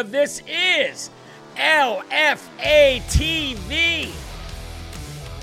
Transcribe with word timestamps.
America. 0.00 0.10
This 0.10 0.42
is 0.46 1.10
LFA 1.56 3.00
TV. 3.08 4.12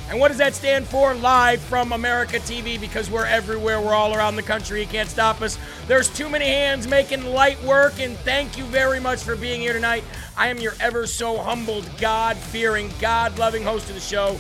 And 0.10 0.20
what 0.20 0.30
does 0.30 0.38
that 0.38 0.56
stand 0.56 0.88
for? 0.88 1.14
Live 1.16 1.60
from 1.62 1.92
America 1.92 2.38
TV 2.38 2.80
because 2.80 3.12
we're 3.12 3.26
everywhere. 3.26 3.82
We're 3.82 3.94
all 3.94 4.16
around 4.16 4.38
the 4.38 4.44
country. 4.44 4.80
You 4.80 4.88
can't 4.88 5.10
stop 5.10 5.42
us. 5.42 5.58
There's 5.88 6.10
too 6.10 6.30
many 6.30 6.46
hands 6.46 6.88
making 6.88 7.26
light 7.26 7.62
work. 7.64 8.00
And 8.00 8.16
thank 8.20 8.58
you 8.58 8.64
very 8.66 9.02
much 9.02 9.22
for 9.22 9.36
being 9.36 9.60
here 9.60 9.74
tonight. 9.74 10.06
I 10.38 10.48
am 10.48 10.60
your 10.60 10.74
ever 10.80 11.06
so 11.08 11.38
humbled, 11.38 11.90
God 12.00 12.38
fearing, 12.38 12.90
God 13.02 13.38
loving 13.38 13.64
host 13.64 13.90
of 13.90 13.96
the 13.96 14.02
show, 14.02 14.40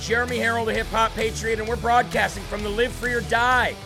Jeremy 0.00 0.38
Harrell, 0.38 0.66
the 0.66 0.74
hip 0.74 0.88
hop 0.88 1.12
patriot. 1.12 1.60
And 1.60 1.68
we're 1.68 1.76
broadcasting 1.76 2.42
from 2.44 2.64
the 2.64 2.70
Live 2.70 2.92
Free 2.92 3.12
or 3.12 3.20
Die 3.22 3.76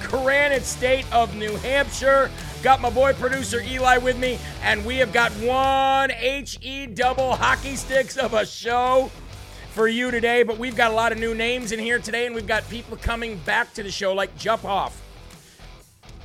Granite 0.00 0.64
State 0.64 1.04
of 1.12 1.34
New 1.36 1.54
Hampshire. 1.56 2.30
Got 2.62 2.82
my 2.82 2.90
boy 2.90 3.14
producer 3.14 3.62
Eli 3.62 3.96
with 3.96 4.18
me, 4.18 4.38
and 4.62 4.84
we 4.84 4.96
have 4.96 5.14
got 5.14 5.32
one 5.32 6.10
HE 6.10 6.88
double 6.88 7.34
hockey 7.34 7.74
sticks 7.74 8.18
of 8.18 8.34
a 8.34 8.44
show 8.44 9.10
for 9.70 9.88
you 9.88 10.10
today. 10.10 10.42
But 10.42 10.58
we've 10.58 10.76
got 10.76 10.90
a 10.90 10.94
lot 10.94 11.10
of 11.10 11.18
new 11.18 11.34
names 11.34 11.72
in 11.72 11.78
here 11.78 11.98
today, 11.98 12.26
and 12.26 12.34
we've 12.34 12.46
got 12.46 12.68
people 12.68 12.98
coming 12.98 13.38
back 13.46 13.72
to 13.74 13.82
the 13.82 13.90
show 13.90 14.12
like 14.12 14.36
Jump 14.36 14.66
Off. 14.66 15.00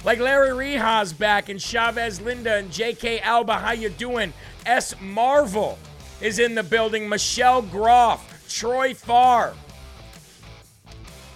Like 0.04 0.20
Larry 0.20 0.50
Rehas 0.50 1.18
back 1.18 1.48
and 1.48 1.60
Chavez 1.60 2.20
Linda 2.20 2.56
and 2.56 2.70
JK 2.70 3.22
Alba, 3.22 3.54
how 3.54 3.72
you 3.72 3.88
doing? 3.88 4.34
S 4.66 4.94
Marvel 5.00 5.80
is 6.20 6.40
in 6.40 6.54
the 6.54 6.64
building. 6.64 7.08
Michelle 7.08 7.62
Groff, 7.62 8.46
Troy 8.50 8.94
Farr, 8.94 9.54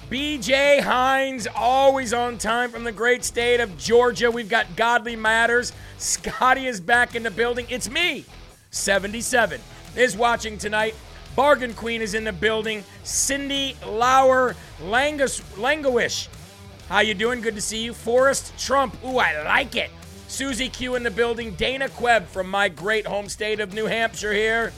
BJ 0.10 0.82
Hines, 0.82 1.48
always 1.56 2.14
on 2.14 2.40
time 2.40 2.72
from 2.72 2.84
the 2.84 2.92
great 2.92 3.24
state 3.24 3.60
of 3.60 3.78
Georgia. 3.78 4.32
We've 4.32 4.50
got 4.50 4.76
Godly 4.76 5.16
Matters. 5.16 5.72
Scotty 6.00 6.66
is 6.66 6.82
back 6.82 7.14
in 7.14 7.22
the 7.22 7.30
building. 7.30 7.68
It's 7.70 7.88
me, 7.92 8.26
77, 8.72 9.62
is 9.96 10.18
watching 10.18 10.58
tonight. 10.58 10.96
Bargain 11.36 11.76
Queen 11.76 12.02
is 12.02 12.16
in 12.16 12.24
the 12.24 12.34
building. 12.34 12.84
Cindy 13.04 13.76
Lauer 13.86 14.56
Langus, 14.82 15.44
Langowish. 15.58 16.28
How 16.88 17.02
you 17.02 17.14
doing? 17.14 17.40
Good 17.40 17.54
to 17.54 17.62
see 17.62 17.84
you. 17.84 17.94
Forrest 17.94 18.58
Trump. 18.58 18.98
Ooh, 19.06 19.20
I 19.20 19.44
like 19.44 19.76
it. 19.76 19.92
Susie 20.28 20.70
Q 20.70 20.96
in 20.96 21.04
the 21.04 21.12
building. 21.12 21.54
Dana 21.54 21.88
Quebb 21.88 22.26
from 22.26 22.50
my 22.50 22.68
great 22.68 23.06
home 23.06 23.30
state 23.30 23.60
of 23.60 23.76
New 23.76 23.86
Hampshire 23.86 24.34
here 24.34 24.74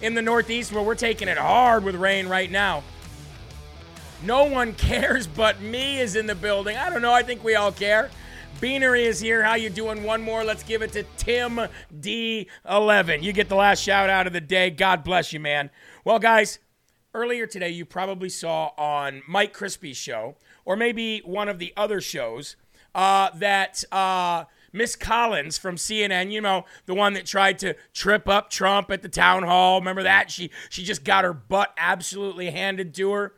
in 0.00 0.14
the 0.14 0.22
Northeast 0.22 0.72
where 0.72 0.82
we're 0.82 0.94
taking 0.94 1.28
it 1.28 1.36
hard 1.36 1.84
with 1.84 1.96
rain 1.96 2.28
right 2.28 2.50
now. 2.50 2.82
No 4.22 4.44
one 4.44 4.74
cares 4.74 5.26
but 5.26 5.62
me 5.62 5.98
is 5.98 6.14
in 6.14 6.26
the 6.26 6.34
building. 6.34 6.76
I 6.76 6.90
don't 6.90 7.00
know. 7.00 7.12
I 7.12 7.22
think 7.22 7.42
we 7.42 7.54
all 7.54 7.72
care. 7.72 8.10
Beanery 8.60 9.06
is 9.06 9.18
here. 9.18 9.42
How 9.42 9.54
you 9.54 9.70
doing? 9.70 10.02
One 10.02 10.20
more. 10.20 10.44
Let's 10.44 10.62
give 10.62 10.82
it 10.82 10.92
to 10.92 11.04
Tim 11.16 11.58
D11. 11.98 13.22
You 13.22 13.32
get 13.32 13.48
the 13.48 13.54
last 13.54 13.82
shout 13.82 14.10
out 14.10 14.26
of 14.26 14.34
the 14.34 14.40
day. 14.42 14.68
God 14.68 15.02
bless 15.04 15.32
you, 15.32 15.40
man. 15.40 15.70
Well, 16.04 16.18
guys, 16.18 16.58
earlier 17.14 17.46
today 17.46 17.70
you 17.70 17.86
probably 17.86 18.28
saw 18.28 18.72
on 18.76 19.22
Mike 19.26 19.54
Crispy's 19.54 19.96
show, 19.96 20.36
or 20.66 20.76
maybe 20.76 21.20
one 21.24 21.48
of 21.48 21.58
the 21.58 21.72
other 21.74 22.02
shows, 22.02 22.56
uh, 22.94 23.30
that 23.36 23.82
uh, 23.90 24.44
Miss 24.70 24.96
Collins 24.96 25.56
from 25.56 25.76
CNN, 25.76 26.30
you 26.30 26.42
know, 26.42 26.66
the 26.84 26.94
one 26.94 27.14
that 27.14 27.24
tried 27.24 27.58
to 27.60 27.74
trip 27.94 28.28
up 28.28 28.50
Trump 28.50 28.90
at 28.90 29.00
the 29.00 29.08
town 29.08 29.44
hall. 29.44 29.80
Remember 29.80 30.02
that? 30.02 30.30
She 30.30 30.50
she 30.68 30.84
just 30.84 31.04
got 31.04 31.24
her 31.24 31.32
butt 31.32 31.72
absolutely 31.78 32.50
handed 32.50 32.92
to 32.96 33.12
her 33.12 33.32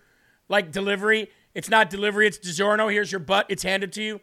like 0.49 0.73
delivery. 0.73 1.31
It's 1.55 1.69
not 1.69 1.91
delivery, 1.91 2.27
it's 2.27 2.39
DiGiorno. 2.39 2.91
Here's 2.91 3.13
your 3.13 3.19
butt, 3.19 3.47
it's 3.49 3.63
handed 3.63 3.93
to 3.95 4.03
you. 4.03 4.21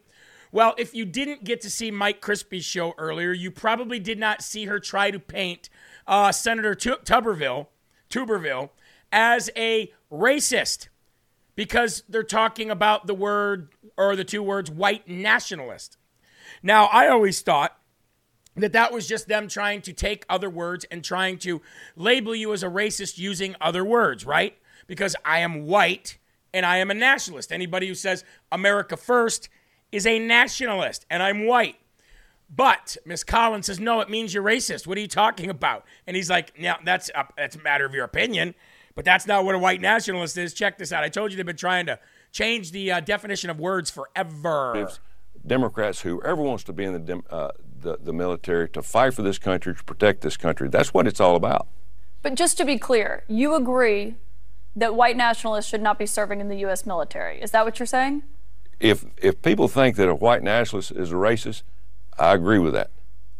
Well, 0.51 0.73
if 0.77 0.95
you 0.95 1.05
didn't 1.05 1.43
get 1.43 1.61
to 1.61 1.69
see 1.69 1.91
Mike 1.91 2.21
Crispy's 2.21 2.65
show 2.65 2.95
earlier, 2.97 3.31
you 3.31 3.51
probably 3.51 3.99
did 3.99 4.17
not 4.17 4.41
see 4.41 4.65
her 4.65 4.79
try 4.79 5.11
to 5.11 5.19
paint 5.19 5.69
uh, 6.07 6.31
Senator 6.31 6.73
Tu- 6.73 6.97
Tuberville, 7.03 7.67
Tuberville 8.09 8.71
as 9.11 9.51
a 9.55 9.93
racist 10.11 10.87
because 11.55 12.03
they're 12.09 12.23
talking 12.23 12.71
about 12.71 13.05
the 13.05 13.13
word 13.13 13.69
or 13.97 14.15
the 14.15 14.23
two 14.23 14.41
words 14.41 14.71
white 14.71 15.07
nationalist. 15.07 15.97
Now, 16.63 16.85
I 16.85 17.07
always 17.07 17.41
thought 17.41 17.77
that 18.55 18.73
that 18.73 18.91
was 18.91 19.07
just 19.07 19.27
them 19.27 19.47
trying 19.47 19.81
to 19.83 19.93
take 19.93 20.25
other 20.29 20.49
words 20.49 20.85
and 20.85 21.03
trying 21.03 21.37
to 21.39 21.61
label 21.95 22.35
you 22.35 22.53
as 22.53 22.63
a 22.63 22.67
racist 22.67 23.17
using 23.17 23.55
other 23.61 23.85
words, 23.85 24.25
right? 24.25 24.57
Because 24.89 25.15
I 25.23 25.39
am 25.39 25.67
white 25.67 26.17
and 26.53 26.65
I 26.65 26.77
am 26.77 26.91
a 26.91 26.93
nationalist. 26.93 27.51
Anybody 27.53 27.87
who 27.87 27.95
says 27.95 28.25
America 28.51 28.97
first 28.97 29.47
is 29.91 30.05
a 30.05 30.19
nationalist 30.19 31.05
and 31.09 31.23
I'm 31.23 31.45
white. 31.45 31.77
But 32.53 32.97
Miss 33.05 33.23
Collins 33.23 33.67
says, 33.67 33.79
no, 33.79 34.01
it 34.01 34.09
means 34.09 34.33
you're 34.33 34.43
racist. 34.43 34.87
What 34.87 34.97
are 34.97 35.01
you 35.01 35.07
talking 35.07 35.51
about? 35.51 35.85
And 36.07 36.15
he's 36.15 36.31
like, 36.31 36.51
yeah, 36.57 36.77
that's 36.83 37.11
a, 37.13 37.27
that's 37.37 37.55
a 37.55 37.59
matter 37.59 37.85
of 37.85 37.93
your 37.93 38.03
opinion, 38.03 38.55
but 38.95 39.05
that's 39.05 39.27
not 39.27 39.45
what 39.45 39.53
a 39.53 39.59
white 39.59 39.79
nationalist 39.79 40.35
is. 40.35 40.55
Check 40.55 40.79
this 40.79 40.91
out. 40.91 41.03
I 41.03 41.09
told 41.09 41.29
you 41.31 41.37
they've 41.37 41.45
been 41.45 41.55
trying 41.55 41.85
to 41.85 41.99
change 42.31 42.71
the 42.71 42.91
uh, 42.91 42.99
definition 43.01 43.51
of 43.51 43.59
words 43.59 43.91
forever. 43.91 44.89
Democrats, 45.45 46.01
whoever 46.01 46.41
wants 46.41 46.63
to 46.63 46.73
be 46.73 46.83
in 46.83 46.93
the, 46.93 46.99
dem- 46.99 47.23
uh, 47.29 47.49
the 47.81 47.97
the 48.01 48.11
military 48.11 48.67
to 48.69 48.81
fight 48.81 49.13
for 49.13 49.21
this 49.21 49.37
country, 49.37 49.73
to 49.73 49.83
protect 49.83 50.21
this 50.21 50.35
country. 50.35 50.67
That's 50.67 50.93
what 50.93 51.07
it's 51.07 51.21
all 51.21 51.35
about. 51.35 51.67
But 52.21 52.35
just 52.35 52.57
to 52.57 52.65
be 52.65 52.77
clear, 52.77 53.23
you 53.27 53.55
agree 53.55 54.15
that 54.75 54.95
white 54.95 55.17
nationalists 55.17 55.67
should 55.69 55.81
not 55.81 55.97
be 55.99 56.05
serving 56.05 56.39
in 56.41 56.47
the 56.47 56.57
U.S. 56.59 56.85
military. 56.85 57.41
Is 57.41 57.51
that 57.51 57.65
what 57.65 57.79
you're 57.79 57.85
saying? 57.85 58.23
If 58.79 59.05
if 59.17 59.41
people 59.41 59.67
think 59.67 59.95
that 59.97 60.07
a 60.09 60.15
white 60.15 60.41
nationalist 60.43 60.91
is 60.91 61.11
a 61.11 61.15
racist, 61.15 61.63
I 62.17 62.33
agree 62.33 62.59
with 62.59 62.73
that. 62.73 62.91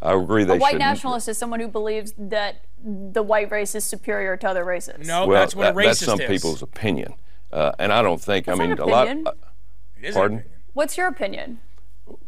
I 0.02 0.14
agree 0.14 0.44
they 0.44 0.56
a 0.56 0.58
white 0.58 0.72
shouldn't. 0.72 0.80
nationalist 0.90 1.28
is 1.30 1.38
someone 1.38 1.60
who 1.60 1.68
believes 1.68 2.14
that 2.18 2.66
the 2.84 3.22
white 3.24 3.52
race 3.52 3.76
is 3.76 3.84
superior 3.84 4.38
to 4.38 4.48
other 4.48 4.64
races. 4.66 5.08
No, 5.08 5.28
Well, 5.28 5.40
that's 5.42 5.56
what 5.56 5.64
that- 5.64 5.74
a 5.74 5.78
racist 5.78 5.86
that's 5.86 6.00
some 6.06 6.22
is. 6.22 6.28
people's 6.28 6.62
opinion, 6.62 7.14
uh, 7.52 7.72
and 7.80 7.92
I 7.94 8.02
don't 8.02 8.22
think. 8.22 8.46
That's 8.46 8.60
I 8.60 8.62
mean, 8.62 8.70
not 8.72 8.80
a 8.80 8.86
lot. 8.86 9.08
opinion. 9.08 9.28
uh, 9.28 9.32
It 10.02 10.06
is 10.10 10.16
pardon? 10.16 10.38
opinion. 10.40 10.60
What's 10.74 10.98
your 10.98 11.08
opinion? 11.08 11.60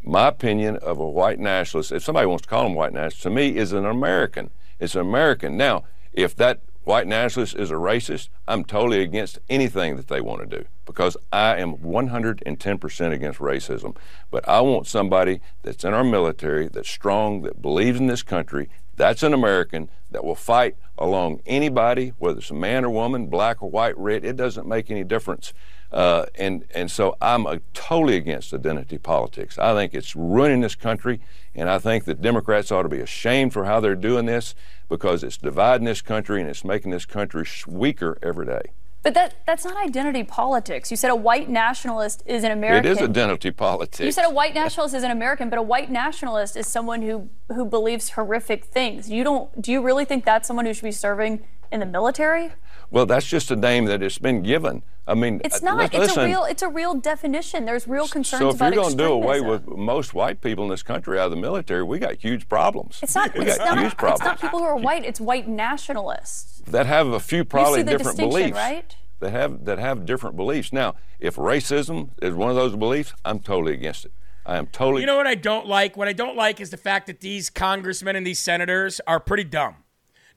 my 0.04 0.28
opinion 0.28 0.76
of 0.78 1.00
a 1.00 1.10
white 1.10 1.40
nationalist, 1.40 1.92
if 1.92 2.04
somebody 2.04 2.28
wants 2.28 2.44
to 2.44 2.48
call 2.50 2.66
him 2.68 2.76
white 2.76 2.94
nationalist, 2.94 3.24
to 3.24 3.30
me 3.32 3.58
is 3.58 3.72
an 3.74 3.86
American. 3.86 4.52
It's 4.80 4.94
an 4.94 5.02
American. 5.02 5.58
Now, 5.58 5.86
if 6.14 6.36
that 6.36 6.60
white 6.92 7.08
nationalist 7.08 7.56
is 7.56 7.72
a 7.72 7.76
racist, 7.76 8.28
I'm 8.50 8.66
totally 8.66 9.02
against 9.02 9.40
anything 9.50 9.96
that 9.96 10.10
they 10.10 10.20
want 10.20 10.42
to 10.42 10.58
do 10.58 10.66
because 10.86 11.16
I 11.32 11.56
am 11.56 11.78
110% 11.78 13.12
against 13.14 13.40
racism. 13.40 13.96
But 14.30 14.46
I 14.46 14.60
want 14.60 14.88
somebody 14.88 15.40
that's 15.64 15.86
in 15.86 15.94
our 15.94 16.04
military, 16.04 16.68
that's 16.68 16.90
strong, 16.90 17.44
that 17.44 17.62
believes 17.62 17.98
in 17.98 18.08
this 18.08 18.24
country. 18.24 18.68
That's 18.98 19.24
an 19.24 19.34
American 19.34 19.90
that 20.12 20.26
will 20.26 20.36
fight 20.36 20.76
along 20.98 21.40
anybody, 21.46 22.12
whether 22.20 22.40
it's 22.40 22.52
a 22.52 22.56
man 22.56 22.84
or 22.84 22.90
woman, 22.90 23.28
black 23.28 23.64
or 23.64 23.70
white, 23.70 23.98
red. 23.98 24.26
It 24.26 24.36
doesn't 24.36 24.68
make 24.68 24.92
any 24.92 25.06
difference. 25.06 25.54
Uh, 25.92 26.26
and 26.36 26.66
and 26.74 26.90
so 26.90 27.18
I'm 27.22 27.46
uh, 27.46 27.58
totally 27.74 28.16
against 28.16 28.54
identity 28.54 28.98
politics. 28.98 29.60
I 29.60 29.74
think 29.74 29.94
it's 29.94 30.16
ruining 30.16 30.62
this 30.62 30.76
country, 30.76 31.20
and 31.54 31.70
I 31.70 31.80
think 31.80 32.06
that 32.06 32.22
Democrats 32.22 32.72
ought 32.72 32.84
to 32.84 32.90
be 32.90 33.02
ashamed 33.02 33.52
for 33.52 33.66
how 33.66 33.82
they're 33.82 33.96
doing 33.96 34.26
this 34.26 34.56
because 34.88 35.24
it's 35.24 35.38
dividing 35.38 35.86
this 35.86 36.02
country 36.02 36.40
and 36.40 36.50
it's 36.50 36.64
making 36.64 36.92
this 36.92 37.06
country 37.06 37.46
weaker 37.68 38.18
every 38.22 38.46
day. 38.46 38.62
But 39.04 39.16
that 39.16 39.34
that's 39.46 39.66
not 39.66 39.76
identity 39.78 40.24
politics. 40.24 40.92
You 40.92 40.98
said 40.98 41.10
a 41.10 41.16
white 41.16 41.50
nationalist 41.50 42.22
is 42.26 42.44
an 42.44 42.52
American. 42.52 42.86
It 42.86 42.92
is 42.92 43.02
identity 43.02 43.50
politics. 43.52 44.06
You 44.06 44.12
said 44.12 44.26
a 44.26 44.30
white 44.30 44.54
nationalist 44.54 44.94
is 44.94 45.04
an 45.04 45.12
American, 45.12 45.50
but 45.50 45.58
a 45.58 45.64
white 45.64 45.90
nationalist 45.90 46.56
is 46.56 46.68
someone 46.68 47.02
who 47.02 47.28
who 47.50 47.66
believes 47.66 48.12
horrific 48.12 48.64
things. 48.66 49.10
You 49.10 49.24
don't 49.24 49.62
do 49.62 49.72
you 49.72 49.82
really 49.82 50.06
think 50.06 50.24
that's 50.24 50.48
someone 50.48 50.66
who 50.68 50.74
should 50.74 50.84
be 50.84 50.92
serving 50.92 51.44
in 51.72 51.80
the 51.80 51.86
military? 51.86 52.52
Well, 52.92 53.06
that's 53.06 53.26
just 53.26 53.50
a 53.50 53.56
name 53.56 53.86
that 53.86 54.04
it's 54.04 54.18
been 54.18 54.44
given. 54.44 54.84
I 55.08 55.14
mean, 55.14 55.42
it's 55.46 55.64
uh, 55.64 55.66
not. 55.66 55.94
Listen, 55.94 56.02
it's 56.04 56.18
a 56.18 56.26
real. 56.26 56.44
It's 56.44 56.62
a 56.62 56.68
real 56.68 56.94
definition. 56.94 57.66
There's 57.66 57.88
real 57.88 58.08
concerns 58.08 58.42
so 58.42 58.50
if 58.50 58.60
you're 58.60 58.72
going 58.72 58.92
to 58.92 58.98
do 58.98 59.12
away 59.12 59.40
with 59.40 59.66
most 59.66 60.14
white 60.14 60.42
people 60.42 60.66
in 60.66 60.70
this 60.70 60.84
country 60.84 61.18
out 61.18 61.26
of 61.26 61.32
the 61.32 61.38
military, 61.38 61.84
we 61.84 62.00
got 62.00 62.16
huge 62.16 62.50
problems. 62.50 63.00
It's 63.02 63.16
not. 63.16 63.34
We 63.34 63.46
It's 63.46 63.58
got 63.58 63.76
not, 63.76 63.80
huge 63.80 63.94
it's 63.94 64.22
not 64.22 64.42
people 64.42 64.60
who 64.60 64.66
are 64.66 64.76
white. 64.76 65.06
It's 65.06 65.22
white 65.22 65.48
nationalists. 65.48 66.62
that 66.68 66.86
have 66.86 67.08
a 67.08 67.20
few 67.20 67.46
probably 67.46 67.80
you 67.80 67.86
see 67.86 67.92
different 67.92 68.18
distinction, 68.18 68.30
beliefs. 68.30 68.58
right? 68.58 68.96
That 69.22 69.32
have 69.32 69.66
that 69.66 69.80
have 69.80 70.06
different 70.06 70.36
beliefs. 70.36 70.74
Now, 70.74 70.96
if 71.20 71.38
racism 71.38 72.10
is 72.22 72.34
one 72.34 72.50
of 72.50 72.58
those 72.58 72.76
beliefs, 72.76 73.14
I'm 73.24 73.40
totally 73.40 73.74
against 73.74 74.06
it. 74.06 74.12
I 74.46 74.58
am 74.58 74.68
totally. 74.68 75.02
You 75.02 75.08
know 75.08 75.18
what 75.18 75.28
I 75.28 75.36
don't 75.36 75.68
like? 75.68 75.96
What 75.96 76.10
I 76.10 76.14
don't 76.14 76.36
like 76.36 76.60
is 76.60 76.72
the 76.72 76.78
fact 76.78 77.08
that 77.08 77.22
these 77.22 77.50
congressmen 77.50 78.16
and 78.16 78.28
these 78.28 78.40
senators 78.40 79.00
are 79.08 79.20
pretty 79.20 79.46
dumb. 79.46 79.76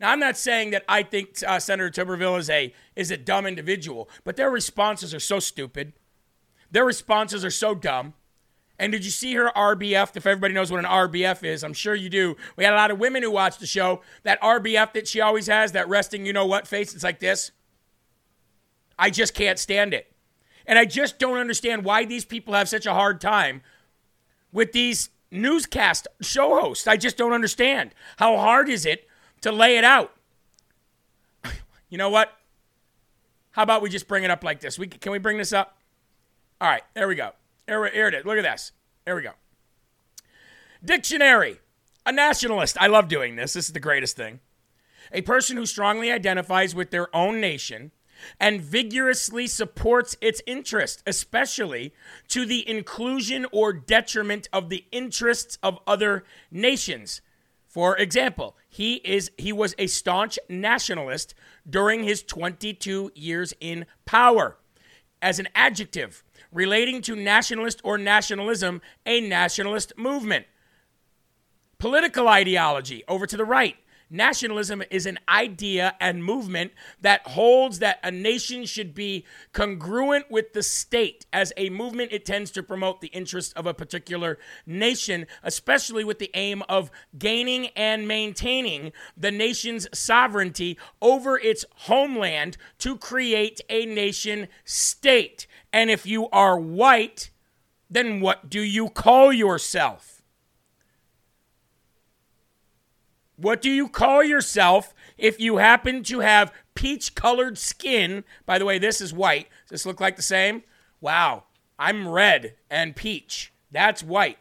Now, 0.05 0.11
I'm 0.11 0.21
not 0.21 0.37
saying 0.37 0.73
that 0.73 0.85
I 0.87 1.03
think 1.03 1.43
uh, 1.47 1.59
Senator 1.59 1.89
Tuberville 1.89 2.39
is 2.39 2.51
a 2.51 2.75
is 2.95 3.11
a 3.11 3.17
dumb 3.17 3.47
individual, 3.47 4.11
but 4.23 4.37
their 4.37 4.51
responses 4.51 5.15
are 5.15 5.19
so 5.19 5.41
stupid. 5.41 5.95
Their 6.71 6.85
responses 6.85 7.43
are 7.43 7.51
so 7.51 7.75
dumb. 7.75 8.13
And 8.79 8.93
did 8.93 9.03
you 9.03 9.11
see 9.11 9.33
her 9.33 9.51
RBF? 9.57 10.15
If 10.15 10.27
everybody 10.27 10.53
knows 10.53 10.71
what 10.71 10.81
an 10.81 10.85
RBF 10.85 11.43
is, 11.43 11.65
I'm 11.65 11.73
sure 11.73 11.95
you 11.95 12.11
do. 12.11 12.37
We 12.55 12.65
had 12.65 12.75
a 12.75 12.77
lot 12.77 12.91
of 12.91 12.99
women 12.99 13.23
who 13.23 13.31
watched 13.31 13.61
the 13.61 13.67
show. 13.67 14.03
That 14.25 14.39
RBF 14.43 14.93
that 14.93 15.09
she 15.09 15.23
always 15.23 15.47
has, 15.47 15.73
that 15.73 15.89
resting, 15.89 16.27
you 16.27 16.35
know 16.35 16.45
what 16.45 16.69
face, 16.69 16.93
it's 16.95 17.03
like 17.03 17.21
this. 17.21 17.53
I 18.99 19.09
just 19.09 19.33
can't 19.33 19.59
stand 19.59 19.95
it. 19.95 20.13
And 20.67 20.79
I 20.79 20.85
just 20.85 21.19
don't 21.19 21.39
understand 21.39 21.83
why 21.83 22.05
these 22.05 22.27
people 22.27 22.53
have 22.53 22.69
such 22.69 22.85
a 22.85 22.93
hard 22.93 23.23
time 23.23 23.63
with 24.53 24.73
these 24.73 25.09
newscast 25.31 26.09
show 26.21 26.61
hosts. 26.61 26.87
I 26.87 26.99
just 26.99 27.17
don't 27.17 27.33
understand. 27.33 27.95
How 28.19 28.37
hard 28.37 28.69
is 28.69 28.85
it 28.85 29.09
to 29.45 29.53
lay 29.53 29.77
it 29.77 29.85
out? 29.85 30.13
You 31.91 31.99
know 31.99 32.11
what? 32.11 32.33
How 33.53 33.63
about 33.63 33.81
we 33.81 33.89
just 33.89 34.09
bring 34.09 34.25
it 34.25 34.31
up 34.31 34.43
like 34.43 34.59
this? 34.59 34.81
We 34.81 34.89
can 34.89 35.13
we 35.13 35.19
bring 35.19 35.39
this 35.39 35.53
up? 35.53 35.79
All 36.61 36.69
right, 36.69 36.83
there 36.95 37.07
we 37.07 37.15
go. 37.15 37.31
Here, 37.69 37.89
here 37.89 38.09
it 38.09 38.15
is. 38.15 38.25
Look 38.25 38.37
at 38.37 38.43
this. 38.43 38.73
There 39.05 39.15
we 39.15 39.23
go. 39.23 39.31
Dictionary. 40.85 41.61
A 42.05 42.11
nationalist. 42.11 42.77
I 42.81 42.89
love 42.89 43.07
doing 43.07 43.37
this. 43.37 43.53
This 43.53 43.67
is 43.67 43.73
the 43.73 43.81
greatest 43.81 44.17
thing. 44.17 44.41
A 45.13 45.21
person 45.23 45.57
who 45.57 45.67
strongly 45.67 46.11
identifies 46.11 46.75
with 46.75 46.91
their 46.91 47.15
own 47.15 47.41
nation 47.41 47.93
and 48.41 48.61
vigorously 48.61 49.47
supports 49.47 50.17
its 50.21 50.43
interest, 50.47 51.03
especially 51.07 51.95
to 52.29 52.45
the 52.45 52.69
inclusion 52.69 53.47
or 53.53 53.73
detriment 53.73 54.49
of 54.53 54.69
the 54.69 54.85
interests 54.91 55.59
of 55.63 55.79
other 55.87 56.25
nations. 56.51 57.21
For 57.75 57.97
example, 57.97 58.57
he 58.69 59.01
is 59.05 59.33
he 59.37 59.53
was 59.53 59.75
a 59.79 59.89
staunch 59.89 60.39
nationalist 60.49 61.35
during 61.69 62.05
his 62.05 62.23
22 62.23 63.11
years 63.17 63.53
in 63.59 63.87
power. 64.05 64.59
As 65.21 65.41
an 65.41 65.49
adjective 65.57 66.23
relating 66.53 67.03
to 67.03 67.17
nationalist 67.17 67.81
or 67.83 67.99
nationalism, 67.99 68.81
a 69.05 69.21
nationalist 69.21 69.93
movement. 69.99 70.47
Political 71.79 72.29
ideology 72.29 73.03
over 73.09 73.27
to 73.27 73.37
the 73.37 73.45
right. 73.45 73.75
Nationalism 74.11 74.83
is 74.91 75.07
an 75.07 75.19
idea 75.29 75.95
and 76.01 76.25
movement 76.25 76.73
that 77.01 77.27
holds 77.27 77.79
that 77.79 77.99
a 78.03 78.11
nation 78.11 78.65
should 78.65 78.95
be 78.95 79.25
congruent 79.53 80.31
with 80.31 80.53
the 80.53 80.63
state. 80.63 81.27
As 81.33 81.53
a 81.57 81.71
movement, 81.71 82.13
it 82.13 82.25
tends 82.25 82.51
to 82.53 82.63
promote 82.63 83.01
the 83.01 83.09
interests 83.09 83.53
of 83.55 83.67
a 83.67 83.75
particular 83.75 84.39
nation, 84.67 85.27
especially 85.43 86.05
with 86.05 86.19
the 86.19 86.31
aim 86.35 86.63
of 86.69 86.91
gaining 87.19 87.69
and 87.69 88.07
maintaining 88.07 88.93
the 89.17 89.31
nation's 89.31 89.89
sovereignty 89.93 90.79
over 91.01 91.39
its 91.39 91.65
homeland 91.75 92.57
to 92.79 92.97
create 92.97 93.61
a 93.69 93.87
nation 93.87 94.49
state. 94.65 95.47
And 95.73 95.91
if 95.91 96.07
you 96.07 96.29
are 96.31 96.59
white, 96.59 97.31
then 97.91 98.21
what 98.21 98.49
do 98.49 98.61
you 98.61 98.89
call 98.89 99.33
yourself? 99.33 100.14
What 103.37 103.61
do 103.61 103.71
you 103.71 103.89
call 103.89 104.23
yourself 104.23 104.95
if 105.19 105.41
you 105.41 105.57
happen 105.57 106.03
to 106.05 106.21
have 106.21 106.53
peach 106.75 107.15
colored 107.15 107.59
skin? 107.59 108.25
By 108.47 108.59
the 108.59 108.65
way, 108.65 108.79
this 108.79 109.01
is 109.01 109.13
white. 109.13 109.49
Does 109.65 109.71
this 109.71 109.87
look 109.87 110.01
like 110.01 110.17
the 110.17 110.23
same? 110.23 110.63
Wow, 111.01 111.45
I'm 111.79 112.09
red 112.09 112.55
and 112.71 112.95
peach. 112.95 113.53
That's 113.71 114.03
white. 114.03 114.39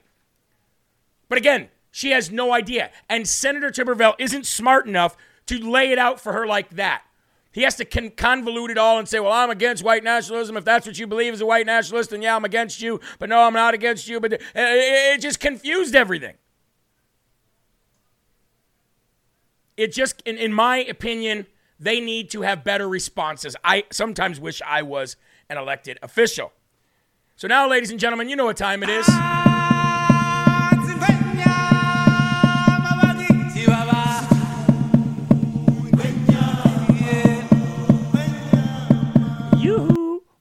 But 1.27 1.37
again, 1.37 1.69
she 1.91 2.11
has 2.11 2.31
no 2.31 2.53
idea. 2.53 2.91
And 3.09 3.27
Senator 3.27 3.69
Tuberville 3.71 4.15
isn't 4.19 4.45
smart 4.45 4.87
enough 4.87 5.17
to 5.47 5.57
lay 5.57 5.91
it 5.91 5.97
out 5.97 6.19
for 6.19 6.33
her 6.33 6.45
like 6.45 6.71
that. 6.71 7.03
He 7.51 7.61
has 7.61 7.75
to 7.75 7.85
con- 7.85 8.09
convolute 8.11 8.69
it 8.69 8.77
all 8.79 8.97
and 8.97 9.07
say, 9.07 9.19
well, 9.19 9.31
I'm 9.31 9.51
against 9.51 9.83
white 9.83 10.03
nationalism. 10.03 10.57
If 10.57 10.65
that's 10.65 10.87
what 10.87 10.97
you 10.97 11.05
believe 11.05 11.33
as 11.33 11.41
a 11.41 11.45
white 11.45 11.67
nationalist, 11.67 12.09
then 12.09 12.21
yeah, 12.21 12.35
I'm 12.35 12.45
against 12.45 12.81
you. 12.81 12.99
But 13.19 13.29
no, 13.29 13.41
I'm 13.41 13.53
not 13.53 13.75
against 13.75 14.07
you. 14.07 14.19
But 14.19 14.33
uh, 14.33 14.37
it, 14.55 15.15
it 15.15 15.21
just 15.21 15.39
confused 15.39 15.95
everything. 15.95 16.35
It 19.77 19.91
just 19.91 20.21
in, 20.25 20.37
in 20.37 20.53
my 20.53 20.77
opinion 20.77 21.47
they 21.79 21.99
need 21.99 22.29
to 22.29 22.41
have 22.41 22.63
better 22.63 22.87
responses. 22.87 23.55
I 23.63 23.83
sometimes 23.91 24.39
wish 24.39 24.61
i 24.65 24.81
was 24.81 25.17
an 25.49 25.57
elected 25.57 25.99
official. 26.01 26.53
So 27.35 27.47
now 27.47 27.69
ladies 27.69 27.91
and 27.91 27.99
gentlemen 27.99 28.29
you 28.29 28.35
know 28.35 28.45
what 28.45 28.57
time 28.57 28.83
it 28.83 28.89
is. 28.89 29.07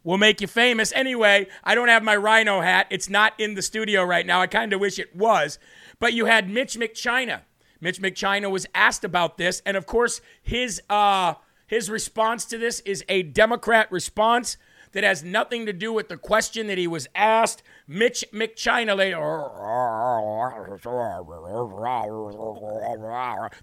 Will 0.05 0.19
make 0.19 0.41
you 0.41 0.47
famous. 0.47 0.93
Anyway 0.93 1.47
i 1.65 1.75
don't 1.75 1.89
have 1.89 2.03
my 2.03 2.17
rhino 2.17 2.61
hat. 2.61 2.87
It's 2.91 3.09
not 3.09 3.33
in 3.39 3.55
the 3.55 3.63
studio 3.63 4.05
right 4.05 4.27
now. 4.27 4.41
I 4.41 4.47
kind 4.47 4.73
of 4.73 4.81
wish 4.81 4.99
it 4.99 5.17
was. 5.17 5.59
But 5.99 6.13
you 6.13 6.27
had 6.27 6.51
mitch 6.51 6.77
mcchina 6.77 7.43
Mitch 7.83 8.01
McChina 8.01 8.49
was 8.49 8.65
asked 8.77 9.03
about 9.03 9.39
this, 9.39 9.61
and 9.67 9.77
of 9.77 9.87
course, 9.87 10.21
his 10.41 10.81
uh, 10.89 11.35
his 11.67 11.91
response 11.91 12.45
to 12.47 12.57
this 12.57 12.79
is 12.81 13.05
a 13.09 13.25
Democrat 13.25 13.91
response 13.91 14.57
that 14.93 15.03
has 15.03 15.25
nothing 15.25 15.67
to 15.67 15.73
do 15.73 15.93
with 15.93 16.09
the 16.09 16.17
question 16.17 16.69
that 16.69 16.79
he 16.79 16.87
was 16.87 17.09
asked. 17.15 17.63
Mitch 17.89 18.25
McChina, 18.33 18.95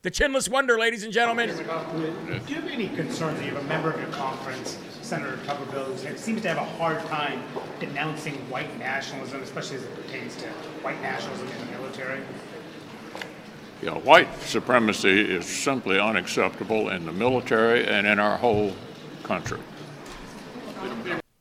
the 0.01 0.11
chinless 0.11 0.49
wonder, 0.49 0.77
ladies 0.77 1.03
and 1.03 1.13
gentlemen. 1.13 1.49
Do 1.49 2.53
you 2.53 2.55
have 2.55 2.67
any 2.67 2.89
concerns 2.89 3.39
that 3.39 3.45
you 3.45 3.53
have 3.53 3.63
a 3.63 3.67
member 3.67 3.91
of 3.91 4.01
your 4.01 4.09
conference, 4.09 4.77
Senator 5.01 5.37
Tuberville, 5.45 5.97
who 6.03 6.17
seems 6.17 6.41
to 6.41 6.49
have 6.49 6.57
a 6.57 6.65
hard 6.77 6.99
time 7.05 7.41
denouncing 7.79 8.33
white 8.49 8.77
nationalism, 8.79 9.41
especially 9.43 9.77
as 9.77 9.83
it 9.83 9.95
pertains 9.95 10.35
to 10.37 10.47
white 10.81 11.01
nationalism 11.01 11.47
in 11.47 11.67
the 11.67 11.79
military? 11.79 12.21
Yeah, 13.81 13.97
white 13.97 14.27
supremacy 14.41 15.21
is 15.21 15.45
simply 15.45 15.99
unacceptable 15.99 16.89
in 16.89 17.05
the 17.05 17.13
military 17.13 17.87
and 17.87 18.05
in 18.05 18.19
our 18.19 18.37
whole 18.37 18.73
country. 19.23 19.59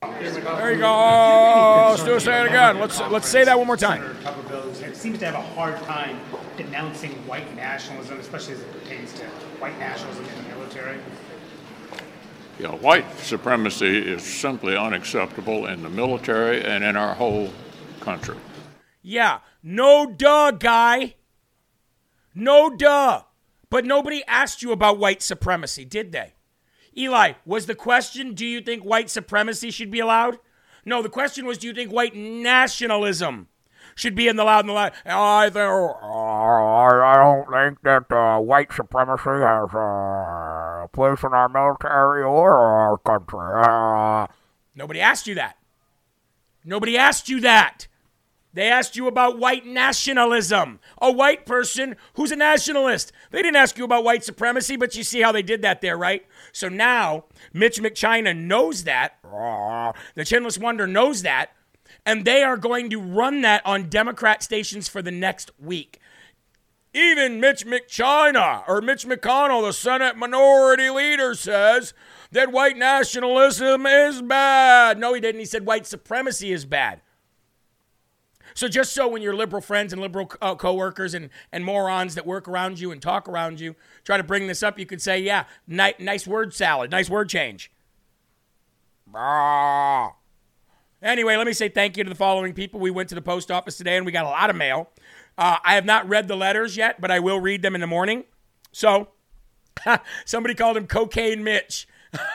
There 0.00 0.72
you 0.72 0.78
go. 0.78 0.86
Oh, 0.86 1.88
let's 1.90 2.04
do 2.04 2.14
it. 2.14 2.20
Say 2.20 2.40
it 2.42 2.46
again. 2.46 2.78
Let's 2.78 3.00
let's 3.00 3.28
say 3.28 3.44
that 3.44 3.58
one 3.58 3.66
more 3.66 3.76
time. 3.76 4.16
It 4.82 4.96
seems 4.96 5.18
to 5.18 5.26
have 5.26 5.34
a 5.34 5.42
hard 5.54 5.76
time 5.82 6.20
denouncing 6.56 7.10
white 7.26 7.54
nationalism, 7.56 8.18
especially 8.18 8.54
as 8.54 8.60
it 8.60 8.72
pertains 8.72 9.12
to 9.14 9.24
white 9.60 9.78
nationalism 9.78 10.24
in 10.24 10.42
the 10.44 10.56
military. 10.56 10.98
Yeah, 12.58 12.70
white 12.70 13.18
supremacy 13.18 13.98
is 13.98 14.22
simply 14.22 14.76
unacceptable 14.76 15.66
in 15.66 15.82
the 15.82 15.90
military 15.90 16.64
and 16.64 16.82
in 16.82 16.96
our 16.96 17.14
whole 17.14 17.50
country. 18.00 18.36
Yeah, 19.02 19.40
no 19.62 20.06
duh, 20.06 20.52
guy. 20.52 21.14
No 22.38 22.70
duh. 22.70 23.22
But 23.68 23.84
nobody 23.84 24.22
asked 24.26 24.62
you 24.62 24.72
about 24.72 24.98
white 24.98 25.22
supremacy, 25.22 25.84
did 25.84 26.12
they? 26.12 26.34
Eli, 26.96 27.32
was 27.44 27.66
the 27.66 27.74
question, 27.74 28.32
do 28.32 28.46
you 28.46 28.60
think 28.60 28.82
white 28.82 29.10
supremacy 29.10 29.70
should 29.70 29.90
be 29.90 30.00
allowed? 30.00 30.38
No, 30.84 31.02
the 31.02 31.08
question 31.08 31.44
was, 31.46 31.58
do 31.58 31.66
you 31.66 31.74
think 31.74 31.92
white 31.92 32.14
nationalism 32.14 33.48
should 33.94 34.14
be 34.14 34.28
in 34.28 34.36
the 34.36 34.44
loud 34.44 34.60
and 34.60 34.70
the 34.70 34.72
loud? 34.72 34.92
I 35.04 35.50
think, 35.50 35.66
I 35.66 37.16
don't 37.16 37.50
think 37.52 37.82
that 37.82 38.10
uh, 38.10 38.38
white 38.38 38.72
supremacy 38.72 39.42
has 39.42 39.68
uh, 39.74 40.84
a 40.84 40.88
place 40.92 41.22
in 41.24 41.32
our 41.32 41.48
military 41.48 42.22
or 42.22 42.56
our 42.56 42.98
country. 42.98 43.62
Uh, 43.64 44.26
Nobody 44.74 45.00
asked 45.00 45.26
you 45.26 45.34
that. 45.34 45.58
Nobody 46.64 46.96
asked 46.96 47.28
you 47.28 47.40
that. 47.40 47.88
They 48.52 48.68
asked 48.68 48.96
you 48.96 49.06
about 49.06 49.38
white 49.38 49.66
nationalism. 49.66 50.80
A 51.00 51.12
white 51.12 51.46
person 51.46 51.96
who's 52.14 52.32
a 52.32 52.36
nationalist. 52.36 53.12
They 53.30 53.42
didn't 53.42 53.56
ask 53.56 53.76
you 53.78 53.84
about 53.84 54.04
white 54.04 54.24
supremacy, 54.24 54.76
but 54.76 54.96
you 54.96 55.04
see 55.04 55.20
how 55.20 55.32
they 55.32 55.42
did 55.42 55.62
that 55.62 55.80
there, 55.80 55.98
right? 55.98 56.26
So 56.52 56.68
now 56.68 57.24
Mitch 57.52 57.80
McChina 57.80 58.36
knows 58.36 58.84
that. 58.84 59.18
The 59.22 60.22
Chinless 60.22 60.58
Wonder 60.58 60.86
knows 60.86 61.22
that. 61.22 61.50
And 62.06 62.24
they 62.24 62.42
are 62.42 62.56
going 62.56 62.88
to 62.90 63.00
run 63.00 63.42
that 63.42 63.64
on 63.66 63.90
Democrat 63.90 64.42
stations 64.42 64.88
for 64.88 65.02
the 65.02 65.10
next 65.10 65.50
week. 65.58 66.00
Even 66.94 67.38
Mitch 67.38 67.66
McChina 67.66 68.64
or 68.66 68.80
Mitch 68.80 69.06
McConnell, 69.06 69.66
the 69.66 69.72
Senate 69.72 70.16
Minority 70.16 70.88
Leader, 70.88 71.34
says 71.34 71.92
that 72.32 72.50
white 72.50 72.78
nationalism 72.78 73.84
is 73.84 74.22
bad. 74.22 74.98
No, 74.98 75.12
he 75.12 75.20
didn't. 75.20 75.40
He 75.40 75.44
said 75.44 75.66
white 75.66 75.86
supremacy 75.86 76.50
is 76.50 76.64
bad. 76.64 77.02
So 78.58 78.66
just 78.66 78.92
so 78.92 79.06
when 79.06 79.22
your 79.22 79.36
liberal 79.36 79.62
friends 79.62 79.92
and 79.92 80.02
liberal 80.02 80.32
uh, 80.42 80.56
coworkers 80.56 81.14
and, 81.14 81.30
and 81.52 81.64
morons 81.64 82.16
that 82.16 82.26
work 82.26 82.48
around 82.48 82.80
you 82.80 82.90
and 82.90 83.00
talk 83.00 83.28
around 83.28 83.60
you 83.60 83.76
try 84.02 84.16
to 84.16 84.24
bring 84.24 84.48
this 84.48 84.64
up, 84.64 84.80
you 84.80 84.84
could 84.84 85.00
say, 85.00 85.20
yeah, 85.20 85.44
ni- 85.68 85.94
nice 86.00 86.26
word 86.26 86.52
salad, 86.52 86.90
nice 86.90 87.08
word 87.08 87.28
change. 87.28 87.70
Anyway, 91.00 91.36
let 91.36 91.46
me 91.46 91.52
say 91.52 91.68
thank 91.68 91.96
you 91.96 92.02
to 92.02 92.10
the 92.10 92.16
following 92.16 92.52
people. 92.52 92.80
We 92.80 92.90
went 92.90 93.08
to 93.10 93.14
the 93.14 93.22
post 93.22 93.52
office 93.52 93.76
today 93.76 93.96
and 93.96 94.04
we 94.04 94.10
got 94.10 94.24
a 94.24 94.28
lot 94.28 94.50
of 94.50 94.56
mail. 94.56 94.90
Uh, 95.38 95.58
I 95.62 95.76
have 95.76 95.84
not 95.84 96.08
read 96.08 96.26
the 96.26 96.34
letters 96.34 96.76
yet, 96.76 97.00
but 97.00 97.12
I 97.12 97.20
will 97.20 97.38
read 97.38 97.62
them 97.62 97.76
in 97.76 97.80
the 97.80 97.86
morning. 97.86 98.24
So, 98.72 99.10
somebody 100.24 100.56
called 100.56 100.76
him 100.76 100.88
Cocaine 100.88 101.44
Mitch. 101.44 101.86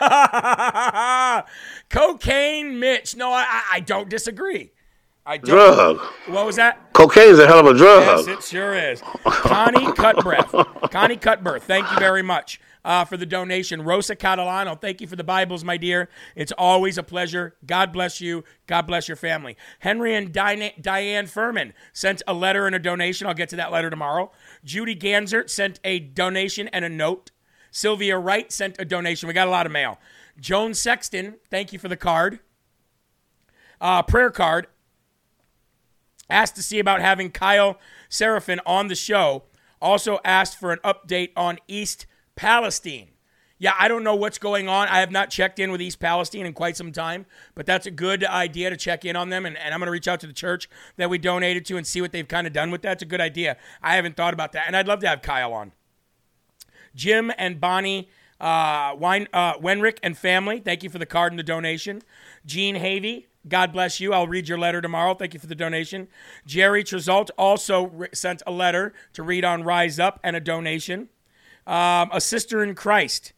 Cocaine 1.90 2.80
Mitch. 2.80 3.14
No, 3.14 3.30
I, 3.30 3.62
I 3.72 3.80
don't 3.80 4.08
disagree. 4.08 4.70
I 5.26 5.38
don't. 5.38 5.48
Drug. 5.48 5.98
What 6.26 6.44
was 6.44 6.56
that? 6.56 6.92
Cocaine's 6.92 7.38
a 7.38 7.46
hell 7.46 7.60
of 7.60 7.66
a 7.66 7.78
drug. 7.78 8.26
Yes, 8.26 8.26
it 8.26 8.42
sure 8.42 8.74
is. 8.74 9.00
Connie 9.24 9.86
Cutbreath. 9.92 10.90
Connie 10.90 11.16
Cutbreath, 11.16 11.62
thank 11.62 11.90
you 11.90 11.98
very 11.98 12.22
much 12.22 12.60
uh, 12.84 13.06
for 13.06 13.16
the 13.16 13.24
donation. 13.24 13.82
Rosa 13.82 14.14
Catalano, 14.14 14.78
thank 14.78 15.00
you 15.00 15.06
for 15.06 15.16
the 15.16 15.24
Bibles, 15.24 15.64
my 15.64 15.78
dear. 15.78 16.10
It's 16.36 16.52
always 16.52 16.98
a 16.98 17.02
pleasure. 17.02 17.56
God 17.64 17.90
bless 17.90 18.20
you. 18.20 18.44
God 18.66 18.86
bless 18.86 19.08
your 19.08 19.16
family. 19.16 19.56
Henry 19.78 20.14
and 20.14 20.30
Diane, 20.30 20.72
Diane 20.78 21.26
Furman 21.26 21.72
sent 21.94 22.20
a 22.26 22.34
letter 22.34 22.66
and 22.66 22.76
a 22.76 22.78
donation. 22.78 23.26
I'll 23.26 23.32
get 23.32 23.48
to 23.48 23.56
that 23.56 23.72
letter 23.72 23.88
tomorrow. 23.88 24.30
Judy 24.62 24.94
Ganzert 24.94 25.48
sent 25.48 25.80
a 25.84 26.00
donation 26.00 26.68
and 26.68 26.84
a 26.84 26.90
note. 26.90 27.30
Sylvia 27.70 28.18
Wright 28.18 28.52
sent 28.52 28.76
a 28.78 28.84
donation. 28.84 29.26
We 29.26 29.32
got 29.32 29.48
a 29.48 29.50
lot 29.50 29.64
of 29.64 29.72
mail. 29.72 29.98
Joan 30.38 30.74
Sexton, 30.74 31.36
thank 31.50 31.72
you 31.72 31.78
for 31.78 31.88
the 31.88 31.96
card. 31.96 32.40
Uh, 33.80 34.02
prayer 34.02 34.30
card 34.30 34.66
asked 36.30 36.56
to 36.56 36.62
see 36.62 36.78
about 36.78 37.00
having 37.00 37.30
Kyle 37.30 37.78
Seraphin 38.10 38.58
on 38.66 38.88
the 38.88 38.94
show. 38.94 39.44
Also 39.80 40.18
asked 40.24 40.58
for 40.58 40.72
an 40.72 40.78
update 40.84 41.30
on 41.36 41.58
East 41.68 42.06
Palestine. 42.36 43.08
Yeah, 43.58 43.74
I 43.78 43.86
don't 43.86 44.02
know 44.02 44.16
what's 44.16 44.38
going 44.38 44.68
on. 44.68 44.88
I 44.88 45.00
have 45.00 45.12
not 45.12 45.30
checked 45.30 45.58
in 45.58 45.70
with 45.70 45.80
East 45.80 46.00
Palestine 46.00 46.44
in 46.44 46.52
quite 46.52 46.76
some 46.76 46.90
time, 46.90 47.24
but 47.54 47.66
that's 47.66 47.86
a 47.86 47.90
good 47.90 48.24
idea 48.24 48.68
to 48.68 48.76
check 48.76 49.04
in 49.04 49.14
on 49.14 49.28
them. 49.28 49.46
And, 49.46 49.56
and 49.56 49.72
I'm 49.72 49.80
going 49.80 49.86
to 49.86 49.92
reach 49.92 50.08
out 50.08 50.20
to 50.20 50.26
the 50.26 50.32
church 50.32 50.68
that 50.96 51.08
we 51.08 51.18
donated 51.18 51.64
to 51.66 51.76
and 51.76 51.86
see 51.86 52.00
what 52.00 52.12
they've 52.12 52.26
kind 52.26 52.46
of 52.46 52.52
done 52.52 52.70
with 52.70 52.82
that. 52.82 52.94
It's 52.94 53.02
a 53.02 53.06
good 53.06 53.20
idea. 53.20 53.56
I 53.82 53.96
haven't 53.96 54.16
thought 54.16 54.34
about 54.34 54.52
that. 54.52 54.64
And 54.66 54.76
I'd 54.76 54.88
love 54.88 55.00
to 55.00 55.08
have 55.08 55.22
Kyle 55.22 55.52
on. 55.52 55.72
Jim 56.94 57.32
and 57.38 57.60
Bonnie 57.60 58.08
uh, 58.40 58.94
uh, 58.94 59.58
Wenrick 59.58 59.98
and 60.02 60.18
family, 60.18 60.60
thank 60.60 60.82
you 60.82 60.90
for 60.90 60.98
the 60.98 61.06
card 61.06 61.32
and 61.32 61.38
the 61.38 61.44
donation. 61.44 62.02
Gene 62.44 62.76
Havey, 62.76 63.26
God 63.46 63.72
bless 63.72 64.00
you. 64.00 64.12
I'll 64.12 64.26
read 64.26 64.48
your 64.48 64.58
letter 64.58 64.80
tomorrow. 64.80 65.14
Thank 65.14 65.34
you 65.34 65.40
for 65.40 65.46
the 65.46 65.54
donation. 65.54 66.08
Jerry 66.46 66.82
Tresalt 66.82 67.30
also 67.36 67.86
re- 67.88 68.08
sent 68.12 68.42
a 68.46 68.50
letter 68.50 68.94
to 69.12 69.22
read 69.22 69.44
on 69.44 69.62
Rise 69.62 69.98
Up 69.98 70.18
and 70.24 70.34
a 70.34 70.40
donation. 70.40 71.08
Um, 71.66 72.10
a 72.12 72.20
sister 72.20 72.62
in 72.62 72.74
Christ, 72.74 73.32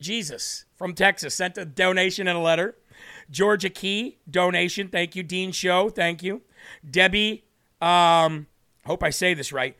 Jesus 0.00 0.64
from 0.74 0.94
Texas, 0.94 1.34
sent 1.34 1.58
a 1.58 1.64
donation 1.64 2.28
and 2.28 2.38
a 2.38 2.40
letter. 2.40 2.76
Georgia 3.30 3.70
Key, 3.70 4.18
donation. 4.30 4.88
Thank 4.88 5.16
you. 5.16 5.22
Dean 5.22 5.52
Show, 5.52 5.88
thank 5.88 6.22
you. 6.22 6.42
Debbie, 6.88 7.44
um, 7.80 8.46
hope 8.84 9.02
I 9.02 9.10
say 9.10 9.34
this 9.34 9.52
right. 9.52 9.76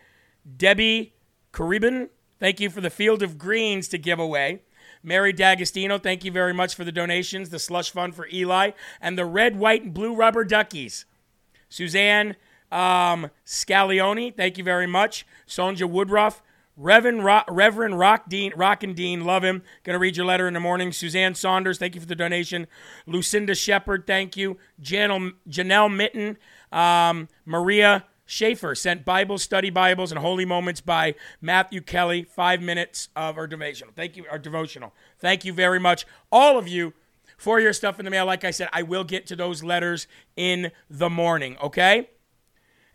Debbie 0.57 1.15
Caribin, 1.53 2.11
thank 2.39 2.61
you 2.61 2.71
for 2.71 2.81
the 2.81 2.91
Field 2.91 3.23
of 3.23 3.39
Greens 3.39 3.89
to 3.89 3.99
give 3.99 4.19
away. 4.19 4.63
Mary 5.07 5.33
D'Agostino, 5.33 5.99
thank 5.99 6.25
you 6.25 6.33
very 6.33 6.53
much 6.53 6.75
for 6.75 6.83
the 6.83 6.91
donations, 6.91 7.51
the 7.51 7.61
slush 7.61 7.93
fund 7.93 8.13
for 8.13 8.27
Eli, 8.33 8.73
and 9.01 9.17
the 9.17 9.25
red, 9.25 9.57
white, 9.57 9.85
and 9.85 9.95
blue 9.95 10.13
rubber 10.13 10.45
duckies. 10.45 11.05
Suzanne 11.69 12.35
um, 12.73 13.31
Scalioni, 13.47 14.37
thank 14.37 14.59
you 14.59 14.65
very 14.65 14.89
much. 14.89 15.25
Sonja 15.47 15.89
Woodruff, 15.89 16.43
Reverend 16.77 17.25
Rock, 17.25 17.47
Reverend 17.49 18.01
Rock 18.01 18.29
Dean, 18.29 18.53
Rock 18.57 18.83
and 18.83 18.97
Dean, 18.97 19.25
love 19.25 19.45
him. 19.45 19.63
Gonna 19.85 20.01
read 20.01 20.17
your 20.17 20.27
letter 20.27 20.49
in 20.49 20.55
the 20.55 20.61
morning. 20.61 20.91
Suzanne 20.91 21.37
Saunders, 21.37 21.79
thank 21.79 21.95
you 21.95 22.01
for 22.01 22.09
the 22.09 22.17
donation. 22.17 22.67
Lucinda 23.07 23.55
Shepard, 23.55 24.09
thank 24.09 24.37
you. 24.37 24.59
Janelle, 24.83 25.35
Janelle 25.49 25.95
Mitten, 25.95 26.37
um, 26.73 27.29
Maria 27.45 28.05
Schaefer 28.27 28.75
sent 28.75 29.05
Bible 29.05 29.39
study 29.39 29.71
Bibles 29.71 30.11
and 30.11 30.19
holy 30.19 30.45
moments 30.45 30.81
by 30.81 31.15
Matthew 31.41 31.81
Kelly. 31.81 32.25
Five 32.25 32.61
minutes 32.61 33.09
of 33.15 33.39
our 33.39 33.47
devotional. 33.47 33.93
Thank 33.95 34.17
you, 34.17 34.25
our 34.29 34.39
devotional. 34.39 34.93
Thank 35.21 35.45
you 35.45 35.53
very 35.53 35.79
much, 35.79 36.05
all 36.33 36.59
of 36.59 36.67
you, 36.67 36.93
for 37.39 37.61
your 37.61 37.73
stuff 37.73 38.01
in 38.01 38.05
the 38.05 38.11
mail. 38.11 38.27
Like 38.27 38.45
I 38.45 38.51
said, 38.51 38.69
I 38.73 38.83
will 38.83 39.05
get 39.05 39.27
to 39.29 39.37
those 39.37 39.63
letters 39.63 40.09
in 40.37 40.73
the 40.91 41.09
morning. 41.09 41.57
Okay. 41.63 42.11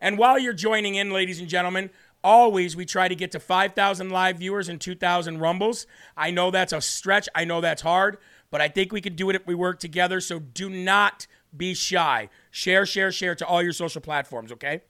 And 0.01 0.17
while 0.17 0.37
you're 0.37 0.51
joining 0.51 0.95
in, 0.95 1.11
ladies 1.11 1.39
and 1.39 1.47
gentlemen, 1.47 1.91
always 2.23 2.75
we 2.75 2.85
try 2.85 3.07
to 3.07 3.15
get 3.15 3.31
to 3.31 3.39
5,000 3.39 4.09
live 4.09 4.39
viewers 4.39 4.67
and 4.67 4.81
2,000 4.81 5.39
rumbles. 5.39 5.87
I 6.17 6.31
know 6.31 6.51
that's 6.51 6.73
a 6.73 6.81
stretch. 6.81 7.29
I 7.33 7.45
know 7.45 7.61
that's 7.61 7.83
hard, 7.83 8.17
but 8.49 8.59
I 8.59 8.67
think 8.67 8.91
we 8.91 8.99
can 8.99 9.15
do 9.15 9.29
it 9.29 9.35
if 9.37 9.47
we 9.47 9.55
work 9.55 9.79
together. 9.79 10.19
So 10.19 10.39
do 10.39 10.69
not 10.69 11.25
be 11.55 11.73
shy. 11.73 12.29
Share, 12.49 12.85
share, 12.85 13.11
share 13.13 13.35
to 13.35 13.45
all 13.45 13.61
your 13.61 13.73
social 13.73 14.01
platforms, 14.01 14.51
okay? 14.51 14.81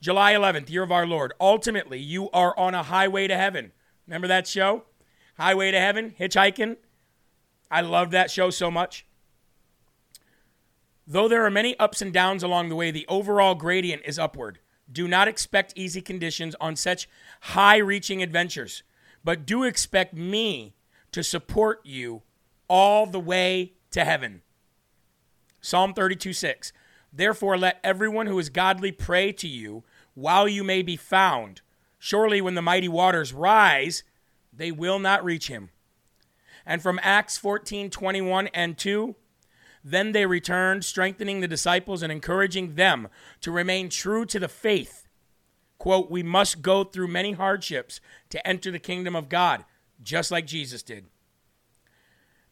July 0.00 0.32
11th, 0.32 0.70
year 0.70 0.82
of 0.82 0.92
our 0.92 1.06
Lord. 1.06 1.34
Ultimately, 1.40 1.98
you 1.98 2.30
are 2.30 2.58
on 2.58 2.74
a 2.74 2.82
highway 2.82 3.26
to 3.26 3.36
heaven. 3.36 3.72
Remember 4.06 4.28
that 4.28 4.46
show? 4.46 4.84
Highway 5.36 5.70
to 5.70 5.80
Heaven, 5.80 6.14
hitchhiking. 6.18 6.76
I 7.70 7.80
love 7.80 8.10
that 8.10 8.30
show 8.30 8.50
so 8.50 8.70
much. 8.70 9.06
Though 11.06 11.28
there 11.28 11.44
are 11.44 11.50
many 11.50 11.78
ups 11.78 12.02
and 12.02 12.12
downs 12.12 12.42
along 12.42 12.68
the 12.68 12.76
way, 12.76 12.90
the 12.90 13.06
overall 13.08 13.54
gradient 13.54 14.02
is 14.04 14.18
upward. 14.18 14.58
Do 14.90 15.08
not 15.08 15.28
expect 15.28 15.72
easy 15.76 16.00
conditions 16.00 16.54
on 16.60 16.76
such 16.76 17.08
high 17.40 17.78
reaching 17.78 18.22
adventures, 18.22 18.82
but 19.24 19.46
do 19.46 19.64
expect 19.64 20.14
me 20.14 20.74
to 21.12 21.22
support 21.22 21.80
you 21.84 22.22
all 22.68 23.06
the 23.06 23.20
way 23.20 23.72
to 23.92 24.04
heaven. 24.04 24.42
Psalm 25.60 25.94
32 25.94 26.32
6. 26.32 26.72
Therefore, 27.12 27.58
let 27.58 27.80
everyone 27.82 28.26
who 28.26 28.38
is 28.38 28.50
godly 28.50 28.92
pray 28.92 29.32
to 29.32 29.48
you 29.48 29.84
while 30.20 30.46
you 30.46 30.62
may 30.62 30.82
be 30.82 30.96
found. 30.96 31.62
Surely, 31.98 32.40
when 32.40 32.54
the 32.54 32.62
mighty 32.62 32.88
waters 32.88 33.32
rise, 33.32 34.04
they 34.52 34.70
will 34.70 34.98
not 34.98 35.24
reach 35.24 35.48
him. 35.48 35.70
And 36.66 36.82
from 36.82 37.00
Acts 37.02 37.38
14 37.38 37.90
21 37.90 38.48
and 38.48 38.76
2, 38.76 39.16
then 39.82 40.12
they 40.12 40.26
returned, 40.26 40.84
strengthening 40.84 41.40
the 41.40 41.48
disciples 41.48 42.02
and 42.02 42.12
encouraging 42.12 42.74
them 42.74 43.08
to 43.40 43.50
remain 43.50 43.88
true 43.88 44.26
to 44.26 44.38
the 44.38 44.48
faith. 44.48 45.06
Quote, 45.78 46.10
we 46.10 46.22
must 46.22 46.60
go 46.60 46.84
through 46.84 47.08
many 47.08 47.32
hardships 47.32 48.00
to 48.28 48.46
enter 48.46 48.70
the 48.70 48.78
kingdom 48.78 49.16
of 49.16 49.30
God, 49.30 49.64
just 50.02 50.30
like 50.30 50.46
Jesus 50.46 50.82
did. 50.82 51.06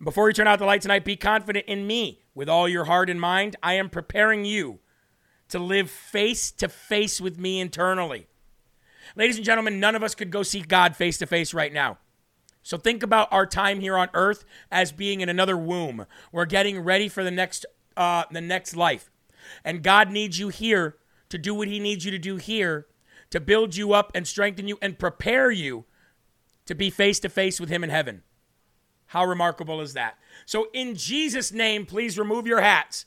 Before 0.03 0.29
you 0.29 0.33
turn 0.33 0.47
out 0.47 0.59
the 0.59 0.65
light 0.65 0.81
tonight, 0.81 1.05
be 1.05 1.17
confident 1.17 1.67
in 1.67 1.87
me 1.87 2.23
with 2.35 2.49
all 2.49 2.67
your 2.67 2.85
heart 2.85 3.11
and 3.11 3.21
mind. 3.21 3.57
I 3.63 3.75
am 3.75 3.91
preparing 3.91 4.47
you 4.47 4.79
to 5.49 5.59
live 5.59 5.91
face 5.91 6.51
to 6.53 6.69
face 6.69 7.21
with 7.21 7.39
me 7.39 7.61
internally. 7.61 8.27
Ladies 9.17 9.37
and 9.37 9.45
gentlemen, 9.45 9.81
none 9.81 9.95
of 9.95 10.03
us 10.03 10.15
could 10.15 10.31
go 10.31 10.43
see 10.43 10.61
God 10.61 10.95
face 10.95 11.19
to 11.19 11.27
face 11.27 11.55
right 11.55 11.73
now. 11.73 11.99
So 12.63 12.77
think 12.77 13.03
about 13.03 13.33
our 13.33 13.47
time 13.47 13.81
here 13.81 13.97
on 13.97 14.11
earth 14.13 14.45
as 14.71 14.93
being 14.93 15.21
in 15.21 15.29
another 15.29 15.57
womb. 15.57 16.05
We're 16.33 16.45
getting 16.45 16.81
ready 16.81 17.09
for 17.09 17.25
the 17.25 17.31
next 17.31 17.65
uh, 17.97 18.25
the 18.31 18.41
next 18.41 18.77
life. 18.77 19.11
And 19.65 19.83
God 19.83 20.11
needs 20.11 20.39
you 20.39 20.49
here 20.49 20.97
to 21.31 21.39
do 21.39 21.55
what 21.55 21.69
he 21.69 21.81
needs 21.81 22.05
you 22.05 22.11
to 22.11 22.19
do 22.19 22.37
here 22.37 22.87
to 23.31 23.41
build 23.41 23.77
you 23.77 23.93
up 23.93 24.13
and 24.15 24.27
strengthen 24.27 24.69
you 24.69 24.79
and 24.81 24.99
prepare 24.99 25.51
you 25.51 25.85
to 26.67 26.75
be 26.75 26.91
face 26.91 27.19
to 27.21 27.29
face 27.29 27.59
with 27.59 27.69
him 27.69 27.83
in 27.83 27.91
heaven. 27.91 28.23
How 29.07 29.25
remarkable 29.25 29.81
is 29.81 29.95
that? 29.95 30.19
So 30.45 30.69
in 30.73 30.95
Jesus 30.95 31.53
name, 31.53 31.87
please 31.87 32.19
remove 32.19 32.47
your 32.47 32.61
hats 32.61 33.07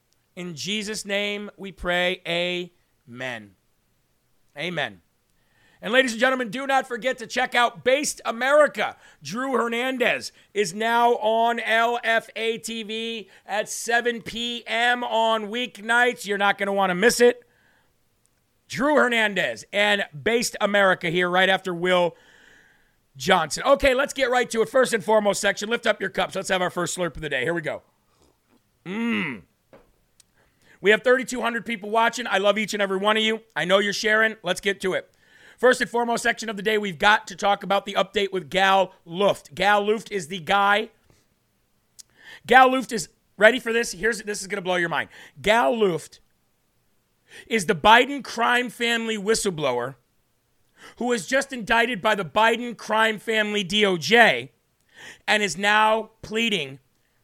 In 0.35 0.55
Jesus' 0.55 1.05
name 1.05 1.49
we 1.57 1.71
pray, 1.71 2.21
Amen. 2.27 3.51
Amen. 4.57 5.01
And 5.81 5.91
ladies 5.91 6.11
and 6.11 6.19
gentlemen, 6.19 6.49
do 6.49 6.67
not 6.67 6.87
forget 6.87 7.17
to 7.17 7.27
check 7.27 7.55
out 7.55 7.83
Based 7.83 8.21
America. 8.23 8.95
Drew 9.23 9.53
Hernandez 9.53 10.31
is 10.53 10.75
now 10.75 11.13
on 11.13 11.57
LFA 11.57 12.59
TV 12.59 13.27
at 13.47 13.67
7 13.67 14.21
p.m. 14.21 15.03
on 15.03 15.47
weeknights. 15.47 16.27
You're 16.27 16.37
not 16.37 16.59
going 16.59 16.67
to 16.67 16.73
want 16.73 16.91
to 16.91 16.95
miss 16.95 17.19
it. 17.19 17.43
Drew 18.67 18.95
Hernandez 18.95 19.65
and 19.73 20.05
Based 20.23 20.55
America 20.61 21.09
here 21.09 21.29
right 21.29 21.49
after 21.49 21.73
Will 21.73 22.15
Johnson. 23.17 23.63
Okay, 23.65 23.95
let's 23.95 24.13
get 24.13 24.29
right 24.29 24.49
to 24.51 24.61
it. 24.61 24.69
First 24.69 24.93
and 24.93 25.03
foremost 25.03 25.41
section, 25.41 25.67
lift 25.67 25.87
up 25.87 25.99
your 25.99 26.11
cups. 26.11 26.35
Let's 26.35 26.49
have 26.49 26.61
our 26.61 26.69
first 26.69 26.95
slurp 26.95 27.15
of 27.15 27.21
the 27.21 27.29
day. 27.29 27.41
Here 27.41 27.55
we 27.55 27.61
go. 27.61 27.81
Mmm. 28.85 29.41
We 30.81 30.91
have 30.91 31.03
3,200 31.03 31.65
people 31.65 31.89
watching. 31.89 32.25
I 32.27 32.39
love 32.39 32.57
each 32.57 32.73
and 32.73 32.81
every 32.81 32.97
one 32.97 33.15
of 33.15 33.23
you. 33.23 33.41
I 33.55 33.65
know 33.65 33.77
you're 33.77 33.93
sharing. 33.93 34.35
Let's 34.43 34.61
get 34.61 34.81
to 34.81 34.93
it. 34.93 35.09
First 35.57 35.79
and 35.79 35.89
foremost 35.89 36.23
section 36.23 36.49
of 36.49 36.57
the 36.57 36.63
day, 36.63 36.79
we've 36.79 36.97
got 36.97 37.27
to 37.27 37.35
talk 37.35 37.63
about 37.63 37.85
the 37.85 37.93
update 37.93 38.33
with 38.33 38.49
Gal 38.49 38.93
Luft. 39.05 39.53
Gal 39.53 39.85
Luft 39.85 40.11
is 40.11 40.27
the 40.27 40.39
guy. 40.39 40.89
Gal 42.47 42.71
Luft 42.71 42.91
is 42.91 43.09
ready 43.37 43.59
for 43.59 43.71
this. 43.71 43.91
Here's 43.91 44.23
this 44.23 44.41
is 44.41 44.47
going 44.47 44.57
to 44.57 44.63
blow 44.63 44.75
your 44.75 44.89
mind. 44.89 45.09
Gal 45.39 45.77
Luft 45.77 46.19
is 47.45 47.67
the 47.67 47.75
Biden 47.75 48.23
crime 48.23 48.69
family 48.69 49.17
whistleblower 49.17 49.95
who 50.97 51.05
was 51.05 51.27
just 51.27 51.53
indicted 51.53 52.01
by 52.01 52.15
the 52.15 52.25
Biden 52.25 52.75
crime 52.75 53.19
family 53.19 53.63
DOJ 53.63 54.49
and 55.27 55.43
is 55.43 55.57
now 55.57 56.11
pleading 56.23 56.79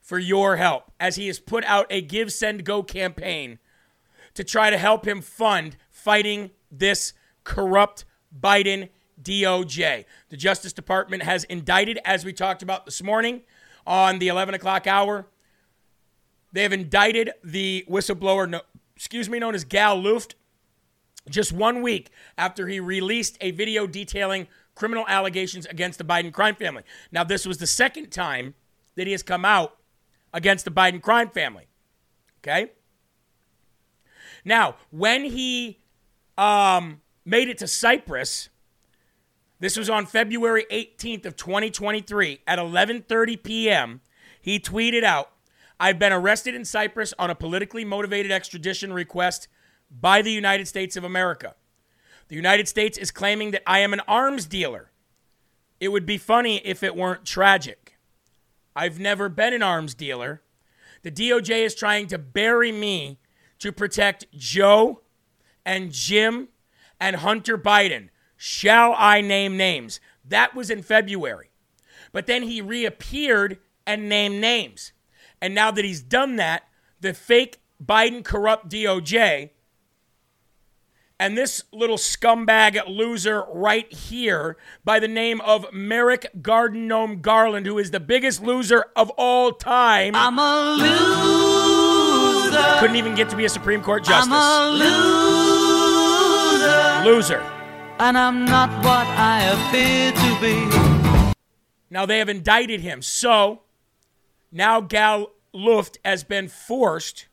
for 0.08 0.18
your 0.18 0.56
help 0.56 0.90
as 1.02 1.18
he 1.18 1.28
has 1.28 1.38
put 1.38 1.66
out 1.66 1.86
a 1.90 2.02
Give, 2.02 2.32
Send, 2.32 2.64
Go 2.64 2.82
campaign 2.82 3.60
to 4.36 4.44
try 4.46 4.70
to 4.70 4.78
help 4.78 5.06
him 5.06 5.22
fund 5.22 5.76
fighting 5.90 6.52
this 6.72 7.12
corrupt 7.44 8.06
Biden 8.34 8.88
DOJ. 9.22 10.06
The 10.30 10.38
Justice 10.38 10.72
Department 10.72 11.24
has 11.24 11.44
indicted, 11.44 12.00
as 12.06 12.24
we 12.24 12.32
talked 12.32 12.62
about 12.62 12.86
this 12.86 13.04
morning 13.04 13.42
on 13.86 14.20
the 14.20 14.30
11 14.30 14.56
o'clock 14.56 14.88
hour, 14.88 15.28
they 16.54 16.64
have 16.64 16.72
indicted 16.72 17.32
the 17.44 17.84
whistleblower, 17.90 18.62
excuse 18.96 19.30
me, 19.30 19.40
known 19.40 19.56
as 19.56 19.66
Gal 19.66 20.02
Luft, 20.02 20.36
just 21.30 21.52
one 21.52 21.82
week 21.82 22.12
after 22.38 22.68
he 22.68 22.80
released 22.80 23.38
a 23.42 23.52
video 23.52 23.86
detailing 23.86 24.48
criminal 24.74 25.04
allegations 25.10 25.66
against 25.66 25.98
the 25.98 26.06
Biden 26.06 26.32
crime 26.32 26.56
family. 26.56 26.84
Now, 27.12 27.26
this 27.26 27.46
was 27.46 27.58
the 27.58 27.68
second 27.68 28.10
time 28.10 28.54
that 28.96 29.06
he 29.06 29.12
has 29.12 29.22
come 29.22 29.44
out 29.44 29.77
against 30.38 30.64
the 30.64 30.72
Biden 30.72 31.02
crime 31.02 31.30
family. 31.30 31.68
Okay? 32.40 32.72
Now, 34.46 34.76
when 34.92 35.26
he 35.26 35.80
um, 36.38 37.02
made 37.26 37.50
it 37.50 37.58
to 37.58 37.68
Cyprus. 37.68 38.50
This 39.60 39.76
was 39.76 39.90
on 39.90 40.06
February 40.06 40.66
18th 40.72 41.26
of 41.26 41.36
2023 41.36 42.42
at 42.46 42.60
11:30 42.60 43.44
p.m. 43.44 44.02
He 44.40 44.60
tweeted 44.60 45.04
out, 45.04 45.32
"I've 45.80 46.00
been 46.00 46.14
arrested 46.14 46.56
in 46.56 46.64
Cyprus 46.64 47.14
on 47.18 47.30
a 47.30 47.36
politically 47.36 47.84
motivated 47.84 48.32
extradition 48.32 48.94
request 48.94 49.48
by 49.90 50.22
the 50.22 50.32
United 50.32 50.68
States 50.68 50.96
of 50.96 51.04
America. 51.04 51.56
The 52.28 52.36
United 52.36 52.68
States 52.68 52.98
is 52.98 53.10
claiming 53.10 53.52
that 53.52 53.64
I 53.66 53.80
am 53.80 53.94
an 53.94 54.02
arms 54.08 54.46
dealer. 54.46 54.92
It 55.80 55.90
would 55.90 56.06
be 56.06 56.18
funny 56.18 56.58
if 56.66 56.84
it 56.84 56.96
weren't 56.96 57.26
tragic. 57.26 57.87
I've 58.78 59.00
never 59.00 59.28
been 59.28 59.56
an 59.56 59.64
arms 59.64 59.96
dealer. 59.96 60.44
The 61.02 61.10
DOJ 61.10 61.66
is 61.66 61.74
trying 61.74 62.06
to 62.08 62.20
bury 62.20 62.72
me 62.72 63.18
to 63.58 63.72
protect 63.72 64.32
Joe 64.34 65.02
and 65.66 65.92
Jim 65.92 66.50
and 67.00 67.16
Hunter 67.16 67.58
Biden. 67.58 68.10
Shall 68.36 68.94
I 68.96 69.22
name 69.22 69.58
names? 69.58 70.00
That 70.24 70.54
was 70.54 70.70
in 70.70 70.84
February. 70.84 71.50
But 72.12 72.28
then 72.28 72.44
he 72.44 72.62
reappeared 72.62 73.58
and 73.88 74.08
named 74.08 74.40
names. 74.40 74.94
And 75.42 75.56
now 75.56 75.72
that 75.72 75.84
he's 75.84 76.04
done 76.04 76.36
that, 76.36 76.66
the 77.02 77.16
fake 77.16 77.60
Biden 77.84 78.24
corrupt 78.24 78.70
DOJ 78.70 79.50
and 81.20 81.36
this 81.38 81.64
little 81.72 81.98
scumbag 81.98 82.80
loser 82.88 83.44
right 83.52 83.92
here 83.92 84.56
by 84.84 85.00
the 85.00 85.08
name 85.08 85.42
of 85.42 85.66
Merrick 85.74 86.28
Garden 86.42 86.88
Gnome 86.88 87.22
Garland, 87.22 87.66
who 87.66 87.80
is 87.80 87.90
the 87.92 88.00
biggest 88.00 88.44
loser 88.44 88.86
of 88.96 89.10
all 89.12 89.52
time. 89.52 90.14
I'm 90.16 90.38
a 90.38 90.76
loser. 90.78 92.78
Couldn't 92.80 92.96
even 92.98 93.16
get 93.16 93.30
to 93.30 93.36
be 93.36 93.46
a 93.46 93.50
Supreme 93.50 93.82
Court 93.82 94.04
justice. 94.04 94.32
I'm 94.32 94.34
a 94.34 94.70
loser. 97.04 97.10
loser. 97.10 97.42
And 98.00 98.16
I'm 98.18 98.46
not 98.46 98.70
what 98.86 99.08
I 99.08 99.42
appear 99.44 100.12
to 100.12 100.40
be. 100.40 100.68
Now 101.90 102.06
they 102.06 102.20
have 102.20 102.30
indicted 102.30 102.82
him. 102.82 103.02
So 103.02 103.64
now 104.52 104.82
Gal 104.82 105.32
Luft 105.52 105.98
has 106.06 106.24
been 106.24 106.48
forced 106.48 107.28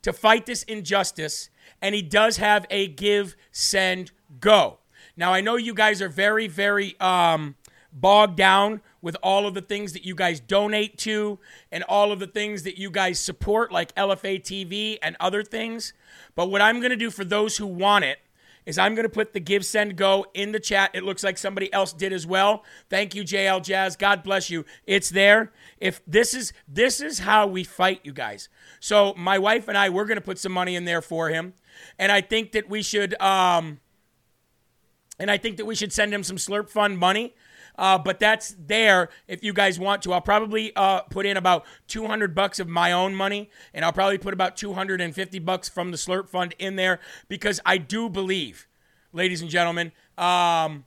to 0.00 0.10
fight 0.12 0.46
this 0.46 0.62
injustice, 0.62 1.50
and 1.84 1.94
he 1.94 2.00
does 2.00 2.38
have 2.38 2.64
a 2.70 2.88
give, 2.88 3.36
send, 3.52 4.10
go. 4.40 4.78
Now 5.18 5.34
I 5.34 5.42
know 5.42 5.56
you 5.56 5.74
guys 5.74 6.00
are 6.00 6.08
very, 6.08 6.46
very 6.46 6.98
um, 6.98 7.56
bogged 7.92 8.38
down 8.38 8.80
with 9.02 9.18
all 9.22 9.46
of 9.46 9.52
the 9.52 9.60
things 9.60 9.92
that 9.92 10.02
you 10.02 10.14
guys 10.14 10.40
donate 10.40 10.96
to 11.00 11.38
and 11.70 11.84
all 11.84 12.10
of 12.10 12.20
the 12.20 12.26
things 12.26 12.62
that 12.62 12.78
you 12.78 12.90
guys 12.90 13.18
support, 13.18 13.70
like 13.70 13.94
LFA 13.96 14.40
TV 14.40 14.96
and 15.02 15.14
other 15.20 15.44
things. 15.44 15.92
But 16.34 16.50
what 16.50 16.62
I'm 16.62 16.80
going 16.80 16.90
to 16.90 16.96
do 16.96 17.10
for 17.10 17.22
those 17.22 17.58
who 17.58 17.66
want 17.66 18.06
it 18.06 18.18
is 18.66 18.78
I'm 18.78 18.94
going 18.94 19.04
to 19.04 19.10
put 19.10 19.32
the 19.32 19.40
give, 19.40 19.64
send, 19.64 19.96
go 19.96 20.26
in 20.34 20.52
the 20.52 20.60
chat. 20.60 20.90
It 20.94 21.04
looks 21.04 21.22
like 21.22 21.38
somebody 21.38 21.72
else 21.72 21.92
did 21.92 22.12
as 22.12 22.26
well. 22.26 22.64
Thank 22.88 23.14
you, 23.14 23.22
JL 23.22 23.62
Jazz. 23.62 23.96
God 23.96 24.22
bless 24.22 24.50
you. 24.50 24.64
It's 24.86 25.10
there. 25.10 25.52
If 25.78 26.00
this 26.06 26.34
is 26.34 26.52
this 26.66 27.00
is 27.00 27.20
how 27.20 27.46
we 27.46 27.64
fight, 27.64 28.00
you 28.04 28.12
guys. 28.12 28.48
So 28.80 29.14
my 29.16 29.38
wife 29.38 29.68
and 29.68 29.76
I, 29.76 29.90
we're 29.90 30.06
going 30.06 30.16
to 30.16 30.22
put 30.22 30.38
some 30.38 30.52
money 30.52 30.76
in 30.76 30.84
there 30.84 31.02
for 31.02 31.28
him, 31.28 31.54
and 31.98 32.10
I 32.10 32.20
think 32.20 32.52
that 32.52 32.68
we 32.68 32.82
should. 32.82 33.20
Um, 33.20 33.80
and 35.18 35.30
I 35.30 35.38
think 35.38 35.58
that 35.58 35.64
we 35.64 35.76
should 35.76 35.92
send 35.92 36.12
him 36.12 36.24
some 36.24 36.36
Slurp 36.36 36.68
Fund 36.68 36.98
money. 36.98 37.34
Uh, 37.76 37.98
but 37.98 38.20
that's 38.20 38.54
there 38.58 39.08
if 39.26 39.42
you 39.42 39.52
guys 39.52 39.78
want 39.78 40.02
to. 40.02 40.12
I'll 40.12 40.20
probably 40.20 40.74
uh, 40.76 41.00
put 41.02 41.26
in 41.26 41.36
about 41.36 41.64
200 41.88 42.34
bucks 42.34 42.60
of 42.60 42.68
my 42.68 42.92
own 42.92 43.14
money, 43.14 43.50
and 43.72 43.84
I'll 43.84 43.92
probably 43.92 44.18
put 44.18 44.32
about 44.32 44.56
250 44.56 45.38
bucks 45.40 45.68
from 45.68 45.90
the 45.90 45.96
Slurp 45.96 46.28
Fund 46.28 46.54
in 46.58 46.76
there 46.76 47.00
because 47.28 47.60
I 47.66 47.78
do 47.78 48.08
believe, 48.08 48.68
ladies 49.12 49.42
and 49.42 49.50
gentlemen, 49.50 49.92
um, 50.16 50.84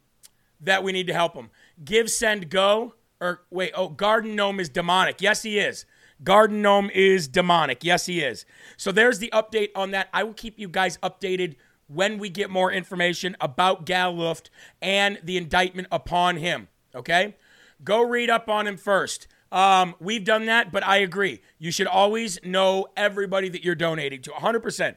that 0.61 0.83
we 0.83 0.91
need 0.91 1.07
to 1.07 1.13
help 1.13 1.33
them. 1.33 1.49
Give, 1.83 2.09
send, 2.09 2.49
go. 2.49 2.95
Or 3.19 3.41
wait, 3.49 3.71
oh, 3.75 3.89
Garden 3.89 4.35
Gnome 4.35 4.59
is 4.59 4.69
demonic. 4.69 5.21
Yes, 5.21 5.41
he 5.43 5.59
is. 5.59 5.85
Garden 6.23 6.61
Gnome 6.61 6.89
is 6.93 7.27
demonic. 7.27 7.83
Yes, 7.83 8.05
he 8.05 8.21
is. 8.21 8.45
So 8.75 8.91
there's 8.91 9.19
the 9.19 9.29
update 9.33 9.69
on 9.75 9.91
that. 9.91 10.09
I 10.13 10.23
will 10.23 10.33
keep 10.33 10.57
you 10.57 10.67
guys 10.67 10.97
updated 10.99 11.55
when 11.87 12.17
we 12.17 12.29
get 12.29 12.49
more 12.49 12.71
information 12.71 13.35
about 13.39 13.85
Gal 13.85 14.13
Luft 14.13 14.49
and 14.81 15.19
the 15.23 15.37
indictment 15.37 15.87
upon 15.91 16.37
him. 16.37 16.67
Okay? 16.97 17.35
Go 17.83 18.01
read 18.01 18.29
up 18.29 18.49
on 18.49 18.67
him 18.67 18.75
first. 18.75 19.27
Um, 19.51 19.95
we've 19.99 20.25
done 20.25 20.45
that, 20.47 20.71
but 20.71 20.85
I 20.85 20.97
agree. 20.97 21.41
You 21.57 21.71
should 21.71 21.87
always 21.87 22.39
know 22.43 22.87
everybody 22.97 23.49
that 23.49 23.63
you're 23.63 23.75
donating 23.75 24.21
to. 24.23 24.31
100%. 24.31 24.95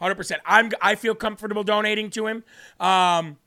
100%. 0.00 0.36
I'm, 0.44 0.70
I 0.80 0.94
feel 0.96 1.14
comfortable 1.14 1.62
donating 1.62 2.10
to 2.10 2.26
him. 2.26 2.44
Um, 2.80 3.38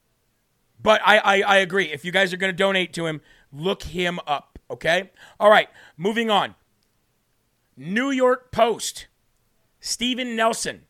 but 0.81 1.01
I, 1.03 1.17
I, 1.17 1.41
I 1.41 1.57
agree. 1.57 1.91
If 1.91 2.05
you 2.05 2.11
guys 2.11 2.31
are 2.31 2.37
going 2.37 2.53
to 2.53 2.57
donate 2.57 2.93
to 2.93 3.07
him, 3.07 3.21
look 3.51 3.83
him 3.83 4.19
up. 4.27 4.59
Okay? 4.69 5.11
All 5.39 5.49
right. 5.49 5.67
Moving 5.97 6.29
on. 6.29 6.55
New 7.75 8.11
York 8.11 8.51
Post. 8.51 9.07
Stephen 9.79 10.35
Nelson. 10.35 10.83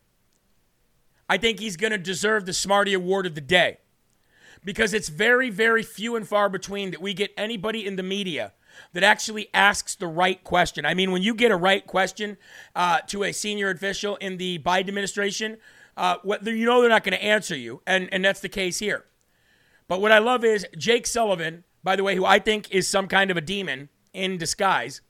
I 1.28 1.38
think 1.38 1.60
he's 1.60 1.75
going 1.75 1.91
to 1.91 1.97
deserve 1.97 2.45
the 2.45 2.54
Smarty 2.54 2.93
Award 2.93 3.25
of 3.25 3.34
the 3.34 3.41
day 3.41 3.80
because 4.65 4.93
it's 4.93 5.08
very, 5.08 5.49
very 5.49 5.84
few 5.84 6.17
and 6.17 6.28
far 6.28 6.49
between 6.49 6.91
that 6.91 7.01
we 7.01 7.13
get 7.13 7.32
anybody 7.38 7.86
in 7.86 7.95
the 7.95 8.04
media 8.04 8.51
that 8.91 9.04
actually 9.04 9.47
asks 9.54 9.95
the 9.95 10.08
right 10.08 10.43
question. 10.43 10.86
I 10.86 10.93
mean, 10.93 11.12
when 11.12 11.21
you 11.21 11.34
get 11.34 11.51
a 11.51 11.56
right 11.56 11.88
question 11.88 12.36
uh, 12.75 12.99
to 13.08 13.23
a 13.23 13.32
senior 13.32 13.69
official 13.69 14.17
in 14.17 14.36
the 14.36 14.60
Biden 14.60 14.89
administration, 14.89 15.58
uh, 15.95 16.17
what, 16.23 16.45
you 16.45 16.65
know 16.65 16.82
they're 16.82 16.89
not 16.89 17.06
going 17.06 17.17
to 17.17 17.23
answer 17.23 17.56
you, 17.56 17.82
and, 17.88 18.10
and 18.12 18.25
that's 18.25 18.41
the 18.41 18.49
case 18.49 18.80
here. 18.80 19.06
But 19.88 20.01
what 20.01 20.12
I 20.12 20.17
love 20.19 20.43
is 20.43 20.67
Jake 20.78 21.08
Sullivan, 21.08 21.63
by 21.84 21.95
the 21.95 22.04
way, 22.04 22.15
who 22.15 22.25
I 22.25 22.39
think 22.39 22.69
is 22.71 22.88
some 22.88 23.08
kind 23.08 23.32
of 23.32 23.38
a 23.38 23.41
demon 23.41 23.89
in 24.13 24.38
disguise. 24.38 25.01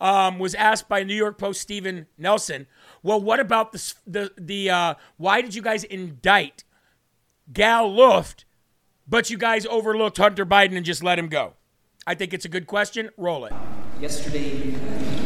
um, 0.00 0.38
was 0.38 0.54
asked 0.54 0.88
by 0.88 1.02
New 1.02 1.14
York 1.14 1.38
Post 1.38 1.60
Stephen 1.60 2.06
Nelson, 2.18 2.66
well, 3.02 3.20
what 3.20 3.40
about 3.40 3.72
the, 3.72 3.94
the, 4.06 4.32
the 4.36 4.70
uh, 4.70 4.94
why 5.16 5.40
did 5.40 5.54
you 5.54 5.62
guys 5.62 5.84
indict 5.84 6.64
Gal 7.52 7.92
Luft, 7.92 8.44
but 9.08 9.30
you 9.30 9.38
guys 9.38 9.66
overlooked 9.66 10.18
Hunter 10.18 10.44
Biden 10.46 10.76
and 10.76 10.84
just 10.84 11.02
let 11.02 11.18
him 11.18 11.28
go? 11.28 11.54
I 12.06 12.14
think 12.14 12.32
it's 12.34 12.44
a 12.44 12.48
good 12.48 12.66
question. 12.66 13.10
Roll 13.16 13.44
it. 13.46 13.52
Yesterday, 14.00 14.74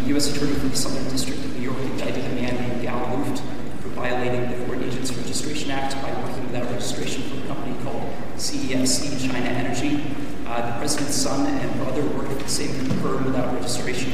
U.S. 0.06 0.34
Attorney 0.34 0.54
for 0.54 0.68
the 0.68 0.76
Southern 0.76 1.04
District 1.10 1.38
of 1.38 1.56
New 1.56 1.62
York 1.62 1.78
indicted 1.78 2.24
a 2.24 2.28
man 2.34 2.54
named 2.54 2.82
Gal 2.82 3.18
Luft 3.18 3.42
for 3.82 3.88
violating 3.88 4.50
the 4.50 4.64
Foreign 4.64 4.84
Agents 4.84 5.12
Registration 5.12 5.70
Act 5.70 5.94
by 6.02 6.12
working 6.22 6.46
without 6.46 6.70
registration 6.70 7.22
for 7.24 7.44
a 7.44 7.46
company 7.48 7.76
called 7.84 8.12
CEFC 8.36 9.30
China 9.30 9.48
Energy. 9.50 10.02
Uh, 10.46 10.72
the 10.72 10.78
president's 10.78 11.14
son 11.14 11.46
and 11.46 11.84
brother 11.84 12.02
worked 12.16 12.32
for 12.32 12.42
the 12.42 12.48
same 12.48 12.72
firm 13.02 13.24
without 13.24 13.54
registration, 13.54 14.12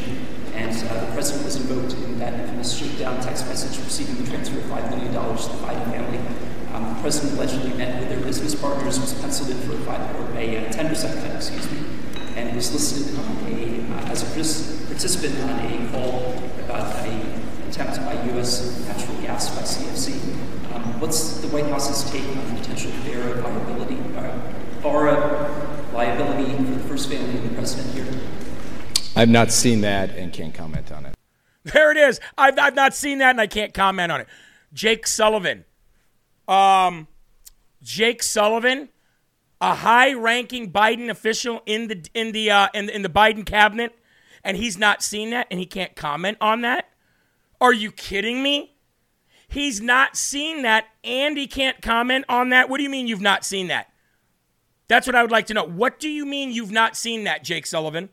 and 0.54 0.70
uh, 0.90 1.06
the 1.06 1.12
president 1.12 1.44
was 1.44 1.56
invoked 1.56 1.94
in 2.04 2.18
that 2.18 2.34
infamous 2.34 2.76
shakedown 2.76 3.20
text 3.22 3.46
message 3.46 3.78
receiving 3.84 4.22
the 4.22 4.30
transfer 4.30 4.58
of 4.58 4.64
$5 4.64 4.90
million 4.90 5.12
to 5.12 5.18
the 5.18 5.64
Biden 5.64 5.90
family. 5.92 6.45
Um, 6.76 6.94
the 6.94 7.00
president 7.00 7.38
allegedly 7.38 7.72
met 7.72 7.98
with 7.98 8.10
their 8.10 8.20
business 8.20 8.54
partners, 8.54 9.00
was 9.00 9.14
penciled 9.14 9.48
in 9.48 9.56
for 9.62 9.72
a, 9.72 9.78
five, 9.78 10.14
or 10.16 10.38
a 10.38 10.58
uh, 10.58 10.72
10% 10.72 11.22
cut, 11.22 11.34
excuse 11.34 11.72
me, 11.72 11.78
and 12.36 12.54
was 12.54 12.70
listed 12.70 13.16
a, 13.16 13.94
uh, 13.94 14.10
as 14.10 14.22
a 14.22 14.26
participant 14.86 15.38
on 15.44 15.58
a 15.58 15.90
call 15.90 16.34
about 16.64 16.94
an 17.06 17.42
attempt 17.66 17.96
by 18.00 18.12
U.S. 18.32 18.86
natural 18.86 19.16
gas 19.22 19.56
by 19.56 19.62
CFC. 19.62 20.20
Um, 20.74 21.00
what's 21.00 21.38
the 21.38 21.48
White 21.48 21.64
House's 21.64 22.10
take 22.10 22.22
on 22.24 22.54
the 22.54 22.60
potential 22.60 22.90
FARA 22.90 23.40
liability, 23.40 23.96
uh, 24.14 24.38
FARA 24.82 25.90
liability 25.94 26.56
for 26.56 26.72
the 26.72 26.80
first 26.80 27.08
family 27.08 27.38
of 27.38 27.48
the 27.48 27.54
president 27.54 27.94
here? 27.94 28.20
I've 29.16 29.30
not 29.30 29.50
seen 29.50 29.80
that 29.80 30.10
and 30.10 30.30
can't 30.30 30.52
comment 30.52 30.92
on 30.92 31.06
it. 31.06 31.14
There 31.64 31.90
it 31.90 31.96
is. 31.96 32.20
I've, 32.36 32.58
I've 32.58 32.74
not 32.74 32.94
seen 32.94 33.18
that 33.18 33.30
and 33.30 33.40
I 33.40 33.46
can't 33.46 33.72
comment 33.72 34.12
on 34.12 34.20
it. 34.20 34.28
Jake 34.74 35.06
Sullivan. 35.06 35.64
Um, 36.48 37.08
Jake 37.82 38.22
Sullivan 38.22 38.88
a 39.60 39.74
high-ranking 39.74 40.70
Biden 40.70 41.08
official 41.08 41.62
in 41.66 41.88
the 41.88 42.04
in 42.14 42.32
the 42.32 42.50
uh, 42.50 42.68
in, 42.74 42.88
in 42.90 43.02
the 43.02 43.08
Biden 43.08 43.44
cabinet, 43.46 43.96
and 44.44 44.56
he's 44.56 44.76
not 44.76 45.02
seen 45.02 45.30
that, 45.30 45.46
and 45.50 45.58
he 45.58 45.66
can't 45.66 45.96
comment 45.96 46.38
on 46.40 46.60
that. 46.62 46.90
Are 47.60 47.72
you 47.72 47.90
kidding 47.90 48.42
me? 48.42 48.76
He's 49.48 49.80
not 49.80 50.16
seen 50.16 50.62
that, 50.62 50.86
and 51.04 51.38
he 51.38 51.46
can't 51.46 51.80
comment 51.80 52.24
on 52.28 52.50
that. 52.50 52.68
What 52.68 52.78
do 52.78 52.82
you 52.82 52.90
mean 52.90 53.06
you've 53.06 53.20
not 53.20 53.44
seen 53.44 53.68
that? 53.68 53.90
That's 54.88 55.06
what 55.06 55.16
I 55.16 55.22
would 55.22 55.30
like 55.30 55.46
to 55.46 55.54
know. 55.54 55.64
What 55.64 55.98
do 55.98 56.08
you 56.08 56.26
mean 56.26 56.52
you've 56.52 56.70
not 56.70 56.96
seen 56.96 57.24
that, 57.24 57.42
Jake 57.42 57.66
Sullivan? 57.66 58.10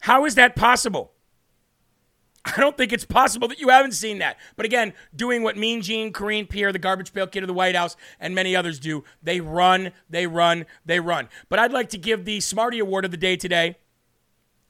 How 0.00 0.24
is 0.24 0.34
that 0.36 0.56
possible? 0.56 1.12
I 2.44 2.60
don't 2.60 2.76
think 2.76 2.92
it's 2.92 3.04
possible 3.04 3.46
that 3.48 3.60
you 3.60 3.68
haven't 3.68 3.92
seen 3.92 4.18
that. 4.18 4.36
But 4.56 4.66
again, 4.66 4.94
doing 5.14 5.42
what 5.42 5.56
Mean 5.56 5.80
Gene, 5.80 6.12
Karine 6.12 6.46
Pierre, 6.46 6.72
the 6.72 6.78
garbage 6.78 7.12
pail 7.12 7.26
kid 7.26 7.44
of 7.44 7.46
the 7.46 7.54
White 7.54 7.76
House, 7.76 7.96
and 8.18 8.34
many 8.34 8.56
others 8.56 8.80
do, 8.80 9.04
they 9.22 9.40
run, 9.40 9.92
they 10.10 10.26
run, 10.26 10.66
they 10.84 10.98
run. 10.98 11.28
But 11.48 11.60
I'd 11.60 11.72
like 11.72 11.88
to 11.90 11.98
give 11.98 12.24
the 12.24 12.40
Smarty 12.40 12.80
Award 12.80 13.04
of 13.04 13.12
the 13.12 13.16
day 13.16 13.36
today. 13.36 13.76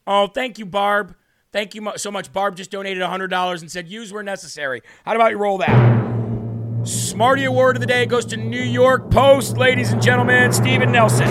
Oh, 0.05 0.27
thank 0.27 0.59
you, 0.59 0.65
Barb. 0.65 1.15
Thank 1.51 1.73
you 1.73 1.93
so 1.97 2.11
much. 2.11 2.31
Barb 2.31 2.55
just 2.55 2.71
donated 2.71 3.01
$100 3.01 3.61
and 3.61 3.71
said, 3.71 3.87
use 3.87 4.13
where 4.13 4.23
necessary. 4.23 4.81
How 5.05 5.15
about 5.15 5.31
you 5.31 5.37
roll 5.37 5.57
that? 5.59 6.03
Smarty 6.83 7.45
Award 7.45 7.77
of 7.77 7.79
the 7.79 7.87
day 7.87 8.05
goes 8.05 8.25
to 8.25 8.37
New 8.37 8.61
York 8.61 9.09
Post, 9.09 9.57
ladies 9.57 9.91
and 9.91 10.01
gentlemen, 10.01 10.51
Stephen 10.51 10.91
Nelson. 10.91 11.29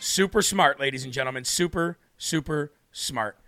Super 0.00 0.42
smart, 0.42 0.80
ladies 0.80 1.04
and 1.04 1.12
gentlemen. 1.12 1.44
Super 1.44 1.98
super 2.16 2.72
smart. 2.92 3.38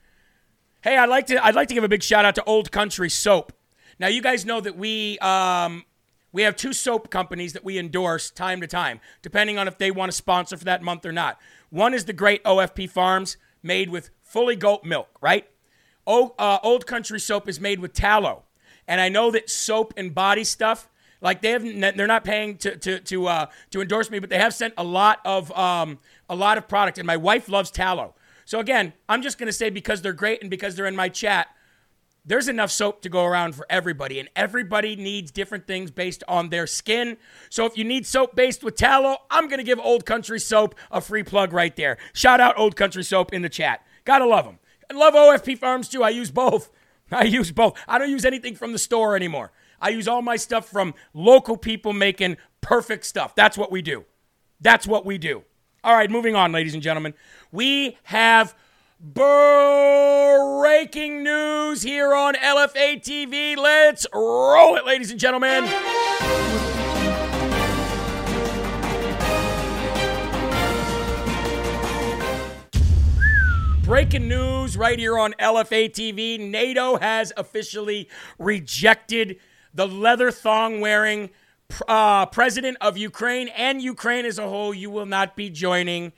Hey, 0.83 0.97
I'd 0.97 1.09
like 1.09 1.27
to 1.27 1.45
I'd 1.45 1.55
like 1.55 1.69
to 1.69 1.75
give 1.75 1.85
a 1.85 1.89
big 1.89 2.03
shout 2.03 2.25
out 2.25 2.35
to 2.37 2.45
Old 2.45 2.71
Country 2.71 3.11
Soap. 3.11 3.53
Now 3.99 4.07
you 4.07 4.23
guys 4.23 4.45
know 4.45 4.61
that 4.61 4.77
we 4.77 5.19
um, 5.19 5.85
we 6.33 6.43
have 6.43 6.57
two 6.57 6.73
soap 6.73 7.11
companies 7.11 7.53
that 7.55 7.65
we 7.65 7.79
endorse 7.79 8.31
time 8.31 8.61
to 8.61 8.67
time, 8.67 9.01
depending 9.23 9.59
on 9.59 9.67
if 9.67 9.79
they 9.79 9.91
want 9.91 10.13
to 10.13 10.17
sponsor 10.17 10.57
for 10.57 10.65
that 10.65 10.83
month 10.83 11.05
or 11.05 11.13
not. 11.13 11.39
One 11.71 11.95
is 11.95 12.05
the 12.05 12.13
great 12.13 12.45
OFP 12.45 12.91
Farms, 12.91 13.37
made 13.63 13.91
with 13.91 14.11
fully 14.23 14.57
goat 14.57 14.85
milk, 14.85 15.09
right? 15.21 15.49
O, 16.07 16.35
uh, 16.39 16.59
Old 16.63 16.87
Country 16.87 17.21
Soap 17.21 17.49
is 17.49 17.61
made 17.61 17.81
with 17.81 17.93
tallow, 17.93 18.45
and 18.87 19.01
I 19.01 19.09
know 19.09 19.31
that 19.31 19.51
soap 19.51 19.95
and 19.97 20.15
body 20.15 20.45
stuff, 20.45 20.89
like 21.21 21.43
they 21.43 21.51
have, 21.51 21.63
they're 21.97 22.07
not 22.07 22.25
paying 22.25 22.57
to 22.59 22.77
to 22.77 23.01
to 23.01 23.27
uh, 23.27 23.47
to 23.71 23.81
endorse 23.81 24.11
me, 24.11 24.19
but 24.19 24.31
they 24.31 24.39
have 24.39 24.55
sent 24.55 24.75
a 24.79 24.85
lot 24.85 25.21
of 25.25 25.51
um, 25.59 25.99
a 26.29 26.37
lot 26.37 26.57
of 26.57 26.69
product, 26.69 26.99
and 26.99 27.07
my 27.07 27.17
wife 27.17 27.49
loves 27.49 27.71
tallow. 27.71 28.15
So 28.49 28.61
again, 28.61 28.95
I'm 29.11 29.21
just 29.21 29.37
going 29.37 29.49
to 29.49 29.53
say 29.53 29.69
because 29.69 30.01
they're 30.01 30.15
great 30.15 30.41
and 30.41 30.49
because 30.49 30.75
they're 30.75 30.87
in 30.87 30.97
my 30.97 31.11
chat, 31.11 31.49
there's 32.25 32.49
enough 32.49 32.71
soap 32.71 33.03
to 33.03 33.11
go 33.11 33.27
around 33.27 33.55
for 33.55 33.67
everybody, 33.69 34.19
and 34.19 34.31
everybody 34.35 34.97
needs 34.97 35.31
different 35.31 35.67
things 35.67 35.91
based 35.91 36.25
on 36.27 36.49
their 36.49 36.67
skin. 36.67 37.19
So 37.51 37.67
if 37.67 37.77
you 37.77 37.85
need 37.85 38.07
soap 38.07 38.35
based 38.35 38.65
with 38.65 38.75
tallow, 38.75 39.19
I'm 39.31 39.49
going 39.49 39.59
to 39.59 39.65
give 39.65 39.79
Old 39.79 40.07
Country 40.07 40.41
Soap 40.41 40.77
a 40.91 41.03
free 41.03 41.23
plug 41.23 41.53
right 41.53 41.77
there. 41.77 41.99
Shout 42.15 42.41
out 42.41 42.59
Old 42.59 42.75
Country 42.75 43.05
Soap 43.05 43.35
in 43.35 43.43
the 43.43 43.51
chat. 43.51 43.85
Gotta 44.07 44.25
love 44.25 44.47
them. 44.47 44.61
And 44.89 44.99
love 44.99 45.13
OFP 45.13 45.59
Farms 45.59 45.91
too. 45.91 46.03
I 46.03 46.09
use 46.09 46.31
both. 46.31 46.71
I 47.13 47.25
use 47.25 47.53
both. 47.53 47.79
I 47.87 47.99
don't 47.99 48.09
use 48.09 48.25
anything 48.25 48.55
from 48.55 48.73
the 48.73 48.79
store 48.79 49.15
anymore. 49.15 49.53
I 49.79 49.91
use 49.91 50.09
all 50.09 50.23
my 50.23 50.37
stuff 50.37 50.71
from 50.71 50.95
local 51.13 51.59
people 51.59 51.93
making 51.93 52.39
perfect 52.63 53.05
stuff. 53.05 53.35
That's 53.35 53.59
what 53.59 53.71
we 53.71 53.83
do. 53.83 54.07
That's 54.59 54.87
what 54.87 55.05
we 55.05 55.19
do. 55.19 55.45
All 55.85 55.95
right, 55.95 56.11
moving 56.11 56.35
on, 56.35 56.51
ladies 56.51 56.75
and 56.75 56.83
gentlemen. 56.83 57.15
We 57.53 57.97
have 58.03 58.57
breaking 59.01 59.23
news 61.23 61.83
here 61.83 62.13
on 62.17 62.35
LFA 62.35 63.01
TV. 63.01 63.57
Let's 63.57 64.05
roll 64.13 64.75
it, 64.75 64.85
ladies 64.85 65.13
and 65.13 65.21
gentlemen. 65.21 65.67
Breaking 73.85 74.27
news 74.27 74.77
right 74.77 74.99
here 74.99 75.17
on 75.17 75.33
LFA 75.35 75.91
TV. 75.91 76.41
NATO 76.41 76.97
has 76.97 77.33
officially 77.37 78.09
rejected 78.37 79.39
the 79.73 79.87
leather 79.87 80.33
thong 80.33 80.81
wearing 80.81 81.31
uh, 81.87 82.27
president 82.27 82.79
of 82.81 82.97
Ukraine 82.97 83.49
and 83.49 83.83
Ukraine 83.83 84.25
as 84.25 84.39
a 84.39 84.49
whole, 84.49 84.75
you 84.75 84.91
will 84.91 85.07
not 85.07 85.37
be 85.37 85.51
joining 85.51 86.13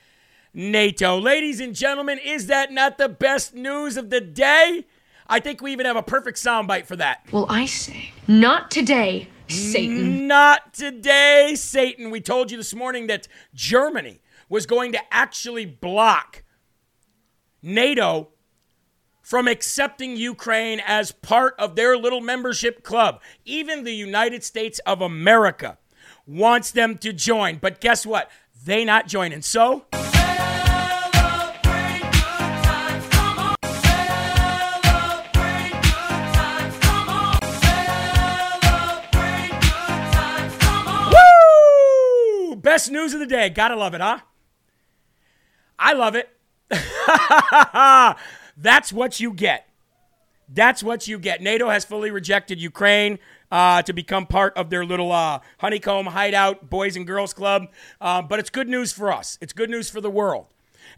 NATO. 0.54 1.18
Ladies 1.18 1.60
and 1.60 1.74
gentlemen, 1.74 2.18
is 2.18 2.46
that 2.46 2.72
not 2.72 2.98
the 2.98 3.08
best 3.08 3.54
news 3.54 3.96
of 3.96 4.10
the 4.10 4.20
day? 4.20 4.86
I 5.26 5.40
think 5.40 5.60
we 5.60 5.72
even 5.72 5.86
have 5.86 5.96
a 5.96 6.02
perfect 6.02 6.38
soundbite 6.38 6.86
for 6.86 6.96
that. 6.96 7.24
Well, 7.30 7.46
I 7.48 7.66
say, 7.66 8.12
not 8.26 8.70
today, 8.70 9.28
Satan. 9.48 10.26
Not 10.26 10.74
today, 10.74 11.54
Satan. 11.56 12.10
We 12.10 12.20
told 12.20 12.50
you 12.50 12.56
this 12.56 12.74
morning 12.74 13.06
that 13.08 13.28
Germany 13.54 14.22
was 14.48 14.66
going 14.66 14.92
to 14.92 15.00
actually 15.12 15.66
block 15.66 16.42
NATO 17.62 18.30
from 19.30 19.46
accepting 19.46 20.16
Ukraine 20.16 20.82
as 20.84 21.12
part 21.12 21.54
of 21.56 21.76
their 21.76 21.96
little 21.96 22.20
membership 22.20 22.82
club. 22.82 23.20
Even 23.44 23.84
the 23.84 23.94
United 23.94 24.42
States 24.42 24.80
of 24.80 25.00
America 25.00 25.78
wants 26.26 26.72
them 26.72 26.98
to 26.98 27.12
join. 27.12 27.58
But 27.58 27.80
guess 27.80 28.04
what? 28.04 28.28
They 28.64 28.84
not 28.84 29.06
joining. 29.06 29.42
So! 29.42 29.84
Best 42.56 42.90
news 42.90 43.14
of 43.14 43.20
the 43.20 43.26
day. 43.26 43.48
Gotta 43.48 43.76
love 43.76 43.94
it, 43.94 44.00
huh? 44.00 44.18
I 45.78 45.92
love 45.92 46.16
it. 46.16 46.28
That's 48.60 48.92
what 48.92 49.20
you 49.20 49.32
get. 49.32 49.66
That's 50.52 50.82
what 50.82 51.08
you 51.08 51.18
get. 51.18 51.40
NATO 51.40 51.70
has 51.70 51.84
fully 51.84 52.10
rejected 52.10 52.60
Ukraine 52.60 53.18
uh, 53.50 53.82
to 53.82 53.92
become 53.92 54.26
part 54.26 54.56
of 54.56 54.68
their 54.68 54.84
little 54.84 55.12
uh, 55.12 55.40
honeycomb 55.58 56.06
hideout 56.06 56.68
boys 56.68 56.96
and 56.96 57.06
girls 57.06 57.32
club. 57.32 57.68
Uh, 58.00 58.20
but 58.20 58.38
it's 58.38 58.50
good 58.50 58.68
news 58.68 58.92
for 58.92 59.12
us. 59.12 59.38
It's 59.40 59.52
good 59.52 59.70
news 59.70 59.88
for 59.88 60.00
the 60.00 60.10
world. 60.10 60.46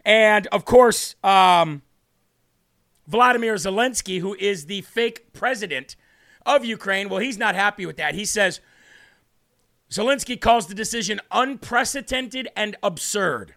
And 0.03 0.47
of 0.47 0.65
course, 0.65 1.15
um, 1.23 1.83
Vladimir 3.07 3.55
Zelensky, 3.55 4.19
who 4.19 4.35
is 4.35 4.65
the 4.65 4.81
fake 4.81 5.31
president 5.33 5.95
of 6.45 6.65
Ukraine, 6.65 7.09
well, 7.09 7.19
he's 7.19 7.37
not 7.37 7.55
happy 7.55 7.85
with 7.85 7.97
that. 7.97 8.15
He 8.15 8.25
says 8.25 8.59
Zelensky 9.89 10.39
calls 10.39 10.67
the 10.67 10.75
decision 10.75 11.21
unprecedented 11.31 12.49
and 12.55 12.75
absurd 12.81 13.55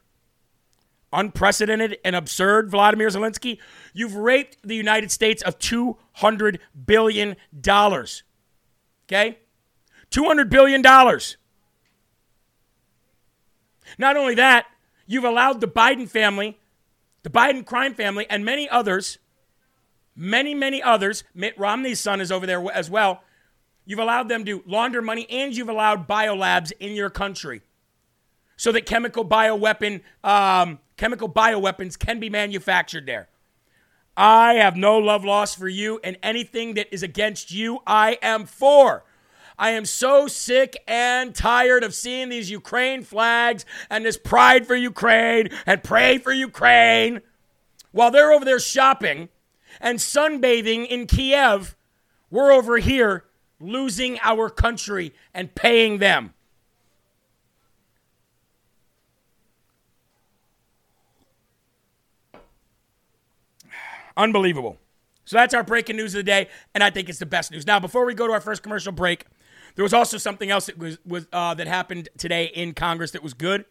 unprecedented 1.12 1.99
and 2.05 2.16
absurd, 2.16 2.71
Vladimir 2.71 3.09
Zelensky. 3.09 3.59
You've 3.92 4.14
raped 4.14 4.59
the 4.62 4.77
United 4.77 5.11
States 5.11 5.42
of 5.42 5.59
$200 5.59 6.59
billion. 6.85 7.37
Okay? 7.64 9.38
$200 10.11 10.49
billion. 10.49 10.83
Not 13.99 14.16
only 14.16 14.35
that, 14.35 14.66
you've 15.07 15.25
allowed 15.25 15.61
the 15.61 15.69
Biden 15.69 16.09
family, 16.09 16.59
the 17.23 17.31
Biden 17.31 17.64
crime 17.64 17.95
family, 17.95 18.27
and 18.29 18.45
many 18.45 18.69
others, 18.69 19.19
many, 20.14 20.55
many 20.55 20.83
others, 20.83 21.25
Mitt 21.35 21.59
Romney's 21.59 22.01
son 22.01 22.21
is 22.21 22.33
over 22.33 22.47
there 22.47 22.64
as 22.73 22.90
well. 22.90 23.23
You've 23.85 24.01
allowed 24.01 24.29
them 24.29 24.45
to 24.45 24.64
launder 24.66 25.01
money 25.01 25.27
and 25.31 25.57
you've 25.57 25.69
allowed 25.69 26.09
biolabs 26.09 26.73
in 26.81 26.92
your 26.92 27.09
country 27.11 27.62
so 28.57 28.73
that 28.73 28.87
chemical 28.87 29.25
bioweapon 29.25 30.01
um, 30.25 30.79
chemical 30.97 31.29
bioweapons 31.29 31.99
can 31.99 32.19
be 32.21 32.31
manufactured 32.31 33.07
there. 33.07 33.29
I 34.16 34.55
have 34.55 34.77
no 34.77 34.97
love 34.97 35.25
lost 35.25 35.59
for 35.59 35.69
you, 35.69 36.01
and 36.03 36.16
anything 36.23 36.75
that 36.75 36.92
is 36.92 37.03
against 37.03 37.53
you, 37.53 37.81
I 37.87 38.19
am 38.23 38.47
for. 38.47 39.05
I 39.59 39.71
am 39.71 39.85
so 39.85 40.27
sick 40.27 40.77
and 40.87 41.35
tired 41.35 41.83
of 41.83 41.95
seeing 41.95 42.29
these 42.29 42.51
Ukraine 42.51 43.03
flags 43.03 43.64
and 43.88 44.05
this 44.05 44.19
pride 44.19 44.66
for 44.66 44.75
Ukraine 44.75 45.49
and 45.64 45.83
pray 45.83 46.19
for 46.19 46.33
Ukraine 46.33 47.23
while 47.92 48.11
they're 48.11 48.33
over 48.33 48.45
there 48.45 48.59
shopping 48.59 49.31
and 49.81 49.99
sunbathing 49.99 50.87
in 50.87 51.07
Kiev. 51.07 51.75
We're 52.31 52.53
over 52.53 52.79
here 52.79 53.25
losing 53.59 54.19
our 54.23 54.51
country 54.51 55.14
and 55.33 55.55
paying 55.55 55.99
them. 55.99 56.35
Unbelievable. 64.16 64.79
So 65.24 65.37
that's 65.37 65.55
our 65.55 65.64
breaking 65.64 65.96
news 65.96 66.14
of 66.14 66.20
the 66.20 66.22
day, 66.22 66.48
and 66.74 66.85
I 66.85 66.90
think 66.90 67.09
it's 67.09 67.18
the 67.18 67.26
best 67.26 67.50
news. 67.50 67.66
Now, 67.66 67.81
before 67.81 68.07
we 68.07 68.14
go 68.14 68.26
to 68.26 68.33
our 68.33 68.40
first 68.40 68.62
commercial 68.62 68.92
break, 68.92 69.26
there 69.74 69.83
was 69.83 69.92
also 69.92 70.18
something 70.18 70.50
else 70.50 70.66
that 70.66 70.79
was, 70.79 70.98
was 71.05 71.26
uh, 71.33 71.55
that 71.55 71.66
happened 71.66 72.09
today 72.16 72.46
in 72.46 72.74
Congress 72.74 73.11
that 73.11 73.22
was 73.22 73.35
good. 73.35 73.64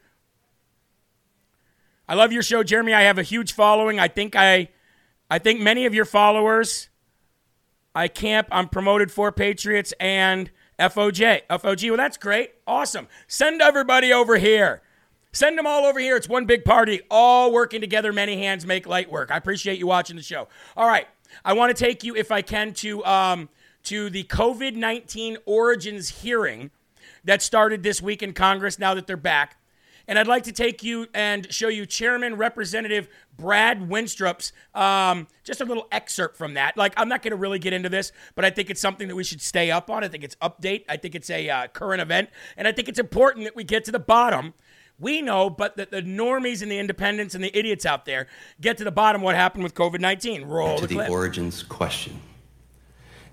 I 2.08 2.14
love 2.14 2.32
your 2.32 2.44
show, 2.44 2.62
Jeremy. 2.62 2.94
I 2.94 3.02
have 3.02 3.18
a 3.18 3.24
huge 3.24 3.54
following. 3.54 4.00
I 4.00 4.08
think 4.08 4.36
I, 4.36 4.70
I 5.30 5.40
think 5.40 5.62
many 5.62 5.86
of 5.86 5.94
your 5.94 6.06
followers. 6.06 6.90
I 7.96 8.10
camp. 8.10 8.48
I'm 8.52 8.68
promoted 8.68 9.12
for 9.12 9.32
Patriots 9.32 9.94
and 10.00 10.52
FOJ. 10.78 11.42
FOG. 11.50 11.84
Well, 11.90 11.98
that's 11.98 12.18
great. 12.18 12.52
Awesome. 12.68 13.08
Send 13.28 13.62
everybody 13.62 14.12
over 14.12 14.38
here. 14.38 14.82
Send 15.36 15.58
them 15.58 15.68
all 15.68 15.86
over 15.86 16.00
here. 16.00 16.16
It's 16.16 16.30
one 16.30 16.46
big 16.46 16.64
party, 16.64 17.02
all 17.12 17.52
working 17.52 17.82
together. 17.82 18.14
Many 18.14 18.38
hands 18.38 18.66
make 18.66 18.88
light 18.88 19.12
work. 19.12 19.32
I 19.32 19.36
appreciate 19.36 19.78
you 19.78 19.86
watching 19.86 20.16
the 20.16 20.22
show. 20.22 20.48
All 20.78 20.88
right, 20.88 21.10
I 21.44 21.52
want 21.52 21.76
to 21.76 21.84
take 21.84 22.06
you, 22.06 22.16
if 22.16 22.32
I 22.32 22.42
can, 22.42 22.74
to 22.76 23.04
um, 23.04 23.50
to 23.84 24.10
the 24.10 24.24
COVID 24.24 24.76
nineteen 24.76 25.36
origins 25.46 26.22
hearing 26.22 26.72
that 27.26 27.42
started 27.42 27.84
this 27.84 28.02
week 28.02 28.24
in 28.24 28.32
Congress. 28.32 28.80
Now 28.80 28.94
that 28.94 29.08
they're 29.08 29.18
back. 29.18 29.58
And 30.08 30.20
I'd 30.20 30.28
like 30.28 30.44
to 30.44 30.52
take 30.52 30.84
you 30.84 31.08
and 31.16 31.52
show 31.52 31.68
you 31.68 31.88
Chairman 31.88 32.36
Representative 32.38 33.10
Brad 33.36 33.90
Wenstrup's 33.90 34.54
um, 34.76 35.28
just 35.44 35.62
a 35.62 35.66
little 35.66 35.88
excerpt 35.92 36.38
from 36.38 36.54
that. 36.54 36.78
Like, 36.78 36.94
I'm 36.96 37.10
not 37.10 37.24
going 37.24 37.32
to 37.32 37.38
really 37.38 37.58
get 37.58 37.74
into 37.74 37.90
this, 37.90 38.12
but 38.36 38.46
I 38.46 38.52
think 38.52 38.70
it's 38.70 38.80
something 38.80 39.08
that 39.08 39.16
we 39.16 39.24
should 39.24 39.42
stay 39.42 39.72
up 39.72 39.90
on. 39.90 40.04
I 40.04 40.08
think 40.08 40.24
it's 40.24 40.36
update. 40.36 40.84
I 40.88 40.98
think 40.98 41.16
it's 41.16 41.32
a 41.32 41.50
uh, 41.50 41.68
current 41.70 42.04
event. 42.04 42.30
And 42.56 42.68
I 42.68 42.72
think 42.72 42.88
it's 42.88 43.00
important 43.00 43.46
that 43.46 43.56
we 43.56 43.64
get 43.64 43.84
to 43.86 43.92
the 43.92 43.98
bottom 43.98 44.54
we 45.00 45.22
know, 45.22 45.50
but 45.50 45.78
that 45.78 45.92
the 45.92 46.02
normies 46.02 46.62
and 46.62 46.72
the 46.72 46.80
independents 46.80 47.36
and 47.36 47.44
the 47.44 47.58
idiots 47.58 47.86
out 47.86 48.06
there 48.06 48.28
get 48.62 48.78
to 48.78 48.84
the 48.84 48.92
bottom 48.92 49.22
what 49.22 49.36
happened 49.36 49.64
with 49.64 49.74
COVID 49.74 50.00
19. 50.00 50.46
Roll 50.46 50.78
to 50.78 50.88
the, 50.88 50.98
the 50.98 51.08
origins 51.08 51.64
question. 51.64 52.22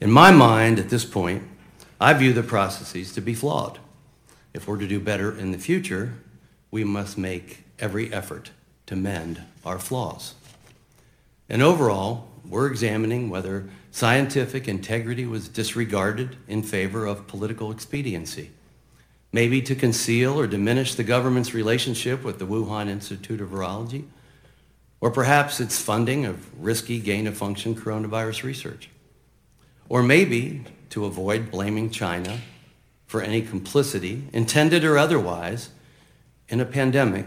In 0.01 0.11
my 0.11 0.33
mind, 0.33 0.79
at 0.79 0.89
this 0.89 1.05
point, 1.05 1.45
I 2.01 2.13
view 2.15 2.33
the 2.33 2.43
processes 2.43 3.13
to 3.13 3.21
be 3.21 3.35
flawed. 3.35 3.79
If 4.53 4.67
we're 4.67 4.79
to 4.79 4.89
do 4.89 4.99
better 4.99 5.37
in 5.37 5.53
the 5.53 5.59
future, 5.59 6.15
we 6.71 6.83
must 6.83 7.17
make 7.17 7.65
every 7.79 8.13
effort 8.13 8.51
to 8.87 8.97
mend 8.97 9.43
our 9.65 9.79
flaws. 9.79 10.35
And 11.49 11.63
overall, 11.63 12.29
we're 12.49 12.67
examining 12.67 13.31
whether 13.31 13.69
scientific 13.93 14.67
integrity 14.67 15.27
was 15.27 15.49
disregarded 15.49 16.37
in 16.49 16.63
favor 16.63 17.07
of 17.07 17.29
political 17.29 17.71
expediency 17.71 18.51
maybe 19.33 19.63
to 19.63 19.75
conceal 19.75 20.39
or 20.39 20.47
diminish 20.47 20.95
the 20.95 21.03
government's 21.03 21.55
relationship 21.55 22.23
with 22.23 22.39
the 22.39 22.47
Wuhan 22.47 22.89
Institute 22.89 23.41
of 23.41 23.49
Virology, 23.49 24.05
or 25.01 25.11
perhaps 25.11 25.59
its 25.59 25.81
funding 25.81 26.27
of 26.27 26.63
risky 26.63 27.01
gain-of-function 27.01 27.75
coronavirus 27.75 28.45
research, 28.45 28.91
or 29.89 30.03
maybe 30.03 30.65
to 30.91 31.07
avoid 31.07 31.51
blaming 31.51 31.91
China 31.91 32.39
for 33.07 33.23
any 33.23 33.43
complicity, 33.43 34.25
intended 34.33 34.85
or 34.85 34.97
otherwise, 34.97 35.71
in 36.49 36.61
a 36.61 36.65
pandemic 36.65 37.27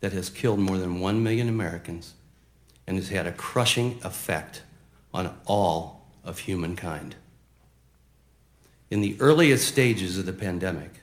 that 0.00 0.12
has 0.12 0.30
killed 0.30 0.58
more 0.58 0.78
than 0.78 1.00
1 1.00 1.22
million 1.22 1.48
Americans 1.48 2.14
and 2.86 2.96
has 2.96 3.08
had 3.08 3.26
a 3.26 3.32
crushing 3.32 3.98
effect 4.02 4.62
on 5.12 5.34
all 5.46 6.06
of 6.24 6.40
humankind. 6.40 7.16
In 8.90 9.00
the 9.00 9.16
earliest 9.20 9.68
stages 9.68 10.18
of 10.18 10.26
the 10.26 10.32
pandemic, 10.32 10.99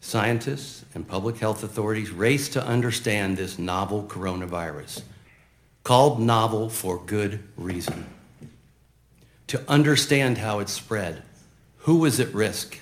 Scientists 0.00 0.84
and 0.94 1.06
public 1.06 1.38
health 1.38 1.62
authorities 1.62 2.10
race 2.10 2.48
to 2.50 2.64
understand 2.64 3.36
this 3.36 3.58
novel 3.58 4.04
coronavirus, 4.04 5.02
called 5.82 6.20
novel 6.20 6.68
for 6.68 6.98
good 6.98 7.42
reason. 7.56 8.06
To 9.48 9.62
understand 9.68 10.38
how 10.38 10.60
it 10.60 10.68
spread, 10.68 11.22
who 11.78 11.98
was 11.98 12.20
at 12.20 12.32
risk, 12.32 12.78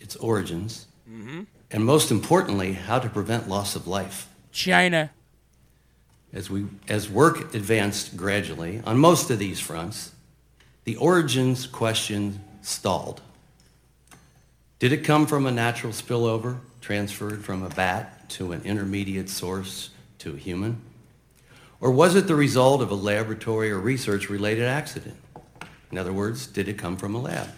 its 0.00 0.16
origins, 0.16 0.86
mm-hmm. 1.08 1.42
and 1.70 1.84
most 1.84 2.10
importantly, 2.10 2.72
how 2.72 2.98
to 2.98 3.08
prevent 3.08 3.48
loss 3.48 3.76
of 3.76 3.86
life. 3.86 4.28
China. 4.50 5.10
As, 6.32 6.48
we, 6.48 6.66
as 6.88 7.08
work 7.08 7.54
advanced 7.54 8.16
gradually 8.16 8.80
on 8.84 8.98
most 8.98 9.30
of 9.30 9.38
these 9.38 9.60
fronts, 9.60 10.12
the 10.84 10.96
origins 10.96 11.66
question 11.66 12.40
stalled. 12.62 13.20
Did 14.80 14.94
it 14.94 15.04
come 15.04 15.26
from 15.26 15.44
a 15.44 15.50
natural 15.50 15.92
spillover 15.92 16.56
transferred 16.80 17.44
from 17.44 17.62
a 17.62 17.68
bat 17.68 18.30
to 18.30 18.52
an 18.52 18.62
intermediate 18.62 19.28
source 19.28 19.90
to 20.20 20.32
a 20.32 20.38
human? 20.38 20.80
Or 21.82 21.90
was 21.90 22.14
it 22.14 22.26
the 22.26 22.34
result 22.34 22.80
of 22.80 22.90
a 22.90 22.94
laboratory 22.94 23.70
or 23.70 23.78
research-related 23.78 24.64
accident? 24.64 25.16
In 25.92 25.98
other 25.98 26.14
words, 26.14 26.46
did 26.46 26.66
it 26.66 26.78
come 26.78 26.96
from 26.96 27.14
a 27.14 27.20
lab? 27.20 27.48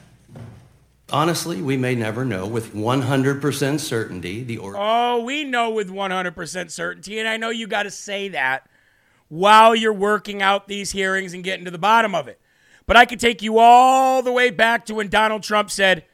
Honestly, 1.12 1.62
we 1.62 1.76
may 1.76 1.94
never 1.94 2.24
know 2.24 2.44
with 2.44 2.74
100% 2.74 3.78
certainty 3.78 4.42
the 4.42 4.58
origin. 4.58 4.82
Oh, 4.84 5.22
we 5.22 5.44
know 5.44 5.70
with 5.70 5.90
100% 5.90 6.70
certainty, 6.72 7.20
and 7.20 7.28
I 7.28 7.36
know 7.36 7.50
you 7.50 7.68
got 7.68 7.84
to 7.84 7.90
say 7.92 8.30
that 8.30 8.68
while 9.28 9.76
you're 9.76 9.92
working 9.92 10.42
out 10.42 10.66
these 10.66 10.90
hearings 10.90 11.34
and 11.34 11.44
getting 11.44 11.66
to 11.66 11.70
the 11.70 11.78
bottom 11.78 12.16
of 12.16 12.26
it. 12.26 12.40
But 12.84 12.96
I 12.96 13.04
could 13.04 13.20
take 13.20 13.42
you 13.42 13.58
all 13.58 14.22
the 14.22 14.32
way 14.32 14.50
back 14.50 14.86
to 14.86 14.94
when 14.94 15.06
Donald 15.06 15.44
Trump 15.44 15.70
said, 15.70 16.04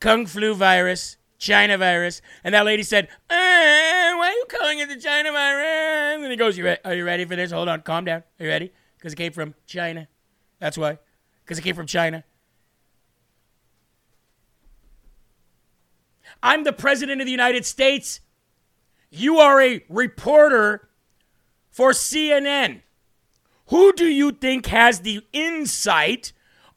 Kung 0.00 0.26
flu 0.26 0.54
virus, 0.54 1.18
China 1.38 1.78
virus. 1.78 2.22
And 2.42 2.54
that 2.54 2.64
lady 2.64 2.82
said, 2.82 3.08
uh, 3.28 3.34
Why 3.34 4.28
are 4.28 4.32
you 4.32 4.46
calling 4.48 4.78
it 4.78 4.88
the 4.88 4.96
China 4.96 5.30
virus? 5.32 6.22
And 6.22 6.30
he 6.30 6.36
goes, 6.36 6.56
you 6.56 6.64
re- 6.64 6.78
Are 6.84 6.94
you 6.94 7.04
ready 7.04 7.24
for 7.24 7.36
this? 7.36 7.52
Hold 7.52 7.68
on, 7.68 7.82
calm 7.82 8.04
down. 8.04 8.22
Are 8.38 8.44
you 8.44 8.48
ready? 8.48 8.72
Because 8.96 9.12
it 9.12 9.16
came 9.16 9.32
from 9.32 9.54
China. 9.66 10.08
That's 10.58 10.76
why. 10.76 10.98
Because 11.44 11.58
it 11.58 11.62
came 11.62 11.74
from 11.76 11.86
China. 11.86 12.24
I'm 16.42 16.64
the 16.64 16.72
President 16.72 17.20
of 17.20 17.26
the 17.26 17.30
United 17.30 17.66
States. 17.66 18.20
You 19.10 19.38
are 19.38 19.60
a 19.60 19.84
reporter 19.88 20.88
for 21.70 21.90
CNN. 21.90 22.82
Who 23.66 23.92
do 23.92 24.06
you 24.06 24.32
think 24.32 24.66
has 24.66 25.00
the 25.00 25.22
insight 25.32 26.32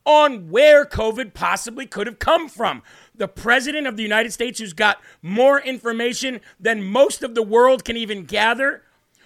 on 0.05 0.49
where 0.49 0.85
COVID 0.85 1.33
possibly 1.33 1.85
could 1.85 2.07
have 2.07 2.19
come 2.19 2.49
from? 2.49 2.83
The 3.15 3.27
president 3.27 3.87
of 3.87 3.97
the 3.97 4.03
United 4.03 4.33
States 4.33 4.59
who's 4.59 4.73
got 4.73 4.97
more 5.21 5.59
information 5.59 6.41
than 6.59 6.83
most 6.83 7.23
of 7.23 7.35
the 7.35 7.43
world 7.43 7.83
can 7.85 7.97
even 7.97 8.25
gather, 8.25 8.83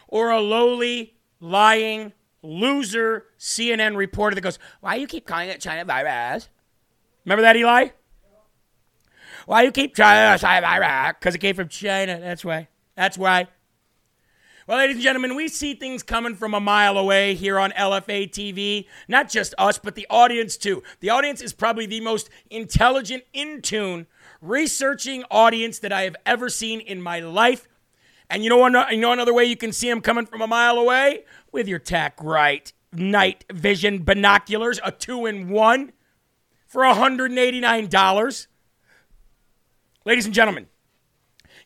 or 0.08 0.30
a 0.30 0.42
lowly, 0.42 1.16
lying, 1.40 2.14
loser 2.42 3.26
CNN 3.40 3.96
reporter 3.96 4.36
that 4.36 4.42
goes, 4.42 4.60
Why 4.82 4.96
you 4.96 5.08
keep 5.08 5.26
calling 5.26 5.50
it 5.50 5.62
China 5.62 5.86
virus? 5.86 6.50
Remember 7.26 7.42
that, 7.42 7.56
Eli? 7.56 7.90
Why 9.46 9.64
you 9.64 9.72
keep 9.72 9.96
trying 9.96 10.38
to 10.38 10.46
virus? 10.46 11.16
Because 11.20 11.36
it 11.36 11.40
came 11.40 11.56
from 11.56 11.70
China. 11.70 12.20
That's 12.20 12.44
why. 12.44 12.68
That's 12.96 13.18
why. 13.18 13.48
Well, 14.68 14.80
ladies 14.80 14.98
and 14.98 15.04
gentlemen, 15.04 15.36
we 15.38 15.48
see 15.48 15.76
things 15.76 16.04
coming 16.04 16.36
from 16.36 16.54
a 16.54 16.60
mile 16.60 16.98
away 16.98 17.36
here 17.36 17.58
on 17.58 17.72
LFA 17.72 18.30
TV. 18.30 18.86
Not 19.08 19.30
just 19.30 19.56
us, 19.58 19.80
but 19.80 19.96
the 19.96 20.06
audience 20.10 20.58
too. 20.58 20.84
The 21.00 21.10
audience 21.10 21.42
is 21.42 21.54
probably 21.54 21.86
the 21.86 22.02
most 22.02 22.30
intelligent, 22.50 23.24
in 23.32 23.62
tune, 23.62 24.08
researching 24.42 25.24
audience 25.32 25.80
that 25.80 25.94
I 25.94 26.02
have 26.02 26.18
ever 26.26 26.50
seen 26.50 26.82
in 26.82 27.02
my 27.02 27.22
life. 27.22 27.70
And 28.30 28.44
you 28.44 28.50
know, 28.50 28.68
you 28.90 28.98
know 28.98 29.14
another 29.14 29.34
way 29.34 29.46
you 29.46 29.56
can 29.56 29.72
see 29.72 29.88
them 29.88 30.02
coming 30.02 30.26
from 30.26 30.42
a 30.42 30.48
mile 30.48 30.78
away? 30.78 31.24
With 31.54 31.70
your 31.70 31.80
TAC 31.80 32.22
Right 32.22 32.74
night 32.92 33.46
vision 33.50 34.04
binoculars, 34.04 34.82
a 34.84 34.92
two 34.92 35.26
in 35.28 35.48
one 35.48 35.94
for 36.68 36.82
$189. 36.82 38.48
Ladies 40.04 40.26
and 40.26 40.36
gentlemen, 40.36 40.68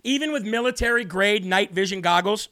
even 0.03 0.31
with 0.31 0.45
military 0.45 1.03
grade 1.03 1.43
night 1.43 1.71
vision 1.71 2.01
goggles, 2.01 2.49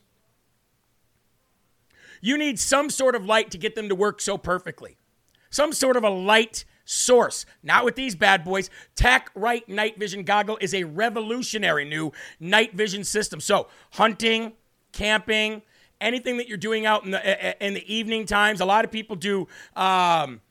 You 2.21 2.37
need 2.37 2.59
some 2.59 2.89
sort 2.89 3.15
of 3.15 3.25
light 3.25 3.51
to 3.51 3.57
get 3.57 3.75
them 3.75 3.89
to 3.89 3.95
work 3.95 4.21
so 4.21 4.37
perfectly. 4.37 4.97
Some 5.49 5.73
sort 5.73 5.97
of 5.97 6.03
a 6.03 6.09
light 6.09 6.65
source. 6.85 7.45
Not 7.63 7.85
with 7.85 7.95
these 7.95 8.15
bad 8.15 8.43
boys. 8.43 8.69
Tac 8.95 9.29
Right 9.35 9.67
Night 9.69 9.99
Vision 9.99 10.23
Goggle 10.23 10.57
is 10.61 10.73
a 10.73 10.83
revolutionary 10.83 11.85
new 11.85 12.11
night 12.39 12.73
vision 12.73 13.03
system. 13.03 13.39
So, 13.39 13.67
hunting, 13.91 14.53
camping, 14.91 15.61
anything 16.01 16.37
that 16.37 16.47
you're 16.47 16.57
doing 16.57 16.85
out 16.85 17.05
in 17.05 17.11
the 17.11 17.65
in 17.65 17.73
the 17.73 17.93
evening 17.93 18.25
times. 18.25 18.61
A 18.61 18.65
lot 18.65 18.85
of 18.85 18.91
people 18.91 19.15
do. 19.15 19.47
Um, 19.75 20.41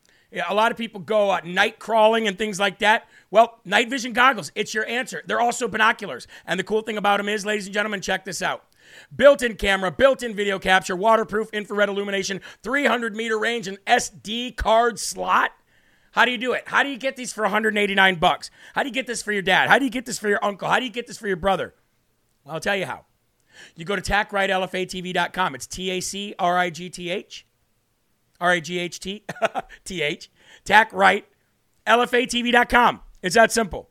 a 0.46 0.54
lot 0.54 0.70
of 0.70 0.76
people 0.76 1.00
go 1.00 1.30
uh, 1.30 1.40
night 1.42 1.78
crawling 1.78 2.28
and 2.28 2.36
things 2.36 2.60
like 2.60 2.80
that. 2.80 3.08
Well, 3.30 3.60
night 3.64 3.88
vision 3.88 4.12
goggles, 4.12 4.52
it's 4.54 4.74
your 4.74 4.86
answer. 4.86 5.22
They're 5.26 5.40
also 5.40 5.68
binoculars. 5.68 6.26
And 6.46 6.60
the 6.60 6.64
cool 6.64 6.82
thing 6.82 6.98
about 6.98 7.16
them 7.16 7.30
is, 7.30 7.46
ladies 7.46 7.64
and 7.64 7.72
gentlemen, 7.72 8.02
check 8.02 8.26
this 8.26 8.42
out. 8.42 8.67
Built 9.14 9.42
in 9.42 9.56
camera, 9.56 9.90
built 9.90 10.22
in 10.22 10.34
video 10.34 10.58
capture, 10.58 10.96
waterproof 10.96 11.50
infrared 11.52 11.88
illumination, 11.88 12.40
300 12.62 13.16
meter 13.16 13.38
range, 13.38 13.68
and 13.68 13.78
SD 13.86 14.56
card 14.56 14.98
slot. 14.98 15.52
How 16.12 16.24
do 16.24 16.30
you 16.30 16.38
do 16.38 16.52
it? 16.52 16.64
How 16.66 16.82
do 16.82 16.88
you 16.88 16.98
get 16.98 17.16
these 17.16 17.32
for 17.32 17.42
189 17.42 18.16
bucks? 18.16 18.50
How 18.74 18.82
do 18.82 18.88
you 18.88 18.94
get 18.94 19.06
this 19.06 19.22
for 19.22 19.32
your 19.32 19.42
dad? 19.42 19.68
How 19.68 19.78
do 19.78 19.84
you 19.84 19.90
get 19.90 20.06
this 20.06 20.18
for 20.18 20.28
your 20.28 20.44
uncle? 20.44 20.68
How 20.68 20.78
do 20.78 20.84
you 20.84 20.90
get 20.90 21.06
this 21.06 21.18
for 21.18 21.28
your 21.28 21.36
brother? 21.36 21.74
Well, 22.44 22.54
I'll 22.54 22.60
tell 22.60 22.76
you 22.76 22.86
how. 22.86 23.04
You 23.76 23.84
go 23.84 23.96
to 23.96 24.02
tacrightlfatv.com. 24.02 25.54
It's 25.54 25.66
T 25.66 25.90
A 25.90 26.00
C 26.00 26.34
R 26.38 26.56
I 26.56 26.70
G 26.70 26.88
T 26.90 27.10
H. 27.10 27.46
R 28.40 28.52
I 28.52 28.60
G 28.60 28.78
H 28.78 29.00
T 29.00 29.24
T 29.84 30.02
H. 30.02 30.30
TacRightLFATV.com. 30.64 33.00
It's 33.22 33.34
that 33.34 33.52
simple. 33.52 33.90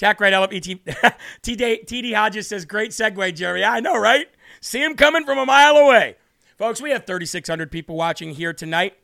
TacRight 0.00 0.32
LFATV. 0.32 1.14
TD 1.42 2.14
Hodges 2.14 2.48
says, 2.48 2.64
great 2.64 2.90
segue, 2.90 3.34
Jerry. 3.34 3.62
I 3.62 3.80
know, 3.80 3.98
right? 3.98 4.28
See 4.62 4.82
him 4.82 4.96
coming 4.96 5.24
from 5.24 5.38
a 5.38 5.44
mile 5.44 5.76
away. 5.76 6.16
Folks, 6.56 6.80
we 6.80 6.90
have 6.90 7.04
3,600 7.06 7.70
people 7.70 7.96
watching 7.96 8.30
here 8.30 8.54
tonight. 8.54 8.94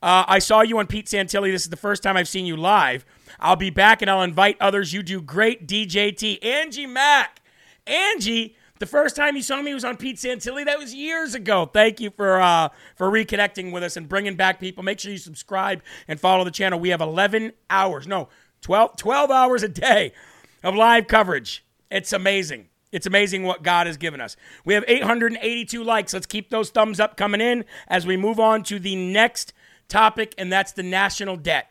Uh, 0.00 0.24
I 0.28 0.38
saw 0.38 0.60
you 0.60 0.78
on 0.78 0.86
Pete 0.86 1.06
Santilli. 1.06 1.50
This 1.50 1.62
is 1.62 1.70
the 1.70 1.76
first 1.76 2.02
time 2.02 2.16
I've 2.16 2.28
seen 2.28 2.46
you 2.46 2.56
live. 2.56 3.04
I'll 3.40 3.56
be 3.56 3.70
back 3.70 4.02
and 4.02 4.10
I'll 4.10 4.22
invite 4.22 4.56
others. 4.60 4.92
You 4.92 5.02
do 5.02 5.20
great, 5.20 5.66
DJT. 5.66 6.44
Angie 6.44 6.86
Mack. 6.86 7.40
Angie 7.86 8.56
the 8.78 8.86
first 8.86 9.16
time 9.16 9.36
you 9.36 9.42
saw 9.42 9.62
me 9.62 9.72
was 9.72 9.84
on 9.84 9.96
Pete 9.96 10.16
Santilli. 10.16 10.64
That 10.64 10.78
was 10.78 10.94
years 10.94 11.34
ago. 11.34 11.64
Thank 11.66 11.98
you 11.98 12.10
for 12.10 12.40
uh, 12.40 12.68
for 12.94 13.10
reconnecting 13.10 13.72
with 13.72 13.82
us 13.82 13.96
and 13.96 14.08
bringing 14.08 14.36
back 14.36 14.60
people. 14.60 14.84
Make 14.84 15.00
sure 15.00 15.10
you 15.10 15.18
subscribe 15.18 15.82
and 16.08 16.20
follow 16.20 16.44
the 16.44 16.50
channel. 16.50 16.78
We 16.78 16.90
have 16.90 17.00
11 17.00 17.52
hours, 17.70 18.06
no, 18.06 18.28
12, 18.60 18.96
12 18.96 19.30
hours 19.30 19.62
a 19.62 19.68
day 19.68 20.12
of 20.62 20.74
live 20.74 21.06
coverage. 21.06 21.64
It's 21.90 22.12
amazing. 22.12 22.68
It's 22.92 23.06
amazing 23.06 23.42
what 23.42 23.62
God 23.62 23.86
has 23.86 23.96
given 23.96 24.20
us. 24.20 24.36
We 24.64 24.74
have 24.74 24.84
882 24.86 25.82
likes. 25.82 26.14
Let's 26.14 26.26
keep 26.26 26.50
those 26.50 26.70
thumbs 26.70 27.00
up 27.00 27.16
coming 27.16 27.40
in 27.40 27.64
as 27.88 28.06
we 28.06 28.16
move 28.16 28.40
on 28.40 28.62
to 28.64 28.78
the 28.78 28.96
next 28.96 29.52
topic, 29.88 30.34
and 30.38 30.52
that's 30.52 30.72
the 30.72 30.82
national 30.82 31.36
debt. 31.36 31.70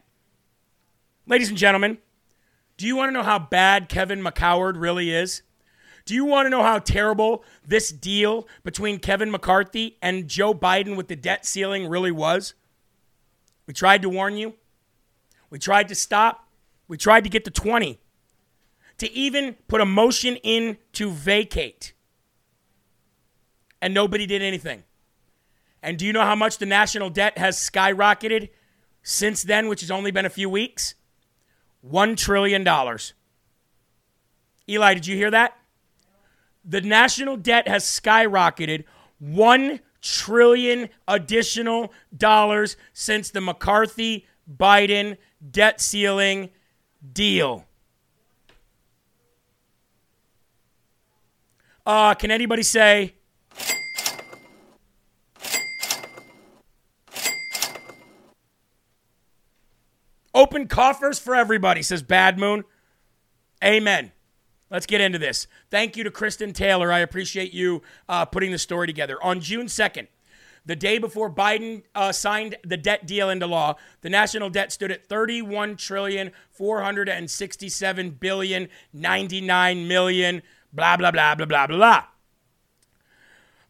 Ladies 1.25 1.49
and 1.49 1.57
gentlemen, 1.57 1.97
do 2.77 2.85
you 2.85 2.95
want 2.95 3.09
to 3.09 3.13
know 3.13 3.23
how 3.23 3.39
bad 3.39 3.89
Kevin 3.89 4.21
McCoward 4.21 4.79
really 4.79 5.11
is? 5.11 5.41
Do 6.05 6.13
you 6.13 6.25
want 6.25 6.45
to 6.45 6.49
know 6.51 6.61
how 6.61 6.77
terrible 6.77 7.43
this 7.65 7.89
deal 7.91 8.47
between 8.63 8.99
Kevin 8.99 9.31
McCarthy 9.31 9.97
and 10.01 10.27
Joe 10.27 10.53
Biden 10.53 10.95
with 10.95 11.07
the 11.07 11.15
debt 11.15 11.45
ceiling 11.45 11.87
really 11.87 12.11
was? 12.11 12.53
We 13.65 13.73
tried 13.73 14.03
to 14.03 14.09
warn 14.09 14.37
you. 14.37 14.53
We 15.49 15.57
tried 15.57 15.87
to 15.87 15.95
stop. 15.95 16.47
We 16.87 16.97
tried 16.97 17.23
to 17.23 17.29
get 17.29 17.45
to 17.45 17.51
20. 17.51 17.99
To 18.99 19.11
even 19.11 19.55
put 19.67 19.81
a 19.81 19.85
motion 19.85 20.37
in 20.37 20.77
to 20.93 21.11
vacate. 21.11 21.93
And 23.81 23.93
nobody 23.93 24.25
did 24.25 24.41
anything. 24.41 24.83
And 25.83 25.97
do 25.97 26.05
you 26.05 26.13
know 26.13 26.23
how 26.23 26.35
much 26.35 26.57
the 26.57 26.65
national 26.65 27.09
debt 27.09 27.37
has 27.37 27.57
skyrocketed 27.57 28.49
since 29.03 29.43
then, 29.43 29.67
which 29.67 29.81
has 29.81 29.91
only 29.91 30.11
been 30.11 30.25
a 30.25 30.29
few 30.29 30.49
weeks? 30.49 30.95
$1 31.87 32.17
trillion. 32.17 32.67
Eli, 34.67 34.93
did 34.95 35.05
you 35.05 35.15
hear 35.15 35.29
that? 35.29 35.57
the 36.65 36.81
national 36.81 37.37
debt 37.37 37.67
has 37.67 37.83
skyrocketed 37.85 38.85
1 39.19 39.79
trillion 40.01 40.89
additional 41.07 41.93
dollars 42.15 42.75
since 42.93 43.29
the 43.29 43.41
McCarthy 43.41 44.25
Biden 44.51 45.17
debt 45.51 45.79
ceiling 45.79 46.49
deal. 47.13 47.65
Uh, 51.85 52.15
can 52.15 52.31
anybody 52.31 52.63
say 52.63 53.13
Open 60.33 60.67
coffers 60.67 61.17
for 61.17 61.33
everybody, 61.33 61.81
says 61.81 62.03
Bad 62.03 62.37
Moon. 62.37 62.65
Amen. 63.63 64.11
Let's 64.69 64.85
get 64.85 64.99
into 64.99 65.17
this. 65.17 65.47
Thank 65.71 65.95
you 65.95 66.03
to 66.03 66.11
Kristen 66.11 66.51
Taylor. 66.51 66.91
I 66.91 66.99
appreciate 66.99 67.53
you 67.53 67.81
uh, 68.09 68.25
putting 68.25 68.51
the 68.51 68.57
story 68.57 68.85
together. 68.85 69.17
On 69.23 69.39
June 69.39 69.67
2nd, 69.67 70.07
the 70.65 70.75
day 70.75 70.97
before 70.97 71.29
Biden 71.29 71.83
uh, 71.95 72.11
signed 72.11 72.57
the 72.65 72.75
debt 72.75 73.05
deal 73.07 73.29
into 73.29 73.47
law, 73.47 73.75
the 74.01 74.09
national 74.09 74.49
debt 74.49 74.73
stood 74.73 74.91
at 74.91 75.05
31 75.05 75.77
trillion 75.77 76.31
467 76.49 78.09
billion 78.11 78.67
99 78.91 79.87
million 79.87 80.41
blah 80.75 80.97
blah 80.97 81.11
blah 81.11 81.35
blah 81.35 81.45
blah 81.45 81.67
blah. 81.67 82.03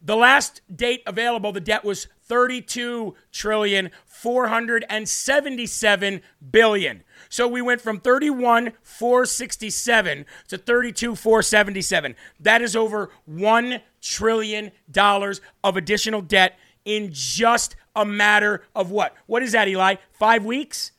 The 0.01 0.15
last 0.15 0.61
date 0.73 1.01
available, 1.07 1.51
the 1.51 1.59
debt 1.59 1.83
was 1.83 2.07
32 2.27 3.15
trillion 3.31 3.91
477 4.05 6.21
billion. 6.51 7.03
So 7.29 7.47
we 7.47 7.61
went 7.61 7.81
from 7.81 7.99
31 7.99 8.73
467 8.83 10.25
to 10.47 10.57
32 10.57 11.15
477. 11.15 12.15
That 12.39 12.61
is 12.61 12.75
over 12.75 13.09
1 13.25 13.81
trillion 14.01 14.71
dollars 14.91 15.41
of 15.63 15.75
additional 15.75 16.21
debt 16.21 16.57
in 16.83 17.09
just 17.11 17.75
a 17.95 18.05
matter 18.05 18.63
of 18.75 18.91
what? 18.91 19.15
What 19.25 19.41
is 19.41 19.53
that, 19.53 19.67
Eli? 19.67 19.95
5 20.13 20.45
weeks? 20.45 20.91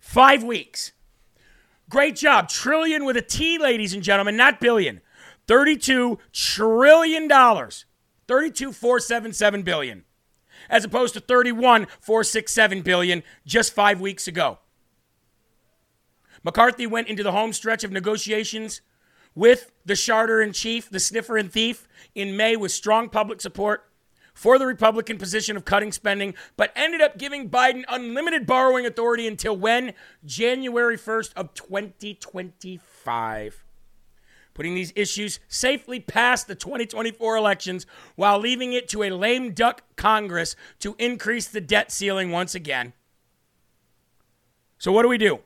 5 0.00 0.42
weeks. 0.42 0.92
Great 1.90 2.16
job. 2.16 2.48
Trillion 2.48 3.04
with 3.04 3.16
a 3.16 3.22
T, 3.22 3.58
ladies 3.58 3.94
and 3.94 4.02
gentlemen, 4.02 4.36
not 4.36 4.60
billion. 4.60 5.00
32 5.48 6.20
trillion 6.32 7.26
dollars. 7.26 7.86
32 8.28 8.72
477 8.72 9.62
billion 9.62 10.04
as 10.68 10.84
opposed 10.84 11.14
to 11.14 11.20
31 11.20 11.86
467 12.00 12.82
billion 12.82 13.22
just 13.46 13.72
5 13.72 14.00
weeks 14.00 14.28
ago. 14.28 14.58
McCarthy 16.44 16.86
went 16.86 17.08
into 17.08 17.22
the 17.22 17.32
home 17.32 17.52
stretch 17.52 17.82
of 17.84 17.90
negotiations 17.90 18.82
with 19.34 19.72
the 19.84 19.96
charter 19.96 20.42
in 20.42 20.52
chief, 20.52 20.90
the 20.90 21.00
sniffer 21.00 21.36
and 21.36 21.52
thief, 21.52 21.88
in 22.14 22.36
May 22.36 22.56
with 22.56 22.72
strong 22.72 23.08
public 23.08 23.40
support 23.40 23.84
for 24.34 24.58
the 24.58 24.66
Republican 24.66 25.16
position 25.18 25.56
of 25.56 25.64
cutting 25.64 25.90
spending, 25.90 26.34
but 26.56 26.72
ended 26.76 27.00
up 27.00 27.18
giving 27.18 27.50
Biden 27.50 27.82
unlimited 27.88 28.46
borrowing 28.46 28.86
authority 28.86 29.26
until 29.26 29.56
when? 29.56 29.94
January 30.24 30.96
1st 30.96 31.32
of 31.34 31.54
2025. 31.54 33.64
Putting 34.58 34.74
these 34.74 34.92
issues 34.96 35.38
safely 35.46 36.00
past 36.00 36.48
the 36.48 36.56
2024 36.56 37.36
elections 37.36 37.86
while 38.16 38.40
leaving 38.40 38.72
it 38.72 38.88
to 38.88 39.04
a 39.04 39.10
lame 39.10 39.52
duck 39.52 39.84
Congress 39.94 40.56
to 40.80 40.96
increase 40.98 41.46
the 41.46 41.60
debt 41.60 41.92
ceiling 41.92 42.32
once 42.32 42.56
again. 42.56 42.92
So, 44.76 44.90
what 44.90 45.02
do 45.02 45.08
we 45.08 45.16
do? 45.16 45.38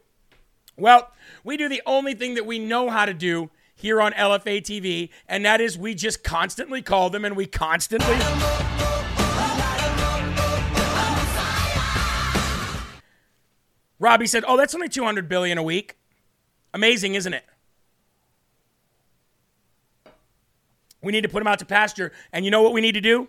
Well, 0.79 1.13
we 1.45 1.59
do 1.59 1.69
the 1.69 1.83
only 1.85 2.15
thing 2.15 2.37
that 2.37 2.47
we 2.47 2.59
know 2.59 2.89
how 2.89 3.05
to 3.05 3.13
do 3.13 3.51
here 3.75 4.01
on 4.01 4.15
LFA 4.15 4.63
TV, 4.63 5.11
and 5.29 5.45
that 5.45 5.61
is 5.61 5.77
we 5.77 5.95
just 5.95 6.25
constantly 6.25 6.81
call 6.81 7.11
them 7.11 7.27
and 7.27 7.37
we 7.37 7.45
constantly. 7.45 8.17
Robbie 13.99 14.27
said, 14.27 14.43
"Oh, 14.49 14.57
that's 14.57 14.75
only 14.75 14.89
200 14.89 15.29
billion 15.29 15.59
a 15.59 15.63
week." 15.63 15.99
Amazing, 16.73 17.15
isn't 17.15 17.35
it? 17.35 17.45
We 21.03 21.13
need 21.13 21.23
to 21.23 21.29
put 21.29 21.41
them 21.41 21.47
out 21.47 21.59
to 21.59 21.65
pasture. 21.65 22.13
And 22.33 22.45
you 22.45 22.51
know 22.51 22.63
what 22.63 22.73
we 22.73 22.81
need 22.81 22.93
to 22.93 23.01
do? 23.01 23.29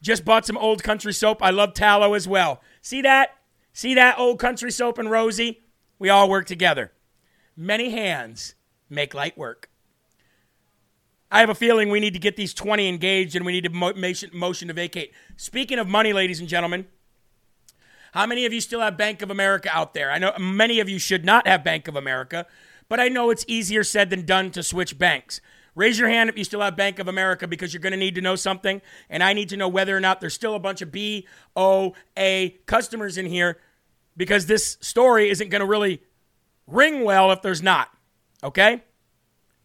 Just 0.00 0.24
bought 0.24 0.46
some 0.46 0.56
old 0.58 0.82
country 0.82 1.12
soap. 1.12 1.42
I 1.42 1.50
love 1.50 1.74
tallow 1.74 2.14
as 2.14 2.28
well. 2.28 2.62
See 2.82 3.02
that? 3.02 3.34
See 3.72 3.94
that 3.94 4.18
old 4.18 4.38
country 4.38 4.70
soap 4.70 4.98
and 4.98 5.10
Rosie? 5.10 5.62
We 5.98 6.08
all 6.08 6.28
work 6.28 6.46
together. 6.46 6.92
Many 7.56 7.90
hands 7.90 8.54
make 8.88 9.14
light 9.14 9.36
work. 9.36 9.68
I 11.30 11.40
have 11.40 11.50
a 11.50 11.54
feeling 11.54 11.90
we 11.90 12.00
need 12.00 12.14
to 12.14 12.18
get 12.18 12.36
these 12.36 12.54
20 12.54 12.88
engaged 12.88 13.36
and 13.36 13.44
we 13.44 13.52
need 13.52 13.64
to 13.64 13.70
motion, 13.70 14.30
motion 14.32 14.68
to 14.68 14.74
vacate. 14.74 15.12
Speaking 15.36 15.78
of 15.78 15.86
money, 15.86 16.12
ladies 16.12 16.40
and 16.40 16.48
gentlemen, 16.48 16.86
how 18.12 18.26
many 18.26 18.46
of 18.46 18.52
you 18.52 18.60
still 18.60 18.80
have 18.80 18.96
Bank 18.96 19.20
of 19.20 19.30
America 19.30 19.68
out 19.72 19.92
there? 19.92 20.10
I 20.10 20.18
know 20.18 20.32
many 20.38 20.80
of 20.80 20.88
you 20.88 20.98
should 20.98 21.24
not 21.24 21.46
have 21.46 21.62
Bank 21.62 21.86
of 21.86 21.96
America, 21.96 22.46
but 22.88 22.98
I 22.98 23.08
know 23.08 23.28
it's 23.30 23.44
easier 23.46 23.84
said 23.84 24.08
than 24.08 24.24
done 24.24 24.50
to 24.52 24.62
switch 24.62 24.98
banks. 24.98 25.42
Raise 25.78 25.96
your 25.96 26.08
hand 26.08 26.28
if 26.28 26.36
you 26.36 26.42
still 26.42 26.60
have 26.60 26.74
Bank 26.74 26.98
of 26.98 27.06
America 27.06 27.46
because 27.46 27.72
you're 27.72 27.80
going 27.80 27.92
to 27.92 27.96
need 27.96 28.16
to 28.16 28.20
know 28.20 28.34
something. 28.34 28.82
And 29.08 29.22
I 29.22 29.32
need 29.32 29.48
to 29.50 29.56
know 29.56 29.68
whether 29.68 29.96
or 29.96 30.00
not 30.00 30.20
there's 30.20 30.34
still 30.34 30.56
a 30.56 30.58
bunch 30.58 30.82
of 30.82 30.90
BOA 30.90 32.50
customers 32.66 33.16
in 33.16 33.26
here 33.26 33.58
because 34.16 34.46
this 34.46 34.76
story 34.80 35.30
isn't 35.30 35.50
going 35.50 35.60
to 35.60 35.66
really 35.66 36.02
ring 36.66 37.04
well 37.04 37.30
if 37.30 37.42
there's 37.42 37.62
not. 37.62 37.90
Okay? 38.42 38.82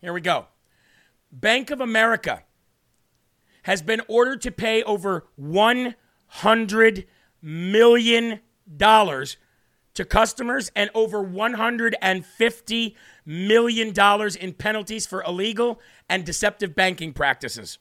Here 0.01 0.13
we 0.13 0.21
go. 0.21 0.45
Bank 1.31 1.71
of 1.71 1.81
America 1.81 2.43
has 3.63 3.81
been 3.81 4.03
ordered 4.07 4.41
to 4.41 4.51
pay 4.51 4.83
over 4.83 5.25
$100 5.41 7.05
million 7.41 8.39
to 9.93 10.05
customers 10.05 10.71
and 10.75 10.89
over 10.93 11.23
$150 11.23 12.95
million 13.25 13.93
in 14.39 14.53
penalties 14.53 15.05
for 15.05 15.23
illegal 15.23 15.79
and 16.09 16.25
deceptive 16.25 16.75
banking 16.75 17.13
practices. 17.13 17.77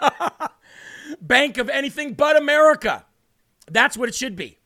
Bank 1.20 1.58
of 1.58 1.68
anything 1.68 2.14
but 2.14 2.36
America. 2.36 3.06
That's 3.70 3.96
what 3.96 4.08
it 4.08 4.14
should 4.14 4.36
be. 4.36 4.58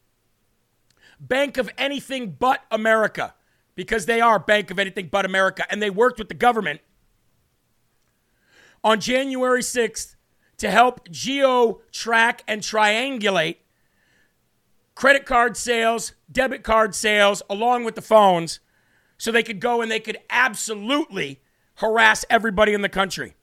Bank 1.21 1.59
of 1.59 1.71
anything 1.79 2.37
but 2.39 2.63
America 2.71 3.35
because 3.75 4.07
they 4.07 4.21
are 4.21 4.39
Bank 4.39 4.71
of 4.71 4.79
anything 4.79 5.09
but 5.09 5.25
America 5.25 5.65
and 5.71 5.81
they 5.81 5.91
worked 5.91 6.19
with 6.19 6.29
the 6.29 6.35
government 6.35 6.81
on 8.83 9.01
January 9.01 9.61
6th 9.63 10.17
to 10.59 10.71
help 10.71 11.09
geo 11.11 11.81
track 11.93 12.43
and 12.49 12.63
triangulate 12.63 13.57
credit 15.01 15.25
card 15.25 15.57
sales, 15.57 16.13
debit 16.31 16.63
card 16.63 16.95
sales, 16.95 17.43
along 17.49 17.85
with 17.85 17.95
the 17.95 18.03
phones, 18.03 18.61
so 19.17 19.33
they 19.33 19.43
could 19.43 19.59
go 19.59 19.81
and 19.81 19.91
they 19.91 19.99
could 19.99 20.19
absolutely 20.29 21.41
harass 21.77 22.27
everybody 22.29 22.75
in 22.75 22.83
the 22.83 22.89
country. 22.89 23.35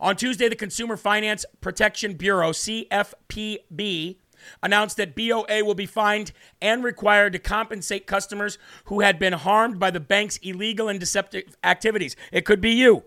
On 0.00 0.16
Tuesday, 0.16 0.48
the 0.48 0.56
Consumer 0.56 0.96
Finance 0.96 1.44
Protection 1.60 2.14
Bureau, 2.14 2.52
CFPB, 2.52 4.16
announced 4.62 4.96
that 4.96 5.14
BOA 5.14 5.62
will 5.62 5.74
be 5.74 5.84
fined 5.84 6.32
and 6.62 6.82
required 6.82 7.34
to 7.34 7.38
compensate 7.38 8.06
customers 8.06 8.56
who 8.86 9.00
had 9.00 9.18
been 9.18 9.34
harmed 9.34 9.78
by 9.78 9.90
the 9.90 10.00
bank's 10.00 10.38
illegal 10.38 10.88
and 10.88 10.98
deceptive 10.98 11.54
activities. 11.62 12.16
It 12.32 12.46
could 12.46 12.62
be 12.62 12.70
you. 12.70 13.04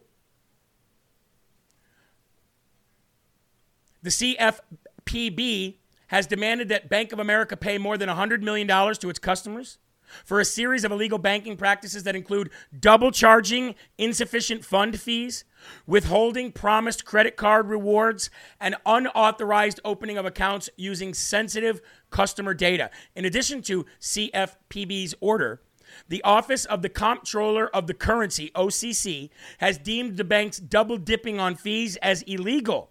The 4.03 4.12
CFPB 4.12 5.78
has 6.08 6.28
demanded 6.28 6.70
that 6.70 6.89
Bank 6.89 7.12
of 7.12 7.20
America 7.20 7.58
pay 7.58 7.78
more 7.78 7.97
than 7.97 8.10
$100 8.10 8.41
million 8.41 8.68
to 8.68 9.10
its 9.10 9.20
customers 9.20 9.78
for 10.24 10.39
a 10.39 10.45
series 10.45 10.84
of 10.84 10.91
illegal 10.91 11.18
banking 11.18 11.58
practices 11.58 12.03
that 12.03 12.16
include 12.16 12.49
double 12.80 13.12
charging 13.12 13.76
insufficient 13.97 14.64
fund 14.64 14.99
fees, 14.99 15.43
withholding 15.86 16.51
promised 16.51 17.06
credit 17.06 17.36
card 17.36 17.68
rewards, 17.68 18.30
and 18.60 18.76
unauthorized 18.86 19.80
opening 19.84 20.18
of 20.18 20.26
accounts 20.26 20.70
using 20.78 21.14
sensitive 21.14 21.82
customer 22.10 22.53
data. 22.53 22.89
In 23.16 23.26
addition 23.26 23.62
to 23.64 23.86
CFPB's 23.99 25.16
order, 25.20 25.62
the 26.08 26.24
Office 26.24 26.66
of 26.66 26.82
the 26.82 26.89
Comptroller 26.89 27.68
of 27.74 27.88
the 27.88 27.93
Currency, 27.93 28.51
OCC, 28.56 29.30
has 29.60 29.78
deemed 29.78 30.18
the 30.18 30.24
bank's 30.24 30.58
double 30.58 30.97
dipping 30.97 31.39
on 31.39 31.56
fees 31.56 31.95
as 31.97 32.22
illegal. 32.24 32.89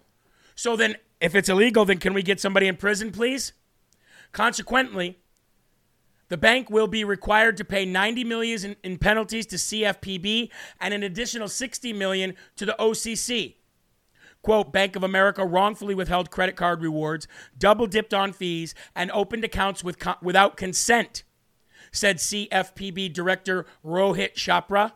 So 0.55 0.75
then, 0.75 0.95
if 1.19 1.35
it's 1.35 1.49
illegal, 1.49 1.85
then 1.85 1.97
can 1.97 2.13
we 2.13 2.23
get 2.23 2.39
somebody 2.39 2.67
in 2.67 2.75
prison, 2.75 3.11
please? 3.11 3.53
Consequently, 4.31 5.19
the 6.27 6.37
bank 6.37 6.69
will 6.69 6.87
be 6.87 7.03
required 7.03 7.57
to 7.57 7.65
pay 7.65 7.85
90 7.85 8.23
million 8.23 8.65
in, 8.65 8.75
in 8.83 8.97
penalties 8.97 9.45
to 9.47 9.55
CFPB 9.57 10.49
and 10.79 10.93
an 10.93 11.03
additional 11.03 11.47
60 11.47 11.93
million 11.93 12.35
to 12.55 12.65
the 12.65 12.75
OCC. 12.79 13.55
Quote, 14.41 14.71
Bank 14.71 14.95
of 14.95 15.03
America 15.03 15.45
wrongfully 15.45 15.95
withheld 15.95 16.29
credit 16.29 16.55
card 16.55 16.81
rewards, 16.81 17.27
double 17.57 17.87
dipped 17.87 18.13
on 18.13 18.31
fees, 18.31 18.75
and 18.95 19.09
opened 19.11 19.43
accounts 19.43 19.83
with 19.83 19.97
without 20.21 20.55
consent, 20.55 21.23
said 21.91 22.17
CFPB 22.17 23.11
Director 23.11 23.65
Rohit 23.83 24.33
Chopra. 24.33 24.93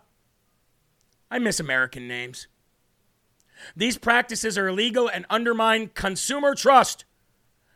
I 1.32 1.40
miss 1.40 1.60
American 1.60 2.08
names. 2.08 2.48
These 3.76 3.98
practices 3.98 4.58
are 4.58 4.68
illegal 4.68 5.10
and 5.10 5.26
undermine 5.30 5.92
consumer 5.94 6.56
trust 6.56 7.06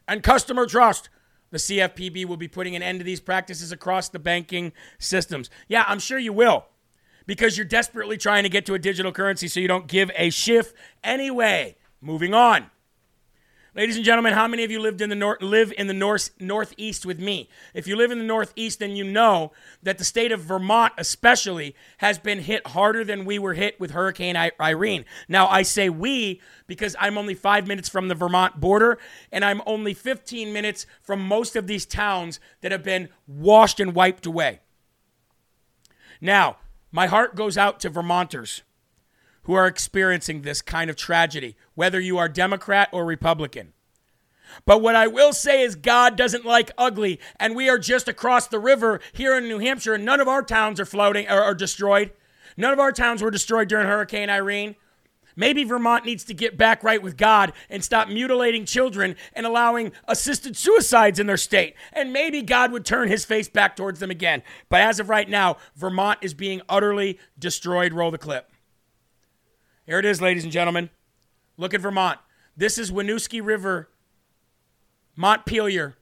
and 0.07 0.23
customer 0.23 0.65
trust. 0.65 1.09
The 1.51 1.57
CFPB 1.57 2.25
will 2.25 2.37
be 2.37 2.47
putting 2.47 2.75
an 2.75 2.81
end 2.81 2.99
to 2.99 3.03
these 3.03 3.19
practices 3.19 3.71
across 3.71 4.09
the 4.09 4.19
banking 4.19 4.73
systems. 4.97 5.49
Yeah, 5.67 5.85
I'm 5.87 5.99
sure 5.99 6.17
you 6.17 6.33
will 6.33 6.65
because 7.25 7.57
you're 7.57 7.65
desperately 7.65 8.17
trying 8.17 8.43
to 8.43 8.49
get 8.49 8.65
to 8.65 8.73
a 8.73 8.79
digital 8.79 9.11
currency 9.11 9.47
so 9.47 9.59
you 9.59 9.67
don't 9.67 9.87
give 9.87 10.11
a 10.15 10.29
shift 10.29 10.75
anyway. 11.03 11.75
Moving 12.01 12.33
on. 12.33 12.69
Ladies 13.75 13.95
and 13.95 14.05
gentlemen, 14.05 14.33
how 14.33 14.47
many 14.47 14.63
of 14.63 14.69
you 14.69 14.79
lived 14.79 15.01
in 15.01 15.09
the 15.09 15.15
nor- 15.15 15.39
live 15.41 15.73
in 15.75 15.87
the 15.87 15.95
north 15.95 16.29
northeast 16.39 17.07
with 17.07 17.19
me? 17.19 17.49
If 17.73 17.87
you 17.87 17.95
live 17.95 18.11
in 18.11 18.19
the 18.19 18.23
northeast, 18.23 18.77
then 18.77 18.95
you 18.95 19.03
know 19.03 19.51
that 19.81 19.97
the 19.97 20.03
state 20.03 20.31
of 20.31 20.41
Vermont, 20.41 20.93
especially, 20.95 21.75
has 21.97 22.19
been 22.19 22.41
hit 22.41 22.67
harder 22.67 23.03
than 23.03 23.25
we 23.25 23.39
were 23.39 23.55
hit 23.55 23.79
with 23.79 23.89
Hurricane 23.89 24.37
I- 24.37 24.51
Irene. 24.61 25.05
Now, 25.27 25.47
I 25.47 25.63
say 25.63 25.89
we 25.89 26.39
because 26.67 26.95
I'm 26.99 27.17
only 27.17 27.33
five 27.33 27.65
minutes 27.65 27.89
from 27.89 28.09
the 28.09 28.15
Vermont 28.15 28.59
border, 28.59 28.99
and 29.31 29.43
I'm 29.43 29.63
only 29.65 29.95
15 29.95 30.53
minutes 30.53 30.85
from 31.01 31.27
most 31.27 31.55
of 31.55 31.65
these 31.65 31.87
towns 31.87 32.39
that 32.61 32.71
have 32.71 32.83
been 32.83 33.09
washed 33.25 33.79
and 33.79 33.95
wiped 33.95 34.27
away. 34.27 34.59
Now, 36.21 36.57
my 36.91 37.07
heart 37.07 37.35
goes 37.35 37.57
out 37.57 37.79
to 37.79 37.89
Vermonters 37.89 38.61
who 39.43 39.53
are 39.53 39.67
experiencing 39.67 40.41
this 40.41 40.61
kind 40.61 40.89
of 40.89 40.95
tragedy, 40.95 41.55
whether 41.75 41.99
you 41.99 42.17
are 42.17 42.29
Democrat 42.29 42.89
or 42.91 43.05
Republican. 43.05 43.73
But 44.65 44.81
what 44.81 44.95
I 44.95 45.07
will 45.07 45.33
say 45.33 45.63
is, 45.63 45.75
God 45.75 46.15
doesn't 46.15 46.45
like 46.45 46.71
ugly, 46.77 47.19
and 47.39 47.55
we 47.55 47.69
are 47.69 47.79
just 47.79 48.07
across 48.07 48.47
the 48.47 48.59
river 48.59 48.99
here 49.11 49.37
in 49.37 49.47
New 49.47 49.59
Hampshire, 49.59 49.95
and 49.95 50.05
none 50.05 50.19
of 50.19 50.27
our 50.27 50.43
towns 50.43 50.79
are 50.79 50.85
floating 50.85 51.27
or, 51.29 51.43
or 51.43 51.53
destroyed. 51.53 52.11
None 52.55 52.73
of 52.73 52.79
our 52.79 52.91
towns 52.91 53.21
were 53.21 53.31
destroyed 53.31 53.67
during 53.67 53.87
Hurricane 53.87 54.29
Irene. 54.29 54.75
Maybe 55.35 55.63
Vermont 55.63 56.05
needs 56.05 56.23
to 56.25 56.33
get 56.35 56.57
back 56.57 56.83
right 56.83 57.01
with 57.01 57.17
God 57.17 57.53
and 57.69 57.83
stop 57.83 58.07
mutilating 58.07 58.65
children 58.65 59.15
and 59.33 59.47
allowing 59.47 59.91
assisted 60.07 60.55
suicides 60.55 61.19
in 61.19 61.25
their 61.25 61.37
state. 61.37 61.75
And 61.91 62.13
maybe 62.13 62.43
God 62.43 62.71
would 62.71 62.85
turn 62.85 63.07
his 63.07 63.25
face 63.25 63.49
back 63.49 63.75
towards 63.75 63.99
them 63.99 64.11
again. 64.11 64.43
But 64.69 64.81
as 64.81 64.99
of 64.99 65.09
right 65.09 65.27
now, 65.27 65.57
Vermont 65.75 66.19
is 66.21 66.35
being 66.35 66.61
utterly 66.69 67.17
destroyed. 67.39 67.93
Roll 67.93 68.11
the 68.11 68.19
clip. 68.19 68.52
Here 69.85 69.99
it 69.99 70.05
is, 70.05 70.21
ladies 70.21 70.43
and 70.43 70.51
gentlemen. 70.51 70.89
Look 71.57 71.73
at 71.73 71.81
Vermont. 71.81 72.19
This 72.55 72.77
is 72.77 72.91
Winooski 72.91 73.41
River, 73.43 73.89
Montpelier. 75.15 75.97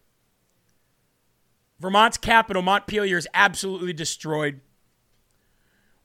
Vermont's 1.79 2.17
capital, 2.17 2.61
Montpelier, 2.61 3.17
is 3.17 3.27
absolutely 3.33 3.93
destroyed. 3.93 4.61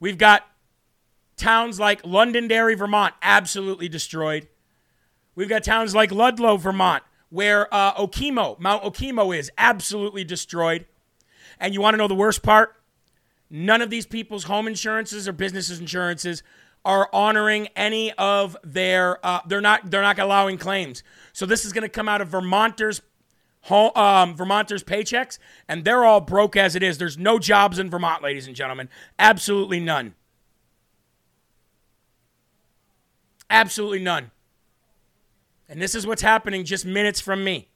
We've 0.00 0.16
got 0.16 0.46
towns 1.36 1.78
like 1.78 2.00
Londonderry, 2.02 2.74
Vermont, 2.74 3.14
absolutely 3.20 3.88
destroyed. 3.88 4.48
We've 5.34 5.48
got 5.48 5.62
towns 5.62 5.94
like 5.94 6.10
Ludlow, 6.10 6.56
Vermont, 6.56 7.02
where 7.28 7.72
uh, 7.74 7.92
Okemo, 7.94 8.58
Mount 8.58 8.84
Okemo 8.84 9.36
is 9.36 9.50
absolutely 9.58 10.24
destroyed. 10.24 10.86
And 11.60 11.74
you 11.74 11.82
want 11.82 11.92
to 11.92 11.98
know 11.98 12.08
the 12.08 12.14
worst 12.14 12.42
part? 12.42 12.74
None 13.50 13.82
of 13.82 13.90
these 13.90 14.06
people's 14.06 14.44
home 14.44 14.66
insurances 14.66 15.28
or 15.28 15.32
businesses 15.32 15.78
insurances 15.78 16.42
are 16.87 17.11
honoring 17.12 17.68
any 17.76 18.12
of 18.12 18.57
their. 18.64 19.18
Uh, 19.26 19.41
they're 19.47 19.61
not. 19.61 19.91
They're 19.91 20.03
not 20.03 20.18
allowing 20.18 20.57
claims. 20.57 21.03
So 21.34 21.45
this 21.45 21.66
is 21.66 21.74
going 21.74 21.82
to 21.82 21.89
come 21.89 22.09
out 22.09 22.22
of 22.22 22.28
Vermonters. 22.28 23.03
Um, 23.68 24.37
Vermonters' 24.37 24.84
paychecks, 24.84 25.41
and 25.66 25.84
they're 25.84 26.05
all 26.05 26.20
broke 26.20 26.57
as 26.57 26.76
it 26.76 26.84
is. 26.84 26.99
There's 26.99 27.18
no 27.18 27.41
jobs 27.41 27.80
in 27.80 27.91
Vermont, 27.91 28.22
ladies 28.22 28.47
and 28.47 28.55
gentlemen. 28.55 28.89
Absolutely 29.18 29.80
none. 29.80 30.14
Absolutely 33.51 33.99
none. 33.99 34.30
And 35.68 35.82
this 35.82 35.97
is 35.97 36.07
what's 36.07 36.22
happening 36.22 36.64
just 36.64 36.87
minutes 36.87 37.20
from 37.20 37.43
me. 37.43 37.68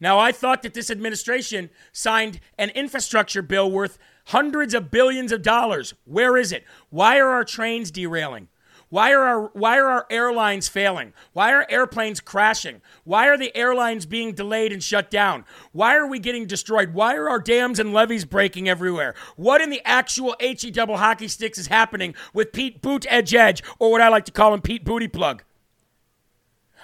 Now, 0.00 0.18
I 0.18 0.32
thought 0.32 0.62
that 0.62 0.74
this 0.74 0.90
administration 0.90 1.70
signed 1.92 2.40
an 2.58 2.70
infrastructure 2.70 3.42
bill 3.42 3.70
worth 3.70 3.96
hundreds 4.26 4.74
of 4.74 4.90
billions 4.90 5.32
of 5.32 5.42
dollars. 5.42 5.94
Where 6.04 6.36
is 6.36 6.52
it? 6.52 6.64
Why 6.90 7.18
are 7.18 7.28
our 7.28 7.44
trains 7.44 7.90
derailing? 7.90 8.48
Why 8.92 9.12
are 9.12 9.22
our 9.22 9.50
why 9.54 9.78
are 9.78 9.88
our 9.88 10.06
airlines 10.10 10.68
failing? 10.68 11.14
Why 11.32 11.50
are 11.50 11.66
airplanes 11.70 12.20
crashing? 12.20 12.82
Why 13.04 13.26
are 13.28 13.38
the 13.38 13.56
airlines 13.56 14.04
being 14.04 14.34
delayed 14.34 14.70
and 14.70 14.82
shut 14.82 15.10
down? 15.10 15.46
Why 15.72 15.96
are 15.96 16.06
we 16.06 16.18
getting 16.18 16.46
destroyed? 16.46 16.92
Why 16.92 17.16
are 17.16 17.30
our 17.30 17.38
dams 17.38 17.78
and 17.78 17.94
levees 17.94 18.26
breaking 18.26 18.68
everywhere? 18.68 19.14
What 19.36 19.62
in 19.62 19.70
the 19.70 19.80
actual 19.86 20.36
HE 20.40 20.72
double 20.72 20.98
hockey 20.98 21.28
sticks 21.28 21.56
is 21.56 21.68
happening 21.68 22.14
with 22.34 22.52
Pete 22.52 22.82
Boot 22.82 23.06
Edge 23.08 23.34
Edge, 23.34 23.62
or 23.78 23.90
what 23.90 24.02
I 24.02 24.08
like 24.08 24.26
to 24.26 24.32
call 24.32 24.52
him 24.52 24.60
Pete 24.60 24.84
Booty 24.84 25.08
Plug? 25.08 25.42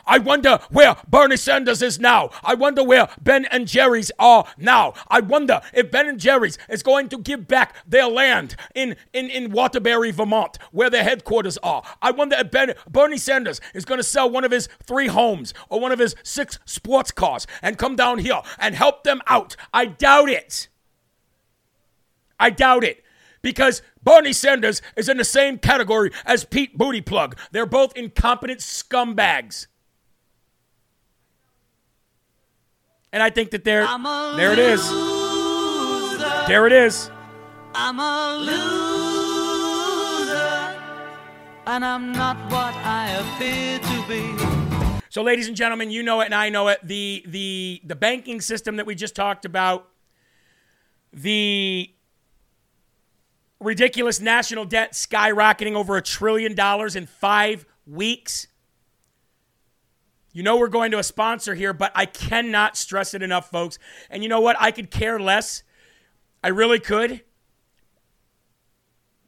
I 0.09 0.19
wonder 0.19 0.59
where 0.71 0.97
Bernie 1.07 1.37
Sanders 1.37 1.83
is 1.83 2.01
now. 2.01 2.31
I 2.43 2.55
wonder 2.55 2.83
where 2.83 3.09
Ben 3.23 3.45
and 3.45 3.69
Jerry's 3.69 4.11
are 4.19 4.47
now. 4.57 4.95
I 5.09 5.21
wonder 5.21 5.61
if 5.75 5.91
Ben 5.91 6.09
and 6.09 6.19
Jerry's 6.19 6.57
is 6.71 6.83
going 6.83 7.11
to 7.11 7.19
give 7.19 7.47
back 7.47 7.77
their 7.87 8.07
land 8.09 8.57
in, 8.75 8.97
in, 9.13 9.29
in 9.29 9.53
Waterbury, 9.53 10.11
Vermont, 10.11 10.59
where 10.73 10.89
their 10.89 11.05
headquarters 11.05 11.59
are. 11.59 11.83
I 12.01 12.11
wonder 12.11 12.37
if 12.39 12.51
ben, 12.51 12.73
Bernie 12.89 13.19
Sanders 13.19 13.61
is 13.75 13.85
going 13.85 13.99
to 13.99 14.05
sell 14.05 14.31
one 14.31 14.45
of 14.45 14.51
his 14.51 14.71
three 14.83 15.09
homes 15.09 15.53
or 15.69 15.79
one 15.79 15.93
of 15.93 15.99
his 15.99 16.17
six 16.23 16.59
sports 16.65 17.11
cars 17.11 17.47
and 17.61 17.77
come 17.77 17.95
down 17.95 18.19
here 18.19 18.41
and 18.59 18.75
help 18.75 19.05
them 19.05 19.21
out. 19.27 19.57
I 19.75 19.85
doubt 19.85 20.31
it. 20.31 20.69
I 22.41 22.49
doubt 22.49 22.83
it 22.83 23.05
because 23.43 23.83
Bernie 24.03 24.33
Sanders 24.33 24.81
is 24.97 25.11
in 25.11 25.19
the 25.19 25.25
same 25.25 25.59
category 25.59 26.13
as 26.25 26.45
Pete 26.45 26.79
Booty 26.79 27.03
Plug. 27.03 27.37
They're 27.53 27.67
both 27.67 27.95
incompetent 27.95 28.61
scumbags. 28.61 29.67
And 33.19 33.23
I 33.25 33.31
think 33.31 33.51
that 33.51 33.65
there, 33.65 33.85
there 34.37 34.53
it 34.53 34.61
is. 34.61 34.89
There 36.47 36.69
it 36.69 36.73
is. 36.73 37.11
I'm 37.75 37.99
a 37.99 38.37
loser, 38.39 40.37
and 41.67 41.85
I'm 41.85 42.13
not 42.13 42.37
what 42.49 42.73
I 42.77 43.11
appear 43.19 43.81
to 43.81 44.05
be. 44.07 44.23
So, 45.09 45.23
ladies 45.23 45.49
and 45.49 45.57
gentlemen, 45.57 45.91
you 45.91 46.05
know 46.05 46.21
it 46.21 46.27
and 46.27 46.35
I 46.35 46.49
know 46.49 46.69
it. 46.69 46.79
The 46.85 47.25
the 47.27 47.81
the 47.85 47.97
banking 47.97 48.41
system 48.41 48.77
that 48.77 48.87
we 48.87 48.95
just 48.95 49.17
talked 49.17 49.45
about, 49.45 49.89
the 51.13 51.93
ridiculous 53.59 54.21
national 54.21 54.65
debt 54.65 54.93
skyrocketing 54.93 55.75
over 55.75 55.97
a 55.97 56.03
trillion 56.03 56.55
dollars 56.55 56.95
in 56.95 57.07
five 57.07 57.67
weeks. 57.85 58.47
You 60.33 60.43
know 60.43 60.57
we're 60.57 60.69
going 60.69 60.91
to 60.91 60.99
a 60.99 61.03
sponsor 61.03 61.55
here, 61.55 61.73
but 61.73 61.93
I 61.95 62.07
cannot 62.07 62.77
stress 62.77 63.15
it 63.15 63.23
enough, 63.23 63.51
folks. 63.51 63.79
And 64.11 64.23
you 64.23 64.29
know 64.29 64.41
what? 64.41 64.57
I 64.61 64.71
could 64.71 64.91
care 64.91 65.19
less. 65.19 65.63
I 66.43 66.49
really 66.49 66.79
could. 66.79 67.23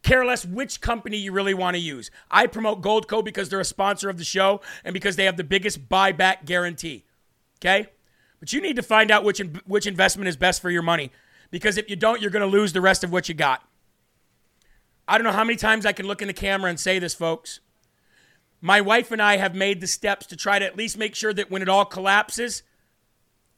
Care 0.02 0.24
less 0.24 0.46
which 0.46 0.80
company 0.80 1.16
you 1.16 1.32
really 1.32 1.54
want 1.54 1.74
to 1.74 1.80
use. 1.80 2.10
I 2.30 2.46
promote 2.46 2.82
Goldco 2.82 3.24
because 3.24 3.48
they're 3.48 3.60
a 3.60 3.64
sponsor 3.64 4.08
of 4.08 4.18
the 4.18 4.24
show 4.24 4.60
and 4.84 4.94
because 4.94 5.16
they 5.16 5.24
have 5.24 5.36
the 5.36 5.44
biggest 5.44 5.88
buyback 5.88 6.44
guarantee. 6.44 7.04
Okay? 7.58 7.88
But 8.38 8.52
you 8.52 8.60
need 8.60 8.76
to 8.76 8.82
find 8.82 9.10
out 9.10 9.24
which, 9.24 9.40
which 9.66 9.86
investment 9.86 10.28
is 10.28 10.36
best 10.36 10.62
for 10.62 10.70
your 10.70 10.82
money 10.82 11.10
because 11.50 11.76
if 11.76 11.90
you 11.90 11.96
don't, 11.96 12.20
you're 12.20 12.30
going 12.30 12.48
to 12.48 12.58
lose 12.58 12.72
the 12.72 12.80
rest 12.80 13.04
of 13.04 13.12
what 13.12 13.28
you 13.28 13.34
got. 13.34 13.62
I 15.06 15.18
don't 15.18 15.24
know 15.24 15.32
how 15.32 15.44
many 15.44 15.56
times 15.56 15.84
I 15.84 15.92
can 15.92 16.06
look 16.06 16.22
in 16.22 16.28
the 16.28 16.34
camera 16.34 16.70
and 16.70 16.78
say 16.78 16.98
this, 16.98 17.14
folks. 17.14 17.60
My 18.60 18.80
wife 18.80 19.10
and 19.10 19.22
I 19.22 19.38
have 19.38 19.54
made 19.54 19.80
the 19.80 19.86
steps 19.86 20.26
to 20.26 20.36
try 20.36 20.58
to 20.58 20.64
at 20.66 20.76
least 20.76 20.98
make 20.98 21.14
sure 21.14 21.32
that 21.32 21.50
when 21.50 21.62
it 21.62 21.68
all 21.68 21.84
collapses, 21.84 22.62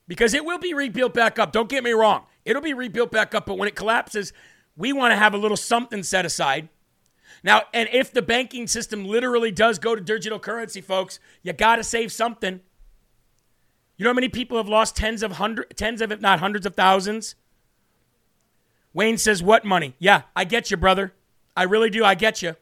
because 0.06 0.34
it 0.34 0.44
will 0.44 0.58
be 0.58 0.74
rebuilt 0.74 1.14
back 1.14 1.38
up. 1.38 1.52
Don't 1.52 1.68
get 1.68 1.82
me 1.82 1.92
wrong. 1.92 2.26
It'll 2.44 2.62
be 2.62 2.74
rebuilt 2.74 3.10
back 3.10 3.34
up, 3.34 3.46
but 3.46 3.58
when 3.58 3.68
it 3.68 3.74
collapses, 3.74 4.32
we 4.76 4.92
want 4.92 5.12
to 5.12 5.16
have 5.16 5.34
a 5.34 5.38
little 5.38 5.56
something 5.56 6.02
set 6.02 6.24
aside. 6.24 6.68
Now, 7.42 7.62
and 7.72 7.88
if 7.92 8.12
the 8.12 8.22
banking 8.22 8.66
system 8.66 9.04
literally 9.04 9.50
does 9.50 9.78
go 9.78 9.94
to 9.94 10.00
digital 10.00 10.38
currency, 10.38 10.80
folks, 10.80 11.18
you 11.42 11.52
got 11.52 11.76
to 11.76 11.84
save 11.84 12.12
something. 12.12 12.60
You 13.96 14.04
know 14.04 14.10
how 14.10 14.14
many 14.14 14.28
people 14.28 14.56
have 14.56 14.68
lost 14.68 14.96
tens 14.96 15.22
of 15.22 15.32
hundreds, 15.32 15.74
tens 15.76 16.00
of 16.00 16.12
if 16.12 16.20
not 16.20 16.40
hundreds 16.40 16.66
of 16.66 16.74
thousands? 16.74 17.34
Wayne 18.92 19.18
says, 19.18 19.42
"What 19.42 19.64
money?" 19.64 19.94
Yeah, 19.98 20.22
I 20.36 20.44
get 20.44 20.70
you, 20.70 20.76
brother. 20.76 21.14
I 21.56 21.64
really 21.64 21.90
do. 21.90 22.04
I 22.04 22.14
get 22.14 22.42
you. 22.42 22.56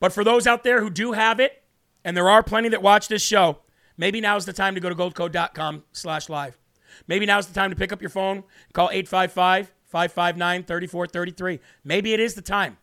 But 0.00 0.12
for 0.12 0.24
those 0.24 0.46
out 0.46 0.62
there 0.62 0.80
who 0.80 0.90
do 0.90 1.12
have 1.12 1.40
it, 1.40 1.62
and 2.04 2.16
there 2.16 2.30
are 2.30 2.42
plenty 2.42 2.68
that 2.68 2.82
watch 2.82 3.08
this 3.08 3.22
show, 3.22 3.58
maybe 3.96 4.20
now 4.20 4.36
is 4.36 4.44
the 4.44 4.52
time 4.52 4.74
to 4.74 4.80
go 4.80 4.88
to 4.88 4.94
goldco.com 4.94 5.84
slash 5.92 6.28
live. 6.28 6.58
Maybe 7.06 7.26
now 7.26 7.38
is 7.38 7.46
the 7.46 7.54
time 7.54 7.70
to 7.70 7.76
pick 7.76 7.92
up 7.92 8.00
your 8.00 8.10
phone, 8.10 8.44
call 8.72 8.90
855 8.90 9.72
559 9.84 10.64
3433. 10.64 11.60
Maybe 11.84 12.12
it 12.12 12.20
is 12.20 12.34
the 12.34 12.42
time. 12.42 12.76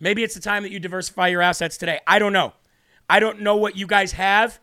Maybe 0.00 0.24
it's 0.24 0.34
the 0.34 0.40
time 0.40 0.64
that 0.64 0.72
you 0.72 0.80
diversify 0.80 1.28
your 1.28 1.42
assets 1.42 1.76
today. 1.76 2.00
I 2.06 2.18
don't 2.18 2.32
know. 2.32 2.54
I 3.08 3.20
don't 3.20 3.40
know 3.40 3.56
what 3.56 3.76
you 3.76 3.86
guys 3.86 4.12
have 4.12 4.58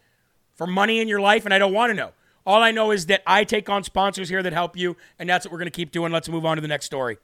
for 0.54 0.68
money 0.68 1.00
in 1.00 1.08
your 1.08 1.22
life, 1.22 1.46
and 1.46 1.54
I 1.54 1.60
don't 1.60 1.74
want 1.74 1.92
to 1.92 1.94
know. 1.94 2.12
All 2.46 2.62
I 2.62 2.72
know 2.72 2.92
is 2.92 3.06
that 3.06 3.22
I 3.26 3.44
take 3.44 3.70
on 3.70 3.84
sponsors 3.84 4.28
here 4.28 4.44
that 4.44 4.54
help 4.54 4.76
you, 4.76 4.98
and 5.18 5.30
that's 5.30 5.46
what 5.46 5.52
we're 5.54 5.60
going 5.60 5.68
to 5.68 5.72
keep 5.72 5.92
doing. 5.92 6.12
Let's 6.12 6.28
move 6.28 6.46
on 6.46 6.58
to 6.58 6.62
the 6.62 6.68
next 6.68 6.86
story. 6.86 7.20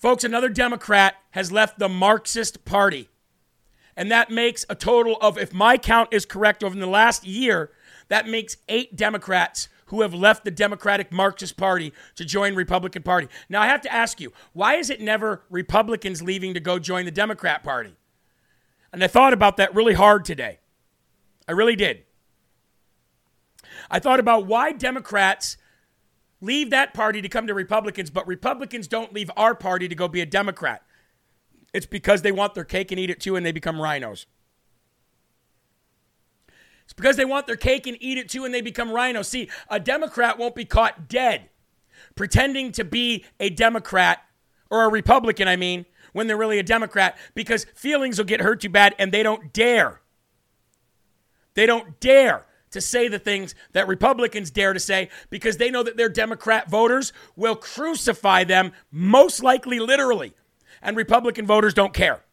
Folks, 0.00 0.24
another 0.24 0.48
Democrat 0.48 1.16
has 1.32 1.52
left 1.52 1.78
the 1.78 1.88
Marxist 1.88 2.64
Party. 2.64 3.10
And 3.94 4.10
that 4.10 4.30
makes 4.30 4.64
a 4.70 4.74
total 4.74 5.18
of, 5.20 5.36
if 5.36 5.52
my 5.52 5.76
count 5.76 6.08
is 6.10 6.24
correct, 6.24 6.64
over 6.64 6.74
the 6.74 6.86
last 6.86 7.26
year, 7.26 7.70
that 8.08 8.26
makes 8.26 8.56
eight 8.66 8.96
Democrats 8.96 9.68
who 9.86 10.00
have 10.00 10.14
left 10.14 10.46
the 10.46 10.50
Democratic 10.50 11.12
Marxist 11.12 11.58
Party 11.58 11.92
to 12.14 12.24
join 12.24 12.54
Republican 12.54 13.02
Party. 13.02 13.28
Now 13.50 13.60
I 13.60 13.66
have 13.66 13.82
to 13.82 13.92
ask 13.92 14.22
you, 14.22 14.32
why 14.54 14.76
is 14.76 14.88
it 14.88 15.02
never 15.02 15.42
Republicans 15.50 16.22
leaving 16.22 16.54
to 16.54 16.60
go 16.60 16.78
join 16.78 17.04
the 17.04 17.10
Democrat 17.10 17.62
Party? 17.62 17.94
And 18.94 19.04
I 19.04 19.06
thought 19.06 19.34
about 19.34 19.58
that 19.58 19.74
really 19.74 19.94
hard 19.94 20.24
today. 20.24 20.60
I 21.46 21.52
really 21.52 21.76
did. 21.76 22.04
I 23.90 23.98
thought 23.98 24.20
about 24.20 24.46
why 24.46 24.72
Democrats 24.72 25.58
leave 26.40 26.70
that 26.70 26.94
party 26.94 27.20
to 27.22 27.28
come 27.28 27.46
to 27.46 27.54
Republicans, 27.54 28.10
but 28.10 28.26
Republicans 28.26 28.88
don't 28.88 29.12
leave 29.12 29.30
our 29.36 29.54
party 29.54 29.88
to 29.88 29.94
go 29.94 30.08
be 30.08 30.20
a 30.20 30.26
Democrat. 30.26 30.82
It's 31.72 31.86
because 31.86 32.22
they 32.22 32.32
want 32.32 32.54
their 32.54 32.64
cake 32.64 32.90
and 32.90 32.98
eat 32.98 33.10
it 33.10 33.20
too 33.20 33.36
and 33.36 33.46
they 33.46 33.52
become 33.52 33.80
rhinos. 33.80 34.26
It's 36.90 36.96
because 36.96 37.16
they 37.16 37.24
want 37.24 37.46
their 37.46 37.56
cake 37.56 37.86
and 37.86 37.96
eat 38.00 38.18
it 38.18 38.28
too 38.28 38.44
and 38.44 38.52
they 38.52 38.60
become 38.60 38.88
RINOs. 38.88 39.26
See, 39.26 39.48
a 39.68 39.78
Democrat 39.78 40.38
won't 40.38 40.56
be 40.56 40.64
caught 40.64 41.08
dead 41.08 41.48
pretending 42.16 42.72
to 42.72 42.82
be 42.82 43.24
a 43.38 43.48
Democrat 43.48 44.24
or 44.70 44.84
a 44.84 44.88
Republican, 44.88 45.46
I 45.46 45.54
mean, 45.54 45.86
when 46.12 46.26
they're 46.26 46.36
really 46.36 46.58
a 46.58 46.64
Democrat 46.64 47.16
because 47.36 47.64
feelings 47.76 48.18
will 48.18 48.24
get 48.24 48.40
hurt 48.40 48.62
too 48.62 48.70
bad 48.70 48.96
and 48.98 49.12
they 49.12 49.22
don't 49.22 49.52
dare. 49.52 50.00
They 51.54 51.64
don't 51.64 52.00
dare 52.00 52.44
to 52.70 52.80
say 52.80 53.08
the 53.08 53.18
things 53.18 53.54
that 53.72 53.88
Republicans 53.88 54.50
dare 54.50 54.72
to 54.72 54.80
say 54.80 55.08
because 55.28 55.56
they 55.56 55.70
know 55.70 55.82
that 55.82 55.96
their 55.96 56.08
Democrat 56.08 56.70
voters 56.70 57.12
will 57.36 57.56
crucify 57.56 58.44
them, 58.44 58.72
most 58.90 59.42
likely 59.42 59.78
literally. 59.78 60.34
And 60.82 60.96
Republican 60.96 61.46
voters 61.46 61.74
don't 61.74 61.92
care. 61.92 62.24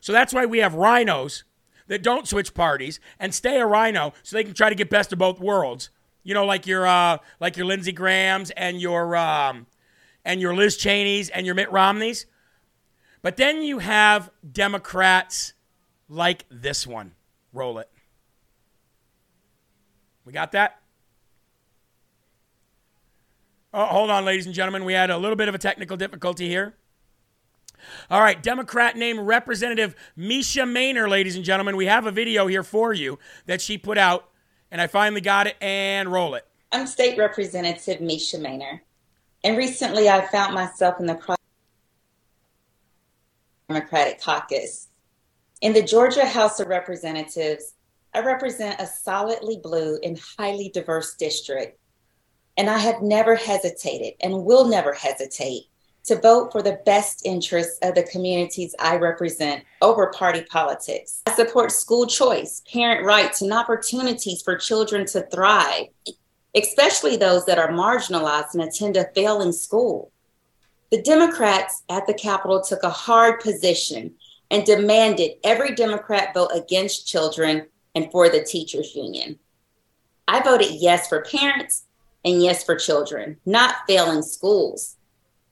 So 0.00 0.12
that's 0.12 0.32
why 0.32 0.46
we 0.46 0.58
have 0.58 0.74
rhinos 0.74 1.44
that 1.88 2.02
don't 2.02 2.28
switch 2.28 2.54
parties 2.54 3.00
and 3.18 3.34
stay 3.34 3.58
a 3.58 3.66
rhino 3.66 4.12
so 4.22 4.36
they 4.36 4.44
can 4.44 4.54
try 4.54 4.68
to 4.68 4.74
get 4.74 4.90
best 4.90 5.12
of 5.12 5.18
both 5.18 5.40
worlds. 5.40 5.90
You 6.22 6.34
know, 6.34 6.44
like 6.44 6.66
your 6.66 6.86
uh, 6.86 7.18
like 7.40 7.56
your 7.56 7.66
Lindsey 7.66 7.92
Grahams 7.92 8.50
and 8.50 8.80
your 8.80 9.16
um, 9.16 9.66
and 10.24 10.40
your 10.40 10.54
Liz 10.54 10.76
Cheneys 10.76 11.30
and 11.30 11.46
your 11.46 11.54
Mitt 11.54 11.72
Romneys. 11.72 12.26
But 13.22 13.36
then 13.36 13.62
you 13.62 13.78
have 13.78 14.30
Democrats 14.50 15.54
like 16.08 16.44
this 16.50 16.86
one. 16.86 17.12
Roll 17.52 17.78
it. 17.78 17.90
We 20.28 20.34
got 20.34 20.52
that? 20.52 20.78
Oh, 23.72 23.86
hold 23.86 24.10
on, 24.10 24.26
ladies 24.26 24.44
and 24.44 24.54
gentlemen. 24.54 24.84
We 24.84 24.92
had 24.92 25.08
a 25.08 25.16
little 25.16 25.36
bit 25.36 25.48
of 25.48 25.54
a 25.54 25.58
technical 25.58 25.96
difficulty 25.96 26.48
here. 26.48 26.74
All 28.10 28.20
right, 28.20 28.42
Democrat 28.42 28.94
named 28.94 29.20
Representative 29.20 29.96
Mesha 30.18 30.70
Mainor, 30.70 31.08
ladies 31.08 31.34
and 31.34 31.46
gentlemen. 31.46 31.78
We 31.78 31.86
have 31.86 32.04
a 32.04 32.10
video 32.10 32.46
here 32.46 32.62
for 32.62 32.92
you 32.92 33.18
that 33.46 33.62
she 33.62 33.78
put 33.78 33.96
out, 33.96 34.28
and 34.70 34.82
I 34.82 34.86
finally 34.86 35.22
got 35.22 35.46
it 35.46 35.56
and 35.62 36.12
roll 36.12 36.34
it. 36.34 36.46
I'm 36.72 36.86
State 36.86 37.16
Representative 37.16 38.00
Mesha 38.00 38.38
Mainor, 38.38 38.80
and 39.42 39.56
recently 39.56 40.10
I 40.10 40.26
found 40.26 40.52
myself 40.52 41.00
in 41.00 41.06
the 41.06 41.38
Democratic 43.70 44.20
caucus. 44.20 44.88
In 45.62 45.72
the 45.72 45.82
Georgia 45.82 46.26
House 46.26 46.60
of 46.60 46.68
Representatives, 46.68 47.72
I 48.14 48.20
represent 48.20 48.80
a 48.80 48.86
solidly 48.86 49.58
blue 49.62 49.98
and 50.02 50.20
highly 50.38 50.70
diverse 50.70 51.14
district, 51.16 51.78
and 52.56 52.70
I 52.70 52.78
have 52.78 53.02
never 53.02 53.34
hesitated 53.34 54.14
and 54.20 54.44
will 54.44 54.66
never 54.66 54.92
hesitate 54.92 55.64
to 56.04 56.20
vote 56.20 56.50
for 56.50 56.62
the 56.62 56.80
best 56.86 57.26
interests 57.26 57.78
of 57.82 57.94
the 57.94 58.02
communities 58.04 58.74
I 58.78 58.96
represent 58.96 59.62
over 59.82 60.10
party 60.10 60.42
politics. 60.50 61.22
I 61.26 61.34
support 61.34 61.70
school 61.70 62.06
choice, 62.06 62.62
parent 62.72 63.04
rights, 63.04 63.42
and 63.42 63.52
opportunities 63.52 64.40
for 64.42 64.56
children 64.56 65.04
to 65.08 65.22
thrive, 65.22 65.86
especially 66.56 67.16
those 67.16 67.44
that 67.44 67.58
are 67.58 67.70
marginalized 67.70 68.54
and 68.54 68.62
attend 68.62 68.96
a 68.96 69.10
failing 69.14 69.52
school. 69.52 70.10
The 70.90 71.02
Democrats 71.02 71.82
at 71.90 72.06
the 72.06 72.14
Capitol 72.14 72.62
took 72.62 72.82
a 72.82 72.90
hard 72.90 73.40
position 73.40 74.14
and 74.50 74.64
demanded 74.64 75.32
every 75.44 75.74
Democrat 75.74 76.32
vote 76.32 76.50
against 76.54 77.06
children 77.06 77.66
and 77.98 78.10
for 78.12 78.28
the 78.28 78.44
teachers 78.44 78.94
union. 78.94 79.38
I 80.28 80.40
voted 80.40 80.70
yes 80.70 81.08
for 81.08 81.22
parents 81.22 81.84
and 82.24 82.40
yes 82.40 82.62
for 82.62 82.76
children, 82.76 83.38
not 83.44 83.76
failing 83.88 84.22
schools. 84.22 84.96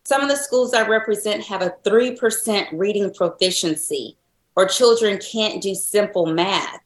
Some 0.04 0.22
of 0.22 0.28
the 0.28 0.36
schools 0.36 0.72
I 0.72 0.86
represent 0.86 1.42
have 1.44 1.62
a 1.62 1.74
3% 1.84 2.68
reading 2.72 3.12
proficiency, 3.12 4.16
or 4.54 4.66
children 4.66 5.18
can't 5.18 5.60
do 5.60 5.74
simple 5.74 6.26
math. 6.26 6.78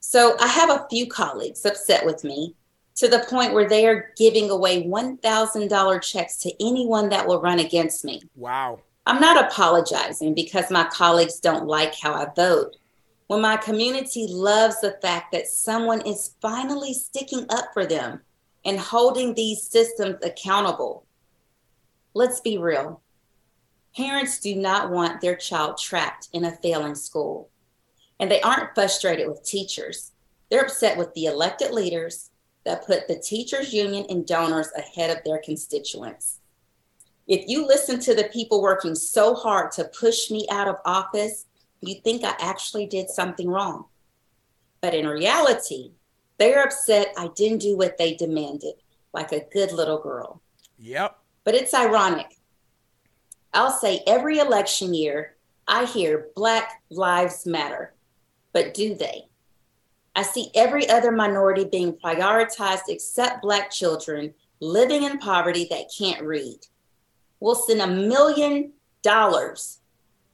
So 0.00 0.36
I 0.38 0.48
have 0.48 0.68
a 0.68 0.86
few 0.90 1.06
colleagues 1.06 1.64
upset 1.64 2.04
with 2.04 2.22
me 2.22 2.54
to 2.96 3.08
the 3.08 3.24
point 3.30 3.54
where 3.54 3.68
they 3.68 3.86
are 3.86 4.12
giving 4.18 4.50
away 4.50 4.84
$1,000 4.84 6.02
checks 6.02 6.36
to 6.38 6.52
anyone 6.60 7.08
that 7.08 7.26
will 7.26 7.40
run 7.40 7.60
against 7.60 8.04
me. 8.04 8.20
Wow. 8.36 8.80
I'm 9.06 9.20
not 9.20 9.46
apologizing 9.46 10.34
because 10.34 10.70
my 10.70 10.84
colleagues 10.92 11.40
don't 11.40 11.66
like 11.66 11.94
how 11.94 12.12
I 12.12 12.26
vote. 12.36 12.76
When 13.28 13.42
my 13.42 13.58
community 13.58 14.26
loves 14.28 14.80
the 14.80 14.98
fact 15.02 15.32
that 15.32 15.46
someone 15.46 16.00
is 16.06 16.34
finally 16.40 16.94
sticking 16.94 17.46
up 17.50 17.66
for 17.74 17.84
them 17.84 18.22
and 18.64 18.78
holding 18.78 19.34
these 19.34 19.62
systems 19.62 20.16
accountable. 20.22 21.06
Let's 22.14 22.40
be 22.40 22.56
real. 22.56 23.02
Parents 23.94 24.40
do 24.40 24.56
not 24.56 24.90
want 24.90 25.20
their 25.20 25.36
child 25.36 25.76
trapped 25.78 26.28
in 26.32 26.46
a 26.46 26.56
failing 26.56 26.94
school. 26.94 27.50
And 28.18 28.30
they 28.30 28.40
aren't 28.40 28.74
frustrated 28.74 29.28
with 29.28 29.44
teachers. 29.44 30.12
They're 30.50 30.64
upset 30.64 30.96
with 30.96 31.12
the 31.12 31.26
elected 31.26 31.70
leaders 31.70 32.30
that 32.64 32.86
put 32.86 33.08
the 33.08 33.18
teachers 33.18 33.74
union 33.74 34.06
and 34.08 34.26
donors 34.26 34.70
ahead 34.76 35.14
of 35.14 35.22
their 35.24 35.38
constituents. 35.38 36.40
If 37.26 37.46
you 37.46 37.66
listen 37.66 38.00
to 38.00 38.14
the 38.14 38.24
people 38.24 38.62
working 38.62 38.94
so 38.94 39.34
hard 39.34 39.70
to 39.72 39.84
push 39.84 40.30
me 40.30 40.46
out 40.50 40.66
of 40.66 40.76
office, 40.86 41.44
you 41.80 41.96
think 42.02 42.24
I 42.24 42.34
actually 42.40 42.86
did 42.86 43.08
something 43.10 43.48
wrong. 43.48 43.86
But 44.80 44.94
in 44.94 45.06
reality, 45.06 45.92
they're 46.38 46.62
upset 46.62 47.12
I 47.16 47.28
didn't 47.28 47.58
do 47.58 47.76
what 47.76 47.98
they 47.98 48.14
demanded, 48.14 48.74
like 49.12 49.32
a 49.32 49.46
good 49.52 49.72
little 49.72 49.98
girl. 49.98 50.40
Yep. 50.78 51.18
But 51.44 51.54
it's 51.54 51.74
ironic. 51.74 52.36
I'll 53.52 53.72
say 53.72 54.02
every 54.06 54.38
election 54.38 54.94
year, 54.94 55.36
I 55.66 55.84
hear 55.84 56.28
Black 56.34 56.82
Lives 56.90 57.46
Matter. 57.46 57.94
But 58.52 58.74
do 58.74 58.94
they? 58.94 59.28
I 60.14 60.22
see 60.22 60.50
every 60.54 60.88
other 60.88 61.12
minority 61.12 61.64
being 61.64 61.92
prioritized 61.92 62.88
except 62.88 63.42
Black 63.42 63.70
children 63.70 64.34
living 64.60 65.04
in 65.04 65.18
poverty 65.18 65.66
that 65.70 65.92
can't 65.96 66.22
read. 66.22 66.58
We'll 67.40 67.54
send 67.54 67.80
a 67.80 67.86
million 67.86 68.72
dollars 69.02 69.77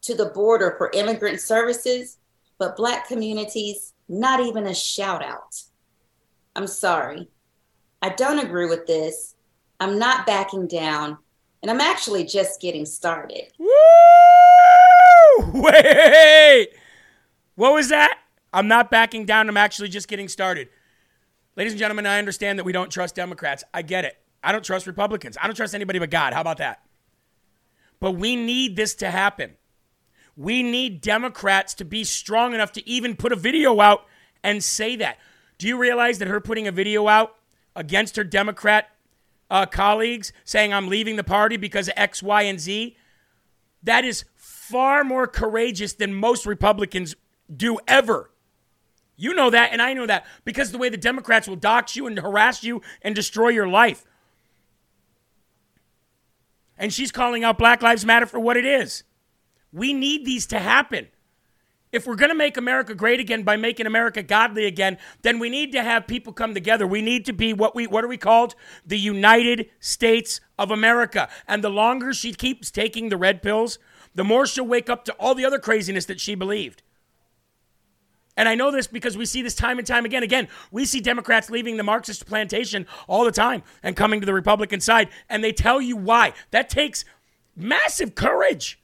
to 0.05 0.15
the 0.15 0.27
border 0.27 0.75
for 0.79 0.91
immigrant 0.95 1.41
services, 1.41 2.19
but 2.59 2.77
Black 2.77 3.09
communities, 3.09 3.95
not 4.09 4.41
even 4.41 4.67
a 4.67 4.75
shout 4.75 5.25
out. 5.25 5.61
I'm 6.55 6.67
sorry. 6.67 7.29
I 8.03 8.11
don't 8.11 8.39
agree 8.39 8.67
with 8.67 8.87
this. 8.87 9.35
I'm 9.81 9.99
not 9.99 10.27
backing 10.27 10.67
down, 10.69 11.19
and 11.63 11.71
I'm 11.71 11.81
actually 11.81 12.25
just 12.25 12.61
getting 12.61 12.87
started. 12.87 13.51
Woo! 13.59 13.71
Wait! 15.55 16.69
What 17.57 17.73
was 17.73 17.89
that? 17.89 18.19
I'm 18.53 18.69
not 18.69 18.91
backing 18.91 19.25
down. 19.25 19.49
I'm 19.49 19.57
actually 19.57 19.89
just 19.89 20.07
getting 20.07 20.29
started. 20.29 20.69
Ladies 21.57 21.73
and 21.73 21.79
gentlemen, 21.79 22.07
I 22.07 22.19
understand 22.19 22.59
that 22.59 22.65
we 22.65 22.73
don't 22.73 22.91
trust 22.91 23.15
Democrats. 23.15 23.65
I 23.73 23.83
get 23.83 24.05
it. 24.05 24.17
I 24.43 24.53
don't 24.53 24.65
trust 24.65 24.87
Republicans. 24.87 25.39
I 25.41 25.47
don't 25.47 25.57
trust 25.57 25.75
anybody 25.75 25.99
but 25.99 26.11
God. 26.11 26.35
How 26.35 26.41
about 26.41 26.59
that? 26.59 26.83
But 28.01 28.13
we 28.13 28.37
need 28.37 28.77
this 28.77 28.95
to 28.97 29.11
happen. 29.11 29.57
We 30.37 30.63
need 30.63 31.01
Democrats 31.01 31.75
to 31.75 31.85
be 31.85 32.05
strong 32.05 32.55
enough 32.55 32.73
to 32.73 32.89
even 32.89 33.17
put 33.17 33.33
a 33.33 33.37
video 33.37 33.81
out 33.81 34.07
and 34.43 34.63
say 34.63 34.97
that. 34.97 35.19
Do 35.59 35.69
you 35.69 35.79
realize 35.79 36.19
that 36.19 36.29
her 36.29 36.41
putting 36.41 36.67
a 36.67 36.73
video 36.73 37.09
out 37.09 37.37
against 37.77 38.17
her 38.17 38.25
Democrat 38.25 38.91
uh, 39.51 39.67
colleagues 39.67 40.33
saying, 40.45 40.73
I'm 40.73 40.89
leaving 40.89 41.17
the 41.17 41.25
party 41.25 41.57
because 41.57 41.89
of 41.89 41.95
X, 41.97 42.23
Y, 42.23 42.43
and 42.43 42.59
Z? 42.59 42.97
That 43.83 44.05
is 44.05 44.25
far 44.35 45.05
more 45.05 45.27
courageous 45.27 45.93
than 45.93 46.15
most 46.15 46.47
Republicans 46.47 47.15
do 47.55 47.79
ever. 47.87 48.31
You 49.17 49.35
know 49.35 49.51
that, 49.51 49.73
and 49.73 49.81
I 49.81 49.93
know 49.93 50.07
that 50.07 50.27
because 50.45 50.73
the 50.73 50.79
way 50.79 50.89
the 50.89 50.97
Democrats 50.97 51.47
will 51.47 51.57
dox 51.57 51.95
you 51.95 52.07
and 52.07 52.19
harass 52.19 52.65
you 52.65 52.83
and 53.03 53.15
destroy 53.15 53.51
your 53.51 53.69
life. 53.69 54.05
And 56.77 56.93
she's 56.93 57.13
calling 57.13 57.45
out 57.45 57.57
Black 57.57 57.83
Lives 57.83 58.05
Matter 58.05 58.27
for 58.27 58.41
what 58.41 58.57
it 58.57 58.65
is. 58.65 59.05
We 59.75 59.93
need 59.93 60.25
these 60.25 60.47
to 60.47 60.61
happen. 60.61 61.09
If 61.91 62.07
we're 62.07 62.17
going 62.17 62.31
to 62.31 62.37
make 62.37 62.57
America 62.57 62.95
great 62.95 63.21
again 63.21 63.43
by 63.43 63.57
making 63.57 63.87
America 63.87 64.23
godly 64.23 64.67
again, 64.67 64.99
then 65.23 65.39
we 65.39 65.49
need 65.49 65.73
to 65.73 65.83
have 65.83 66.07
people 66.07 66.33
come 66.33 66.55
together. 66.55 66.87
We 66.87 67.03
need 67.03 67.25
to 67.27 67.33
be 67.33 67.53
what 67.53 67.75
we 67.75 67.87
what 67.87 68.05
are 68.05 68.09
we 68.09 68.17
called? 68.17 68.55
The 68.87 68.99
United 68.99 69.69
States 69.81 70.41
of 70.59 70.71
America. 70.71 71.29
And 71.47 71.63
the 71.63 71.71
longer 71.71 72.13
she 72.13 72.33
keeps 72.33 72.71
taking 72.71 73.09
the 73.09 73.17
red 73.17 73.43
pills, 73.43 73.79
the 74.15 74.25
more 74.25 74.47
she'll 74.47 74.67
wake 74.67 74.89
up 74.89 75.05
to 75.05 75.13
all 75.15 75.35
the 75.35 75.45
other 75.45 75.59
craziness 75.59 76.07
that 76.07 76.21
she 76.21 76.35
believed. 76.35 76.83
And 78.37 78.49
I 78.49 78.55
know 78.55 78.71
this 78.71 78.87
because 78.87 79.17
we 79.17 79.27
see 79.27 79.43
this 79.43 79.55
time 79.55 79.79
and 79.79 79.87
time 79.87 80.05
again. 80.05 80.23
Again, 80.23 80.49
we 80.73 80.85
see 80.85 81.01
Democrats 81.01 81.51
leaving 81.51 81.77
the 81.77 81.85
Marxist 81.85 82.27
plantation 82.27 82.87
all 83.07 83.25
the 83.25 83.33
time 83.33 83.63
and 83.83 83.95
coming 83.95 84.21
to 84.21 84.27
the 84.27 84.35
Republican 84.35 84.81
side, 84.81 85.09
and 85.29 85.43
they 85.43 85.53
tell 85.53 85.81
you 85.81 85.97
why. 85.97 86.33
That 86.51 86.69
takes 86.69 87.05
massive 87.55 88.15
courage. 88.17 88.81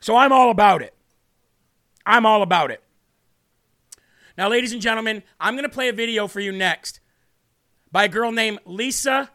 So 0.00 0.16
I'm 0.16 0.32
all 0.32 0.50
about 0.50 0.82
it. 0.82 0.94
I'm 2.06 2.24
all 2.24 2.42
about 2.42 2.70
it. 2.70 2.82
Now, 4.36 4.48
ladies 4.48 4.72
and 4.72 4.80
gentlemen, 4.80 5.22
I'm 5.40 5.54
going 5.54 5.64
to 5.64 5.68
play 5.68 5.88
a 5.88 5.92
video 5.92 6.28
for 6.28 6.40
you 6.40 6.52
next 6.52 7.00
by 7.90 8.04
a 8.04 8.08
girl 8.08 8.30
named 8.30 8.60
Lisa 8.64 9.30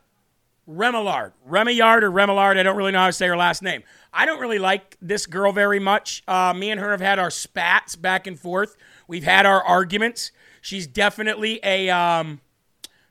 Remillard. 0.68 1.34
Remillard 1.48 2.04
or 2.04 2.12
Remillard, 2.12 2.58
I 2.58 2.64
don't 2.64 2.78
really 2.78 2.94
know 2.94 3.00
how 3.00 3.08
to 3.08 3.14
say 3.14 3.28
her 3.28 3.36
last 3.36 3.62
name. 3.62 3.84
I 4.14 4.26
don't 4.26 4.40
really 4.40 4.60
like 4.60 4.98
this 5.02 5.26
girl 5.26 5.52
very 5.52 5.80
much. 5.80 6.24
Uh, 6.28 6.54
me 6.56 6.72
and 6.72 6.80
her 6.80 6.92
have 6.92 7.02
had 7.02 7.20
our 7.20 7.30
spats 7.30 7.96
back 7.98 8.28
and 8.28 8.40
forth. 8.40 8.78
We've 9.08 9.26
had 9.26 9.46
our 9.46 9.62
arguments. 9.62 10.32
She's 10.62 10.88
definitely 10.88 11.60
a, 11.64 11.90
um, 11.90 12.40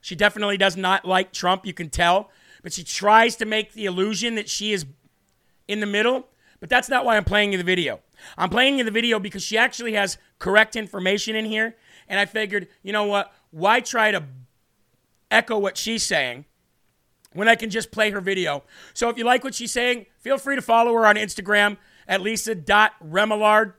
she 0.01 0.17
definitely 0.17 0.57
does 0.57 0.77
not 0.77 1.05
like 1.05 1.33
Trump, 1.33 1.67
you 1.67 1.75
can 1.75 1.91
tell. 1.91 2.31
But 2.63 2.73
she 2.73 2.85
tries 2.85 3.37
to 3.37 3.45
make 3.45 3.75
the 3.75 3.85
illusion 3.85 4.37
that 4.37 4.49
she 4.49 4.73
is 4.73 4.87
in 5.69 5.81
the 5.81 5.87
middle. 5.87 6.29
But 6.63 6.71
that's 6.71 6.89
not 6.89 7.05
why 7.05 7.17
I'm 7.17 7.25
playing 7.25 7.51
you 7.51 7.59
the 7.59 7.65
video. 7.65 7.99
I'm 8.39 8.49
playing 8.49 8.79
you 8.79 8.85
the 8.85 8.93
video 8.93 9.19
because 9.19 9.43
she 9.43 9.59
actually 9.59 9.95
has 9.95 10.17
correct 10.39 10.77
information 10.77 11.35
in 11.35 11.45
here. 11.45 11.75
And 12.07 12.21
I 12.21 12.25
figured, 12.25 12.69
you 12.85 12.93
know 12.93 13.03
what? 13.03 13.35
Why 13.51 13.81
try 13.81 14.13
to 14.13 14.23
echo 15.29 15.59
what 15.59 15.77
she's 15.77 16.05
saying 16.05 16.45
when 17.33 17.49
I 17.49 17.57
can 17.57 17.69
just 17.69 17.91
play 17.91 18.13
her 18.13 18.21
video? 18.21 18.63
So 18.95 19.09
if 19.09 19.19
you 19.19 19.25
like 19.25 19.43
what 19.43 19.57
she's 19.57 19.73
saying, 19.73 20.07
feel 20.21 20.39
free 20.39 20.55
to 20.55 20.63
follow 20.63 20.95
her 20.95 21.05
on 21.05 21.17
Instagram 21.17 21.79
at 22.07 22.21
lisa.remillard. 22.21 23.73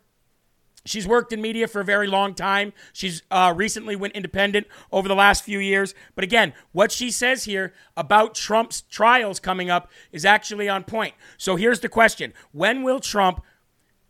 She's 0.85 1.07
worked 1.07 1.31
in 1.31 1.41
media 1.41 1.67
for 1.67 1.79
a 1.79 1.85
very 1.85 2.07
long 2.07 2.33
time. 2.33 2.73
She's 2.91 3.23
uh, 3.31 3.53
recently 3.55 3.95
went 3.95 4.15
independent 4.15 4.67
over 4.91 5.07
the 5.07 5.15
last 5.15 5.43
few 5.43 5.59
years. 5.59 5.95
But 6.13 6.23
again, 6.23 6.53
what 6.73 6.91
she 6.91 7.09
says 7.09 7.45
here 7.45 7.73
about 7.95 8.35
Trump's 8.35 8.81
trials 8.81 9.39
coming 9.39 9.69
up 9.69 9.89
is 10.11 10.25
actually 10.25 10.67
on 10.67 10.83
point. 10.83 11.13
So 11.37 11.55
here's 11.55 11.79
the 11.79 11.89
question 11.89 12.33
When 12.51 12.83
will 12.83 12.99
Trump 12.99 13.41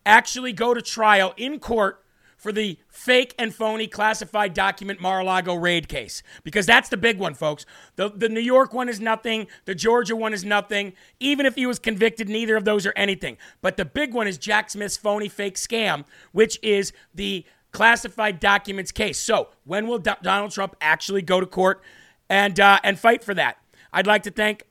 actually 0.05 0.51
go 0.51 0.73
to 0.73 0.81
trial 0.81 1.33
in 1.37 1.59
court 1.59 2.02
for 2.43 2.51
the 2.51 2.77
fake 2.89 3.33
and 3.39 3.55
phony 3.55 3.87
classified 3.87 4.53
document 4.53 4.99
Mar-a-Lago 4.99 5.55
raid 5.55 5.87
case 5.87 6.21
because 6.43 6.65
that's 6.65 6.89
the 6.89 6.97
big 6.97 7.17
one, 7.17 7.33
folks. 7.33 7.65
The 7.95 8.09
the 8.09 8.27
New 8.27 8.41
York 8.41 8.73
one 8.73 8.89
is 8.89 8.99
nothing, 8.99 9.47
the 9.63 9.73
Georgia 9.73 10.13
one 10.13 10.33
is 10.33 10.43
nothing. 10.43 10.91
Even 11.21 11.45
if 11.45 11.55
he 11.55 11.65
was 11.65 11.79
convicted, 11.79 12.27
neither 12.27 12.57
of 12.57 12.65
those 12.65 12.85
are 12.85 12.93
anything. 12.97 13.37
But 13.61 13.77
the 13.77 13.85
big 13.85 14.13
one 14.13 14.27
is 14.27 14.37
Jack 14.37 14.69
Smith's 14.69 14.97
phony 14.97 15.29
fake 15.29 15.55
scam, 15.55 16.03
which 16.33 16.59
is 16.61 16.91
the 17.15 17.45
classified 17.71 18.41
documents 18.41 18.91
case. 18.91 19.17
So, 19.19 19.47
when 19.63 19.87
will 19.87 19.99
Donald 19.99 20.51
Trump 20.51 20.75
actually 20.81 21.21
go 21.21 21.39
to 21.39 21.45
court 21.45 21.81
and 22.29 22.59
uh, 22.59 22.79
and 22.83 22.99
fight 22.99 23.23
for 23.23 23.33
that? 23.33 23.57
I'd 23.93 24.07
like 24.07 24.23
to 24.23 24.31
thank 24.31 24.63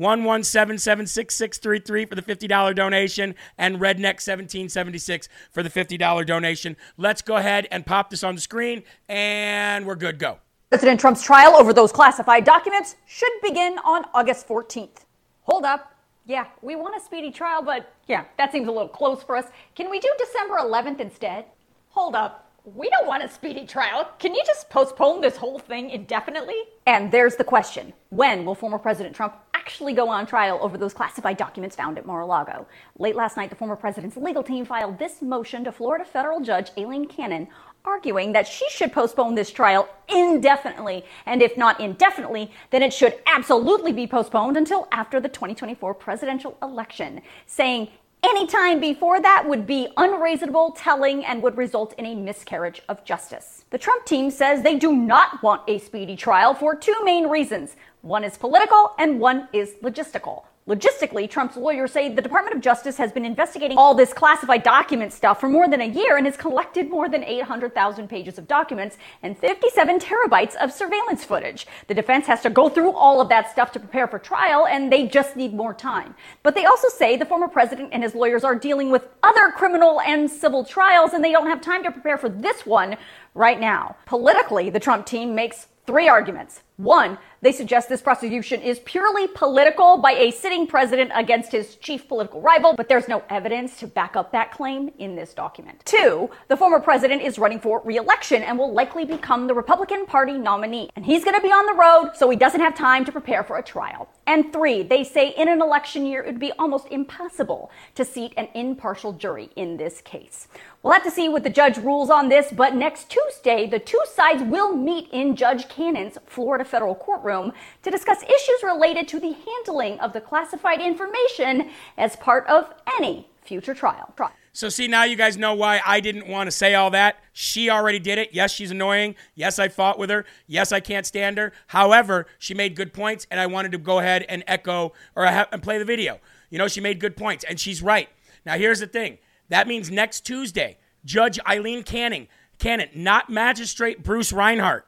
117766633 0.00 2.08
for 2.08 2.14
the 2.14 2.22
$50 2.22 2.74
donation 2.74 3.34
and 3.58 3.78
Redneck1776 3.78 5.28
for 5.52 5.62
the 5.62 5.70
$50 5.70 6.26
donation. 6.26 6.76
Let's 6.96 7.22
go 7.22 7.36
ahead 7.36 7.68
and 7.70 7.86
pop 7.86 8.10
this 8.10 8.24
on 8.24 8.34
the 8.34 8.40
screen 8.40 8.82
and 9.08 9.86
we're 9.86 9.94
good. 9.94 10.18
Go. 10.18 10.38
President 10.70 11.00
Trump's 11.00 11.22
trial 11.22 11.54
over 11.56 11.72
those 11.72 11.92
classified 11.92 12.44
documents 12.44 12.96
should 13.06 13.30
begin 13.42 13.78
on 13.84 14.04
August 14.14 14.48
14th. 14.48 15.04
Hold 15.42 15.64
up. 15.64 15.94
Yeah, 16.26 16.46
we 16.62 16.76
want 16.76 16.96
a 16.96 17.00
speedy 17.00 17.32
trial, 17.32 17.60
but 17.60 17.92
yeah, 18.06 18.24
that 18.38 18.52
seems 18.52 18.68
a 18.68 18.70
little 18.70 18.88
close 18.88 19.22
for 19.22 19.36
us. 19.36 19.46
Can 19.74 19.90
we 19.90 19.98
do 19.98 20.08
December 20.18 20.58
11th 20.58 21.00
instead? 21.00 21.46
Hold 21.88 22.14
up. 22.14 22.52
We 22.64 22.88
don't 22.90 23.06
want 23.06 23.24
a 23.24 23.28
speedy 23.28 23.66
trial. 23.66 24.08
Can 24.18 24.34
you 24.34 24.42
just 24.46 24.70
postpone 24.70 25.22
this 25.22 25.36
whole 25.36 25.58
thing 25.58 25.90
indefinitely? 25.90 26.62
And 26.86 27.10
there's 27.10 27.34
the 27.34 27.42
question 27.42 27.92
When 28.10 28.44
will 28.44 28.54
former 28.54 28.78
President 28.78 29.16
Trump 29.16 29.34
actually 29.60 29.92
go 29.92 30.08
on 30.08 30.26
trial 30.26 30.58
over 30.62 30.78
those 30.78 30.94
classified 30.94 31.36
documents 31.36 31.76
found 31.76 31.98
at 31.98 32.06
Mar 32.06 32.22
a 32.22 32.26
Lago? 32.26 32.66
Late 32.98 33.14
last 33.14 33.36
night, 33.36 33.50
the 33.50 33.56
former 33.56 33.76
president's 33.76 34.16
legal 34.16 34.42
team 34.42 34.64
filed 34.64 34.98
this 34.98 35.20
motion 35.20 35.64
to 35.64 35.72
Florida 35.72 36.04
federal 36.04 36.40
judge 36.40 36.70
Aileen 36.78 37.06
Cannon, 37.06 37.46
arguing 37.84 38.32
that 38.32 38.48
she 38.48 38.66
should 38.70 38.90
postpone 38.90 39.34
this 39.34 39.50
trial 39.50 39.86
indefinitely. 40.08 41.04
And 41.26 41.42
if 41.42 41.58
not 41.58 41.78
indefinitely, 41.78 42.50
then 42.70 42.82
it 42.82 42.92
should 42.94 43.18
absolutely 43.26 43.92
be 43.92 44.06
postponed 44.06 44.56
until 44.56 44.88
after 44.92 45.20
the 45.20 45.28
2024 45.28 45.92
presidential 45.94 46.56
election, 46.62 47.20
saying 47.44 47.88
Any 48.22 48.46
time 48.46 48.80
before 48.80 49.22
that 49.22 49.48
would 49.48 49.66
be 49.66 49.88
unreasonable, 49.96 50.72
telling, 50.72 51.24
and 51.24 51.42
would 51.42 51.56
result 51.56 51.94
in 51.96 52.04
a 52.04 52.14
miscarriage 52.14 52.82
of 52.90 53.02
justice. 53.02 53.64
The 53.70 53.78
Trump 53.78 54.04
team 54.04 54.30
says 54.30 54.62
they 54.62 54.76
do 54.76 54.94
not 54.94 55.42
want 55.42 55.62
a 55.68 55.78
speedy 55.78 56.16
trial 56.16 56.52
for 56.52 56.74
two 56.76 56.96
main 57.02 57.28
reasons. 57.28 57.76
One 58.02 58.24
is 58.24 58.38
political 58.38 58.94
and 58.98 59.20
one 59.20 59.48
is 59.52 59.74
logistical. 59.82 60.44
Logistically, 60.66 61.28
Trump's 61.28 61.56
lawyers 61.56 61.90
say 61.90 62.08
the 62.14 62.22
Department 62.22 62.54
of 62.54 62.62
Justice 62.62 62.96
has 62.96 63.10
been 63.10 63.24
investigating 63.24 63.76
all 63.76 63.92
this 63.92 64.12
classified 64.12 64.62
document 64.62 65.12
stuff 65.12 65.40
for 65.40 65.48
more 65.48 65.68
than 65.68 65.80
a 65.80 65.86
year 65.86 66.16
and 66.16 66.26
has 66.26 66.36
collected 66.36 66.88
more 66.88 67.08
than 67.08 67.24
800,000 67.24 68.08
pages 68.08 68.38
of 68.38 68.46
documents 68.46 68.96
and 69.22 69.36
57 69.36 69.98
terabytes 69.98 70.54
of 70.56 70.72
surveillance 70.72 71.24
footage. 71.24 71.66
The 71.88 71.94
defense 71.94 72.26
has 72.26 72.40
to 72.42 72.50
go 72.50 72.68
through 72.68 72.92
all 72.92 73.20
of 73.20 73.28
that 73.30 73.50
stuff 73.50 73.72
to 73.72 73.80
prepare 73.80 74.06
for 74.06 74.18
trial, 74.18 74.66
and 74.66 74.92
they 74.92 75.08
just 75.08 75.34
need 75.34 75.52
more 75.52 75.74
time. 75.74 76.14
But 76.42 76.54
they 76.54 76.66
also 76.66 76.88
say 76.88 77.16
the 77.16 77.26
former 77.26 77.48
president 77.48 77.90
and 77.92 78.02
his 78.02 78.14
lawyers 78.14 78.44
are 78.44 78.54
dealing 78.54 78.90
with 78.90 79.08
other 79.22 79.50
criminal 79.50 80.00
and 80.02 80.30
civil 80.30 80.64
trials, 80.64 81.14
and 81.14 81.24
they 81.24 81.32
don't 81.32 81.48
have 81.48 81.60
time 81.60 81.82
to 81.82 81.90
prepare 81.90 82.16
for 82.16 82.28
this 82.28 82.64
one 82.64 82.96
right 83.34 83.58
now. 83.58 83.96
Politically, 84.06 84.70
the 84.70 84.80
Trump 84.80 85.04
team 85.04 85.34
makes 85.34 85.66
three 85.86 86.08
arguments. 86.08 86.62
One, 86.80 87.18
they 87.42 87.52
suggest 87.52 87.90
this 87.90 88.00
prosecution 88.00 88.62
is 88.62 88.80
purely 88.80 89.26
political 89.26 89.98
by 89.98 90.12
a 90.12 90.30
sitting 90.30 90.66
president 90.66 91.10
against 91.14 91.52
his 91.52 91.76
chief 91.76 92.08
political 92.08 92.40
rival, 92.40 92.74
but 92.74 92.88
there's 92.88 93.06
no 93.06 93.22
evidence 93.28 93.78
to 93.80 93.86
back 93.86 94.16
up 94.16 94.32
that 94.32 94.50
claim 94.50 94.90
in 94.98 95.14
this 95.14 95.34
document. 95.34 95.82
Two, 95.84 96.30
the 96.48 96.56
former 96.56 96.80
president 96.80 97.20
is 97.20 97.38
running 97.38 97.60
for 97.60 97.82
re-election 97.84 98.42
and 98.42 98.58
will 98.58 98.72
likely 98.72 99.04
become 99.04 99.46
the 99.46 99.54
Republican 99.54 100.06
Party 100.06 100.38
nominee. 100.38 100.88
And 100.96 101.04
he's 101.04 101.22
going 101.24 101.36
to 101.36 101.42
be 101.42 101.48
on 101.48 101.66
the 101.66 101.74
road, 101.74 102.14
so 102.14 102.30
he 102.30 102.36
doesn't 102.36 102.60
have 102.60 102.74
time 102.74 103.04
to 103.04 103.12
prepare 103.12 103.42
for 103.42 103.58
a 103.58 103.62
trial. 103.62 104.08
And 104.26 104.50
three, 104.50 104.82
they 104.82 105.04
say 105.04 105.30
in 105.30 105.48
an 105.48 105.60
election 105.60 106.06
year, 106.06 106.22
it 106.22 106.26
would 106.26 106.40
be 106.40 106.52
almost 106.58 106.86
impossible 106.90 107.70
to 107.94 108.06
seat 108.06 108.32
an 108.38 108.48
impartial 108.54 109.12
jury 109.12 109.50
in 109.56 109.76
this 109.76 110.00
case. 110.00 110.48
We'll 110.82 110.94
have 110.94 111.04
to 111.04 111.10
see 111.10 111.28
what 111.28 111.42
the 111.42 111.50
judge 111.50 111.76
rules 111.76 112.08
on 112.08 112.30
this, 112.30 112.50
but 112.52 112.74
next 112.74 113.10
Tuesday, 113.10 113.66
the 113.66 113.78
two 113.78 114.00
sides 114.06 114.42
will 114.42 114.74
meet 114.74 115.08
in 115.12 115.36
Judge 115.36 115.68
Cannon's 115.68 116.16
Florida 116.24 116.64
federal 116.70 116.94
courtroom 116.94 117.52
to 117.82 117.90
discuss 117.90 118.22
issues 118.22 118.62
related 118.62 119.08
to 119.08 119.20
the 119.20 119.34
handling 119.46 119.98
of 120.00 120.12
the 120.12 120.20
classified 120.20 120.80
information 120.80 121.70
as 121.98 122.16
part 122.16 122.46
of 122.46 122.72
any 122.98 123.28
future 123.42 123.74
trial. 123.74 124.14
So, 124.52 124.68
see, 124.68 124.88
now 124.88 125.04
you 125.04 125.16
guys 125.16 125.36
know 125.36 125.54
why 125.54 125.80
I 125.86 126.00
didn't 126.00 126.26
want 126.26 126.48
to 126.48 126.50
say 126.50 126.74
all 126.74 126.90
that. 126.90 127.18
She 127.32 127.70
already 127.70 128.00
did 128.00 128.18
it. 128.18 128.30
Yes, 128.32 128.52
she's 128.52 128.72
annoying. 128.72 129.14
Yes, 129.34 129.58
I 129.58 129.68
fought 129.68 129.98
with 129.98 130.10
her. 130.10 130.24
Yes, 130.46 130.72
I 130.72 130.80
can't 130.80 131.06
stand 131.06 131.38
her. 131.38 131.52
However, 131.68 132.26
she 132.38 132.52
made 132.54 132.74
good 132.74 132.92
points, 132.92 133.26
and 133.30 133.38
I 133.38 133.46
wanted 133.46 133.72
to 133.72 133.78
go 133.78 134.00
ahead 134.00 134.24
and 134.28 134.42
echo 134.48 134.92
or 135.14 135.26
ha- 135.26 135.46
and 135.52 135.62
play 135.62 135.78
the 135.78 135.84
video. 135.84 136.18
You 136.50 136.58
know, 136.58 136.66
she 136.66 136.80
made 136.80 136.98
good 136.98 137.16
points, 137.16 137.44
and 137.44 137.60
she's 137.60 137.80
right. 137.80 138.08
Now, 138.44 138.56
here's 138.56 138.80
the 138.80 138.86
thing 138.86 139.18
that 139.50 139.68
means 139.68 139.90
next 139.90 140.22
Tuesday, 140.26 140.78
Judge 141.04 141.38
Aileen 141.48 141.84
Canning, 141.84 142.26
Cannon, 142.58 142.88
not 142.94 143.30
Magistrate 143.30 144.02
Bruce 144.02 144.32
Reinhart. 144.32 144.86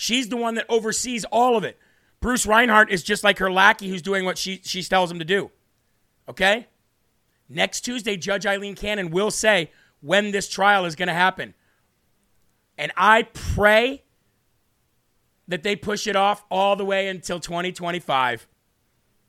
She's 0.00 0.30
the 0.30 0.36
one 0.38 0.54
that 0.54 0.64
oversees 0.70 1.26
all 1.26 1.58
of 1.58 1.64
it. 1.64 1.78
Bruce 2.20 2.46
Reinhart 2.46 2.90
is 2.90 3.02
just 3.02 3.22
like 3.22 3.36
her 3.36 3.52
lackey 3.52 3.90
who's 3.90 4.00
doing 4.00 4.24
what 4.24 4.38
she, 4.38 4.62
she 4.64 4.82
tells 4.82 5.10
him 5.10 5.18
to 5.18 5.26
do. 5.26 5.50
Okay? 6.26 6.68
Next 7.50 7.82
Tuesday, 7.82 8.16
Judge 8.16 8.46
Aileen 8.46 8.74
Cannon 8.74 9.10
will 9.10 9.30
say 9.30 9.70
when 10.00 10.30
this 10.30 10.48
trial 10.48 10.86
is 10.86 10.96
going 10.96 11.08
to 11.08 11.12
happen. 11.12 11.52
And 12.78 12.92
I 12.96 13.24
pray 13.24 14.02
that 15.48 15.62
they 15.62 15.76
push 15.76 16.06
it 16.06 16.16
off 16.16 16.46
all 16.50 16.76
the 16.76 16.84
way 16.86 17.08
until 17.08 17.38
2025. 17.38 18.46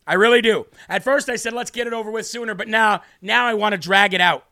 I 0.08 0.14
really 0.14 0.42
do. 0.42 0.68
At 0.88 1.04
first 1.04 1.28
I 1.28 1.36
said 1.36 1.52
let's 1.52 1.72
get 1.72 1.86
it 1.86 1.92
over 1.92 2.10
with 2.10 2.28
sooner, 2.28 2.56
but 2.56 2.70
now 2.70 3.02
now 3.22 3.46
I 3.46 3.56
want 3.56 3.74
to 3.74 3.78
drag 3.78 4.14
it 4.14 4.22
out. 4.22 4.46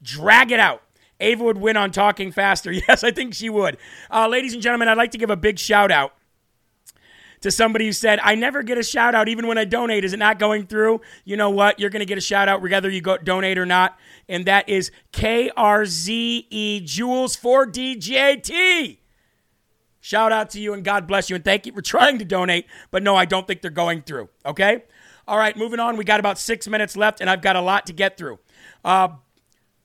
Drag 0.00 0.52
it 0.52 0.60
out. 0.60 0.82
Ava 1.20 1.44
would 1.44 1.58
win 1.58 1.76
on 1.76 1.90
talking 1.90 2.32
faster. 2.32 2.72
Yes, 2.88 3.02
I 3.04 3.10
think 3.10 3.34
she 3.34 3.48
would. 3.48 3.78
Uh, 4.10 4.28
ladies 4.28 4.54
and 4.54 4.62
gentlemen, 4.62 4.88
I'd 4.88 4.96
like 4.96 5.12
to 5.12 5.18
give 5.18 5.30
a 5.30 5.36
big 5.36 5.58
shout 5.58 5.90
out 5.90 6.14
to 7.40 7.50
somebody 7.50 7.86
who 7.86 7.92
said, 7.92 8.18
I 8.22 8.34
never 8.34 8.62
get 8.62 8.78
a 8.78 8.82
shout 8.82 9.14
out 9.14 9.28
even 9.28 9.46
when 9.46 9.58
I 9.58 9.64
donate. 9.64 10.04
Is 10.04 10.12
it 10.12 10.18
not 10.18 10.38
going 10.38 10.66
through? 10.66 11.00
You 11.24 11.36
know 11.36 11.50
what? 11.50 11.80
You're 11.80 11.90
going 11.90 12.00
to 12.00 12.06
get 12.06 12.18
a 12.18 12.22
shout 12.22 12.48
out 12.48 12.62
whether 12.62 12.90
you 12.90 13.00
go 13.00 13.16
donate 13.18 13.58
or 13.58 13.66
not. 13.66 13.98
And 14.28 14.46
that 14.46 14.68
is 14.68 14.90
KRZE 15.12 16.84
Jules 16.84 17.36
for 17.36 17.66
DJT. 17.66 18.98
Shout 20.00 20.32
out 20.32 20.50
to 20.50 20.60
you 20.60 20.72
and 20.72 20.84
God 20.84 21.06
bless 21.06 21.30
you. 21.30 21.36
And 21.36 21.44
thank 21.44 21.66
you 21.66 21.72
for 21.72 21.82
trying 21.82 22.18
to 22.18 22.24
donate. 22.24 22.66
But 22.90 23.02
no, 23.02 23.16
I 23.16 23.24
don't 23.24 23.46
think 23.46 23.62
they're 23.62 23.70
going 23.70 24.02
through. 24.02 24.28
Okay? 24.44 24.84
All 25.28 25.38
right, 25.38 25.56
moving 25.56 25.80
on. 25.80 25.96
We 25.96 26.04
got 26.04 26.20
about 26.20 26.38
six 26.38 26.68
minutes 26.68 26.96
left, 26.96 27.20
and 27.20 27.28
I've 27.28 27.42
got 27.42 27.56
a 27.56 27.60
lot 27.60 27.86
to 27.86 27.92
get 27.92 28.16
through. 28.16 28.38
Uh, 28.84 29.08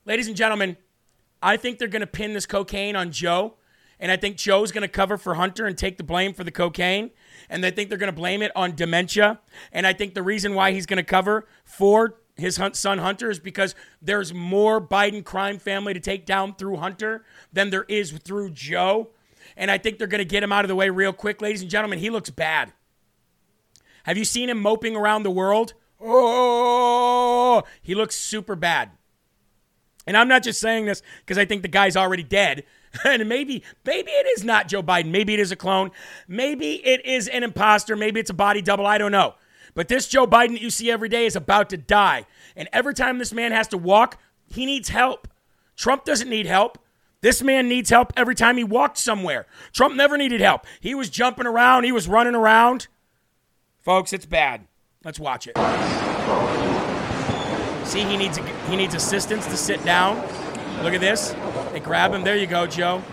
ladies 0.05 0.27
and 0.27 0.35
gentlemen, 0.35 0.77
I 1.41 1.57
think 1.57 1.79
they're 1.79 1.87
going 1.87 2.01
to 2.01 2.07
pin 2.07 2.33
this 2.33 2.45
cocaine 2.45 2.95
on 2.95 3.11
Joe. 3.11 3.55
And 3.99 4.11
I 4.11 4.17
think 4.17 4.35
Joe's 4.35 4.71
going 4.71 4.81
to 4.81 4.87
cover 4.87 5.15
for 5.15 5.35
Hunter 5.35 5.67
and 5.67 5.77
take 5.77 5.97
the 5.97 6.03
blame 6.03 6.33
for 6.33 6.43
the 6.43 6.51
cocaine. 6.51 7.11
And 7.49 7.63
they 7.63 7.69
think 7.69 7.89
they're 7.89 7.99
going 7.99 8.11
to 8.11 8.15
blame 8.15 8.41
it 8.41 8.51
on 8.55 8.75
dementia. 8.75 9.39
And 9.71 9.85
I 9.85 9.93
think 9.93 10.15
the 10.15 10.23
reason 10.23 10.55
why 10.55 10.71
he's 10.71 10.87
going 10.87 10.97
to 10.97 11.03
cover 11.03 11.47
for 11.63 12.17
his 12.35 12.59
son 12.73 12.97
Hunter 12.97 13.29
is 13.29 13.39
because 13.39 13.75
there's 14.01 14.33
more 14.33 14.81
Biden 14.81 15.23
crime 15.23 15.59
family 15.59 15.93
to 15.93 15.99
take 15.99 16.25
down 16.25 16.55
through 16.55 16.77
Hunter 16.77 17.25
than 17.53 17.69
there 17.69 17.85
is 17.87 18.11
through 18.11 18.51
Joe. 18.51 19.11
And 19.55 19.69
I 19.69 19.77
think 19.77 19.99
they're 19.99 20.07
going 20.07 20.19
to 20.19 20.25
get 20.25 20.41
him 20.41 20.51
out 20.51 20.65
of 20.65 20.69
the 20.69 20.75
way 20.75 20.89
real 20.89 21.13
quick. 21.13 21.39
Ladies 21.39 21.61
and 21.61 21.69
gentlemen, 21.69 21.99
he 21.99 22.09
looks 22.09 22.31
bad. 22.31 22.73
Have 24.03 24.17
you 24.17 24.25
seen 24.25 24.49
him 24.49 24.59
moping 24.59 24.95
around 24.95 25.21
the 25.21 25.29
world? 25.29 25.75
Oh, 25.99 27.61
he 27.83 27.93
looks 27.93 28.15
super 28.15 28.55
bad. 28.55 28.89
And 30.07 30.17
I'm 30.17 30.27
not 30.27 30.43
just 30.43 30.59
saying 30.59 30.85
this 30.85 31.01
because 31.19 31.37
I 31.37 31.45
think 31.45 31.61
the 31.61 31.67
guy's 31.67 31.95
already 31.95 32.23
dead. 32.23 32.63
and 33.05 33.27
maybe, 33.29 33.63
maybe 33.85 34.11
it 34.11 34.27
is 34.37 34.43
not 34.43 34.67
Joe 34.67 34.83
Biden. 34.83 35.11
Maybe 35.11 35.33
it 35.33 35.39
is 35.39 35.51
a 35.51 35.55
clone. 35.55 35.91
Maybe 36.27 36.85
it 36.85 37.05
is 37.05 37.27
an 37.27 37.43
imposter. 37.43 37.95
Maybe 37.95 38.19
it's 38.19 38.29
a 38.29 38.35
body 38.35 38.61
double. 38.61 38.85
I 38.85 38.97
don't 38.97 39.11
know. 39.11 39.35
But 39.73 39.87
this 39.87 40.07
Joe 40.07 40.27
Biden 40.27 40.49
that 40.49 40.61
you 40.61 40.69
see 40.69 40.91
every 40.91 41.09
day 41.09 41.25
is 41.25 41.35
about 41.35 41.69
to 41.69 41.77
die. 41.77 42.25
And 42.55 42.67
every 42.73 42.93
time 42.93 43.17
this 43.17 43.31
man 43.31 43.51
has 43.51 43.67
to 43.69 43.77
walk, 43.77 44.19
he 44.47 44.65
needs 44.65 44.89
help. 44.89 45.27
Trump 45.77 46.03
doesn't 46.03 46.29
need 46.29 46.45
help. 46.45 46.77
This 47.21 47.41
man 47.41 47.69
needs 47.69 47.89
help 47.89 48.11
every 48.17 48.35
time 48.35 48.57
he 48.57 48.63
walked 48.63 48.97
somewhere. 48.97 49.45
Trump 49.71 49.95
never 49.95 50.17
needed 50.17 50.41
help. 50.41 50.65
He 50.79 50.95
was 50.95 51.09
jumping 51.09 51.45
around, 51.45 51.83
he 51.83 51.91
was 51.91 52.07
running 52.07 52.35
around. 52.35 52.87
Folks, 53.79 54.11
it's 54.11 54.25
bad. 54.25 54.67
Let's 55.03 55.19
watch 55.19 55.47
it. 55.47 56.00
See, 57.91 58.05
he 58.05 58.15
needs 58.15 58.37
he 58.69 58.77
needs 58.77 58.95
assistance 58.95 59.45
to 59.47 59.57
sit 59.57 59.83
down. 59.83 60.15
Look 60.81 60.93
at 60.93 61.01
this. 61.01 61.35
They 61.73 61.81
grab 61.81 62.13
him. 62.13 62.23
There 62.23 62.37
you 62.37 62.47
go, 62.47 62.65
Joe. 62.65 63.03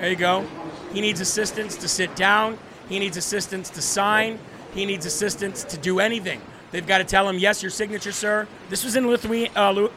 There 0.00 0.10
you 0.10 0.16
go. 0.16 0.44
He 0.92 1.00
needs 1.00 1.20
assistance 1.20 1.76
to 1.76 1.86
sit 1.86 2.16
down. 2.16 2.58
He 2.88 2.98
needs 2.98 3.16
assistance 3.16 3.70
to 3.70 3.80
sign. 3.80 4.40
He 4.74 4.84
needs 4.84 5.06
assistance 5.06 5.62
to 5.62 5.78
do 5.78 6.00
anything. 6.00 6.40
They've 6.72 6.84
got 6.84 6.98
to 6.98 7.04
tell 7.04 7.28
him, 7.28 7.38
yes, 7.38 7.62
your 7.62 7.70
signature, 7.70 8.10
sir. 8.10 8.48
This 8.68 8.82
was 8.82 8.96
in 8.96 9.04
Lithu- 9.04 9.48
uh, 9.54 9.88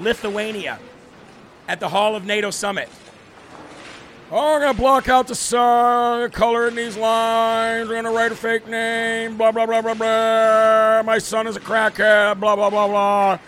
Lithuania 0.00 0.80
at 1.68 1.78
the 1.78 1.88
Hall 1.90 2.16
of 2.16 2.24
NATO 2.24 2.50
Summit. 2.50 2.88
Oh, 4.30 4.54
I'm 4.54 4.60
gonna 4.62 4.74
block 4.74 5.08
out 5.08 5.28
the 5.28 5.34
sun, 5.34 6.30
color 6.30 6.66
in 6.66 6.74
these 6.74 6.96
lines. 6.96 7.88
I'm 7.88 7.94
gonna 7.94 8.10
write 8.10 8.32
a 8.32 8.34
fake 8.34 8.66
name. 8.66 9.36
Blah 9.36 9.52
blah 9.52 9.66
blah 9.66 9.82
blah 9.82 9.94
blah. 9.94 11.02
My 11.04 11.18
son 11.18 11.46
is 11.46 11.56
a 11.56 11.60
crackhead. 11.60 12.40
Blah 12.40 12.56
blah 12.56 12.70
blah 12.70 12.88
blah. 12.88 13.38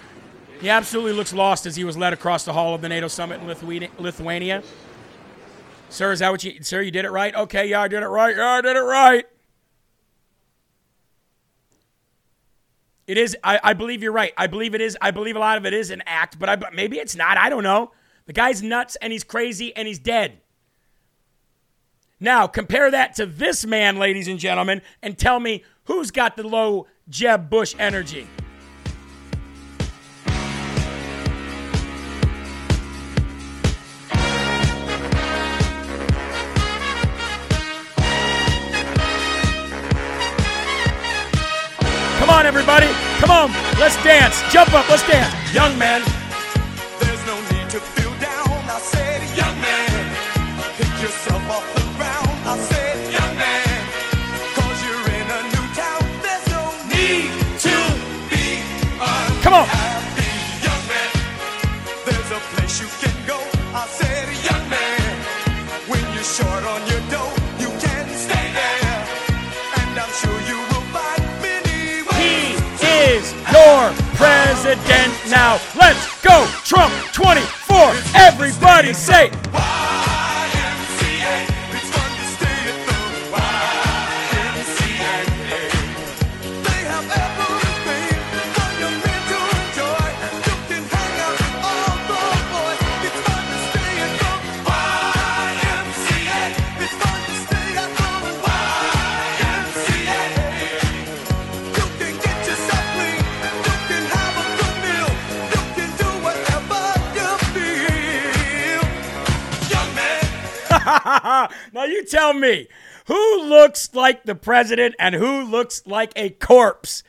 He 0.61 0.69
absolutely 0.69 1.13
looks 1.13 1.33
lost 1.33 1.65
as 1.67 1.77
he 1.77 1.85
was 1.85 1.97
led 1.97 2.13
across 2.13 2.45
the 2.45 2.53
hall 2.53 2.75
of 2.75 2.83
the 2.83 2.89
NATO 2.89 3.09
summit 3.09 3.41
in 3.41 3.47
Lithuania. 3.99 4.63
Sir, 5.89 6.13
is 6.13 6.19
that 6.19 6.31
what 6.31 6.45
you? 6.45 6.63
Sir, 6.63 6.83
you 6.83 6.91
did 6.91 7.07
it 7.07 7.11
right. 7.11 7.35
Okay, 7.35 7.69
yeah, 7.69 7.81
I 7.81 7.89
did 7.89 8.03
it 8.03 8.09
right. 8.09 8.37
Yeah, 8.37 8.47
I 8.47 8.61
did 8.61 8.77
it 8.77 8.81
right. 8.81 9.25
It 13.07 13.17
is. 13.17 13.35
I, 13.43 13.61
I 13.63 13.73
believe 13.73 14.03
you're 14.03 14.13
right. 14.13 14.33
I 14.37 14.47
believe 14.47 14.75
it 14.75 14.83
is. 14.83 14.99
I 15.01 15.11
believe 15.11 15.37
a 15.37 15.39
lot 15.39 15.57
of 15.57 15.65
it 15.65 15.73
is 15.73 15.91
an 15.91 16.03
act, 16.07 16.39
but 16.39 16.49
I, 16.49 16.71
maybe 16.73 16.99
it's 16.99 17.17
not. 17.17 17.39
I 17.39 17.49
don't 17.49 17.63
know. 17.63 17.93
The 18.27 18.33
guy's 18.35 18.63
nuts 18.63 18.97
and 18.97 19.13
he's 19.13 19.25
crazy 19.25 19.75
and 19.75 19.89
he's 19.89 19.99
dead. 19.99 20.41
Now, 22.19 22.47
compare 22.47 22.91
that 22.91 23.15
to 23.17 23.27
this 23.27 23.67
man, 23.67 23.99
ladies 23.99 24.27
and 24.27 24.39
gentlemen, 24.39 24.81
and 25.03 25.19
tell 25.19 25.39
me 25.39 25.63
who's 25.85 26.11
got 26.11 26.37
the 26.37 26.47
low 26.47 26.87
Jeb 27.11 27.51
Bush 27.51 27.75
energy. 27.79 28.27
Come 42.19 42.31
on, 42.31 42.47
everybody. 42.47 42.87
Come 43.21 43.31
on. 43.31 43.51
Let's 43.79 44.03
dance. 44.03 44.41
Jump 44.51 44.73
up. 44.73 44.89
Let's 44.89 45.07
dance. 45.07 45.55
Young 45.55 45.79
man. 45.79 46.01
There's 46.99 47.27
no 47.27 47.37
need 47.53 47.69
to 47.71 47.79
feel 47.79 48.11
down. 48.19 48.49
I 48.49 48.79
said, 48.81 49.16
your 73.57 73.93
president 74.17 75.13
now. 75.31 75.59
Let's 75.79 76.05
go, 76.23 76.47
Trump 76.65 76.93
24. 77.13 77.95
Everybody 78.15 78.93
say. 78.93 79.31
Tell 112.09 112.33
me 112.33 112.69
who 113.07 113.43
looks 113.43 113.95
like 113.95 114.25
the 114.25 114.35
president 114.35 114.95
and 114.99 115.15
who 115.15 115.43
looks 115.45 115.87
like 115.87 116.13
a 116.17 116.31
corpse. 116.31 117.03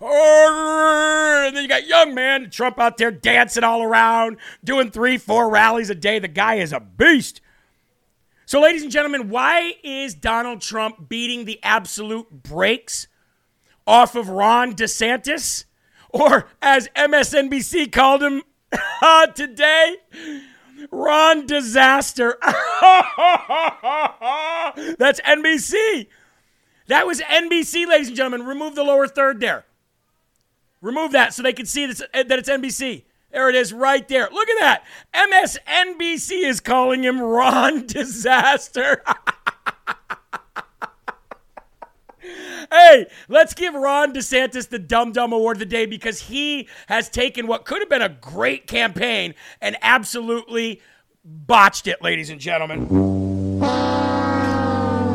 And 0.00 1.56
then 1.56 1.62
you 1.62 1.68
got 1.68 1.86
young 1.86 2.14
man 2.14 2.50
Trump 2.50 2.78
out 2.78 2.96
there 2.96 3.10
dancing 3.10 3.64
all 3.64 3.82
around, 3.82 4.36
doing 4.62 4.90
three, 4.90 5.16
four 5.16 5.50
rallies 5.50 5.90
a 5.90 5.94
day. 5.94 6.18
The 6.18 6.28
guy 6.28 6.56
is 6.56 6.72
a 6.72 6.80
beast. 6.80 7.40
So, 8.46 8.60
ladies 8.60 8.82
and 8.82 8.92
gentlemen, 8.92 9.30
why 9.30 9.74
is 9.82 10.14
Donald 10.14 10.60
Trump 10.60 11.08
beating 11.08 11.46
the 11.46 11.58
absolute 11.62 12.30
brakes 12.30 13.06
off 13.86 14.16
of 14.16 14.28
Ron 14.28 14.74
DeSantis? 14.74 15.64
Or, 16.10 16.48
as 16.60 16.88
MSNBC 16.94 17.90
called 17.90 18.22
him 18.22 18.42
today, 19.34 19.96
Ron 20.94 21.46
Disaster. 21.46 22.38
That's 24.98 25.20
NBC. 25.20 26.06
That 26.86 27.06
was 27.06 27.20
NBC, 27.20 27.86
ladies 27.86 28.08
and 28.08 28.16
gentlemen. 28.16 28.46
Remove 28.46 28.74
the 28.74 28.84
lower 28.84 29.06
third 29.08 29.40
there. 29.40 29.64
Remove 30.80 31.12
that 31.12 31.34
so 31.34 31.42
they 31.42 31.52
can 31.52 31.66
see 31.66 31.86
that 31.86 32.08
it's 32.12 32.48
NBC. 32.48 33.04
There 33.32 33.48
it 33.48 33.56
is 33.56 33.72
right 33.72 34.06
there. 34.06 34.28
Look 34.30 34.48
at 34.48 34.60
that. 34.60 34.84
MSNBC 35.12 36.44
is 36.44 36.60
calling 36.60 37.02
him 37.02 37.20
Ron 37.20 37.86
Disaster. 37.86 39.02
hey, 42.70 43.06
let's 43.28 43.54
give 43.54 43.74
Ron 43.74 44.12
DeSantis 44.12 44.68
the 44.68 44.78
Dumb 44.78 45.12
Dumb 45.12 45.32
Award 45.32 45.56
of 45.56 45.60
the 45.60 45.66
day 45.66 45.86
because 45.86 46.20
he 46.20 46.68
has 46.88 47.08
taken 47.08 47.46
what 47.46 47.64
could 47.64 47.80
have 47.80 47.88
been 47.88 48.02
a 48.02 48.08
great 48.08 48.66
campaign 48.66 49.34
and 49.60 49.76
absolutely 49.82 50.80
botched 51.24 51.86
it, 51.86 52.02
ladies 52.02 52.30
and 52.30 52.40
gentlemen. 52.40 53.58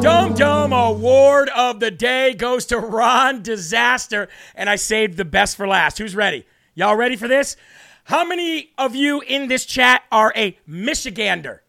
Dumb 0.02 0.34
Dumb 0.34 0.72
Award 0.72 1.50
of 1.50 1.80
the 1.80 1.92
day 1.92 2.34
goes 2.34 2.66
to 2.68 2.80
Ron 2.80 3.42
Disaster, 3.42 4.30
and 4.56 4.70
I 4.70 4.78
saved 4.78 5.18
the 5.18 5.26
best 5.26 5.58
for 5.58 5.68
last. 5.68 5.98
Who's 5.98 6.16
ready? 6.16 6.46
Y'all 6.74 6.96
ready 6.96 7.18
for 7.18 7.28
this? 7.28 7.58
How 8.06 8.26
many 8.26 8.72
of 8.78 8.96
you 8.96 9.22
in 9.22 9.50
this 9.50 9.66
chat 9.66 10.04
are 10.12 10.32
a 10.36 10.58
Michigander? 10.68 11.60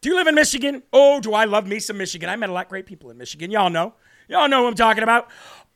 Do 0.00 0.08
you 0.08 0.16
live 0.16 0.26
in 0.26 0.34
Michigan? 0.34 0.82
Oh, 0.92 1.20
do 1.20 1.34
I 1.34 1.44
love 1.44 1.66
me 1.66 1.78
some 1.78 1.98
Michigan. 1.98 2.28
I 2.28 2.36
met 2.36 2.48
a 2.48 2.52
lot 2.52 2.66
of 2.66 2.70
great 2.70 2.86
people 2.86 3.10
in 3.10 3.18
Michigan. 3.18 3.50
Y'all 3.50 3.70
know. 3.70 3.94
Y'all 4.28 4.48
know 4.48 4.62
what 4.62 4.68
I'm 4.68 4.74
talking 4.74 5.02
about. 5.02 5.28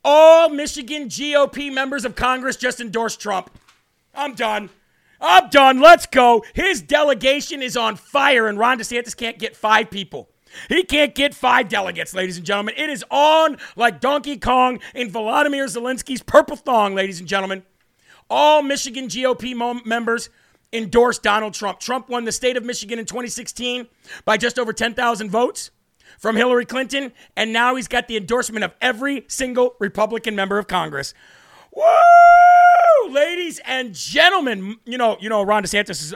All 0.05 0.49
Michigan 0.49 1.09
GOP 1.09 1.73
members 1.73 2.05
of 2.05 2.17
Congress 2.17 2.57
just 2.57 2.81
endorsed 2.81 3.21
Trump. 3.21 3.51
I'm 4.15 4.35
done. 4.35 4.71
I'm 5.21 5.51
done. 5.51 5.81
Let's 5.81 6.07
go. 6.07 6.45
His 6.55 6.81
delegation 6.81 7.63
is 7.63 7.77
on 7.77 7.97
fire, 7.97 8.47
and 8.49 8.59
Ron 8.59 8.79
DeSantis 8.79 9.17
can't 9.17 9.39
get 9.39 9.55
five 9.55 9.91
people. 9.91 10.31
He 10.69 10.83
can't 10.83 11.15
get 11.15 11.35
five 11.35 11.69
delegates, 11.69 12.15
ladies 12.15 12.37
and 12.37 12.47
gentlemen. 12.47 12.75
It 12.77 12.91
is 12.91 13.05
on 13.11 13.59
like 13.77 14.01
Donkey 14.01 14.37
Kong 14.37 14.81
in 14.95 15.11
Volodymyr 15.11 15.67
Zelensky's 15.67 16.23
purple 16.23 16.57
thong, 16.57 16.95
ladies 16.95 17.21
and 17.21 17.29
gentlemen. 17.29 17.63
All 18.29 18.63
Michigan 18.63 19.07
GOP 19.07 19.85
members 19.85 20.31
endorsed 20.73 21.23
Donald 21.23 21.55
Trump. 21.55 21.79
Trump 21.79 22.09
won 22.09 22.25
the 22.25 22.33
state 22.33 22.57
of 22.57 22.65
Michigan 22.65 22.99
in 22.99 23.05
2016 23.05 23.87
by 24.25 24.37
just 24.37 24.59
over 24.59 24.73
10,000 24.73 25.31
votes 25.31 25.71
from 26.19 26.37
Hillary 26.37 26.67
Clinton, 26.67 27.13
and 27.37 27.53
now 27.53 27.75
he's 27.75 27.89
got 27.89 28.09
the 28.09 28.17
endorsement 28.17 28.65
of 28.65 28.75
every 28.81 29.25
single 29.29 29.75
Republican 29.79 30.35
member 30.35 30.59
of 30.59 30.67
Congress. 30.67 31.15
Woo! 31.75 31.85
Ladies 33.11 33.61
and 33.65 33.95
gentlemen, 33.95 34.77
you 34.85 34.99
know, 34.99 35.17
you 35.21 35.29
know, 35.29 35.43
Ron 35.43 35.63
DeSantis 35.63 35.91
is. 35.91 36.15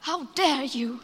How 0.00 0.24
dare 0.34 0.64
you? 0.64 1.00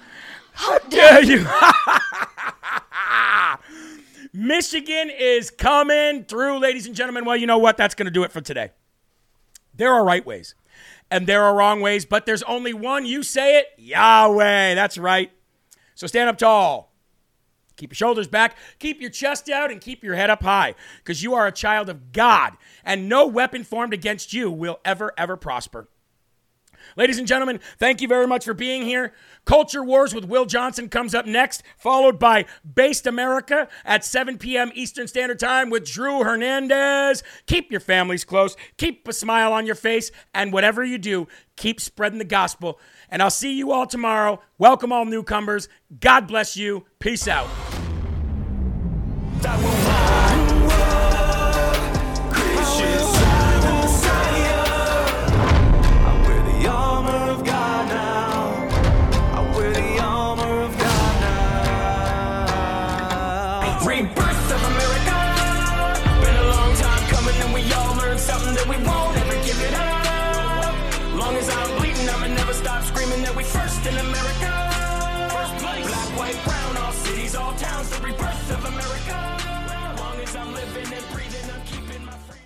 How 0.53 0.79
dare 0.79 1.23
you? 1.23 1.47
Michigan 4.33 5.11
is 5.11 5.51
coming 5.51 6.25
through, 6.25 6.59
ladies 6.59 6.87
and 6.87 6.95
gentlemen. 6.95 7.25
Well, 7.25 7.37
you 7.37 7.47
know 7.47 7.59
what? 7.59 7.77
That's 7.77 7.95
going 7.95 8.07
to 8.07 8.13
do 8.13 8.23
it 8.23 8.33
for 8.33 8.41
today. 8.41 8.71
There 9.75 9.93
are 9.93 10.05
right 10.05 10.25
ways 10.25 10.55
and 11.13 11.27
there 11.27 11.45
are 11.45 11.55
wrong 11.55 11.83
ways, 11.83 12.07
but 12.07 12.25
there's 12.25 12.43
only 12.45 12.73
one. 12.73 13.05
You 13.05 13.23
say 13.23 13.59
it, 13.59 13.67
Yahweh. 13.77 14.75
That's 14.75 14.97
right. 14.97 15.31
So 15.95 16.07
stand 16.07 16.31
up 16.31 16.39
tall. 16.39 16.92
Keep 17.77 17.91
your 17.91 17.97
shoulders 17.97 18.29
back, 18.29 18.57
keep 18.79 19.01
your 19.01 19.11
chest 19.11 19.49
out, 19.49 19.71
and 19.71 19.81
keep 19.81 20.03
your 20.05 20.15
head 20.15 20.31
up 20.31 20.43
high 20.43 20.75
because 20.99 21.23
you 21.23 21.35
are 21.35 21.47
a 21.47 21.53
child 21.53 21.89
of 21.89 22.13
God, 22.13 22.57
and 22.85 23.09
no 23.09 23.27
weapon 23.27 23.65
formed 23.65 23.95
against 23.95 24.33
you 24.33 24.51
will 24.51 24.81
ever, 24.85 25.13
ever 25.17 25.37
prosper. 25.37 25.89
Ladies 26.97 27.19
and 27.19 27.27
gentlemen, 27.27 27.61
thank 27.79 28.01
you 28.01 28.09
very 28.09 28.27
much 28.27 28.45
for 28.45 28.55
being 28.55 28.83
here. 28.83 29.13
Culture 29.45 29.83
Wars 29.83 30.15
with 30.15 30.25
Will 30.25 30.45
Johnson 30.45 30.89
comes 30.89 31.15
up 31.15 31.27
next, 31.27 31.63
followed 31.77 32.19
by 32.19 32.45
Based 32.75 33.07
America 33.07 33.69
at 33.85 34.05
7 34.05 34.39
p.m. 34.39 34.71
Eastern 34.75 35.09
Standard 35.09 35.39
Time 35.39 35.71
with 35.71 35.85
Drew 35.85 36.23
Hernandez. 36.23 37.23
Keep 37.47 37.71
your 37.71 37.81
families 37.81 38.25
close, 38.25 38.57
keep 38.77 39.07
a 39.09 39.13
smile 39.13 39.53
on 39.53 39.67
your 39.67 39.75
face, 39.75 40.11
and 40.35 40.53
whatever 40.53 40.85
you 40.85 40.99
do, 40.99 41.27
keep 41.57 41.81
spreading 41.81 42.19
the 42.19 42.25
gospel. 42.25 42.79
And 43.09 43.23
I'll 43.23 43.31
see 43.31 43.53
you 43.57 43.73
all 43.73 43.87
tomorrow. 43.87 44.41
Welcome 44.59 44.93
all 44.93 45.05
newcomers. 45.05 45.69
God 46.01 46.27
bless 46.29 46.57
you. 46.57 46.85
Peace 46.99 47.29
out. 47.29 47.49